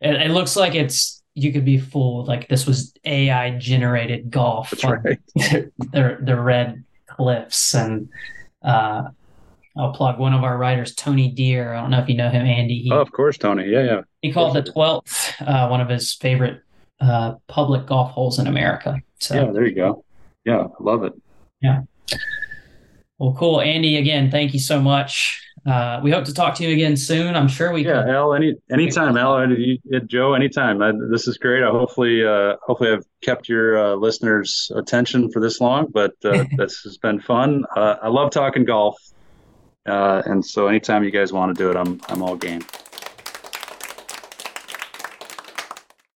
it, 0.00 0.14
it, 0.14 0.30
looks 0.30 0.56
like 0.56 0.74
it's 0.74 1.22
you 1.34 1.52
could 1.52 1.64
be 1.64 1.78
fooled 1.78 2.28
like 2.28 2.48
this 2.48 2.66
was 2.66 2.92
AI 3.04 3.52
generated 3.52 4.30
golf. 4.30 4.70
That's 4.70 4.84
right. 4.84 5.18
the 5.34 6.18
the 6.20 6.40
red 6.40 6.83
cliffs 7.16 7.74
and 7.74 8.08
uh, 8.62 9.04
I'll 9.76 9.92
plug 9.92 10.18
one 10.18 10.34
of 10.34 10.44
our 10.44 10.56
writers, 10.56 10.94
Tony 10.94 11.30
Dear. 11.30 11.74
I 11.74 11.80
don't 11.80 11.90
know 11.90 12.00
if 12.00 12.08
you 12.08 12.16
know 12.16 12.30
him, 12.30 12.46
Andy. 12.46 12.78
He, 12.78 12.92
oh, 12.92 13.00
of 13.00 13.10
course, 13.12 13.36
Tony. 13.36 13.66
Yeah, 13.66 13.82
yeah. 13.82 14.00
He 14.22 14.32
called 14.32 14.54
the 14.54 14.62
twelfth 14.62 15.34
uh, 15.40 15.68
one 15.68 15.80
of 15.80 15.88
his 15.88 16.14
favorite 16.14 16.62
uh, 17.00 17.34
public 17.48 17.86
golf 17.86 18.12
holes 18.12 18.38
in 18.38 18.46
America. 18.46 19.00
So 19.18 19.34
yeah, 19.34 19.50
there 19.52 19.66
you 19.66 19.74
go. 19.74 20.04
Yeah, 20.44 20.68
love 20.80 21.02
it. 21.04 21.12
Yeah. 21.60 21.82
Well, 23.18 23.34
cool, 23.38 23.60
Andy. 23.60 23.96
Again, 23.96 24.30
thank 24.30 24.54
you 24.54 24.60
so 24.60 24.80
much. 24.80 25.43
Uh, 25.66 25.98
we 26.02 26.10
hope 26.10 26.24
to 26.24 26.34
talk 26.34 26.54
to 26.56 26.62
you 26.62 26.70
again 26.70 26.96
soon. 26.96 27.34
I'm 27.34 27.48
sure 27.48 27.72
we. 27.72 27.86
Yeah, 27.86 28.02
can. 28.02 28.10
Al. 28.10 28.34
Any 28.34 28.54
anytime, 28.70 29.16
Al. 29.16 29.46
Joe. 30.06 30.34
Anytime. 30.34 30.82
I, 30.82 30.92
this 31.10 31.26
is 31.26 31.38
great. 31.38 31.62
I 31.62 31.70
hopefully 31.70 32.24
uh, 32.24 32.56
hopefully 32.62 32.92
I've 32.92 33.06
kept 33.22 33.48
your 33.48 33.78
uh, 33.78 33.94
listeners' 33.94 34.70
attention 34.74 35.30
for 35.30 35.40
this 35.40 35.60
long, 35.60 35.86
but 35.90 36.12
uh, 36.24 36.44
this 36.56 36.82
has 36.82 36.98
been 36.98 37.18
fun. 37.20 37.64
Uh, 37.74 37.96
I 38.02 38.08
love 38.08 38.30
talking 38.30 38.66
golf, 38.66 38.98
uh, 39.86 40.22
and 40.26 40.44
so 40.44 40.66
anytime 40.66 41.02
you 41.02 41.10
guys 41.10 41.32
want 41.32 41.56
to 41.56 41.62
do 41.62 41.70
it, 41.70 41.76
I'm 41.76 41.98
I'm 42.08 42.22
all 42.22 42.36
game. 42.36 42.62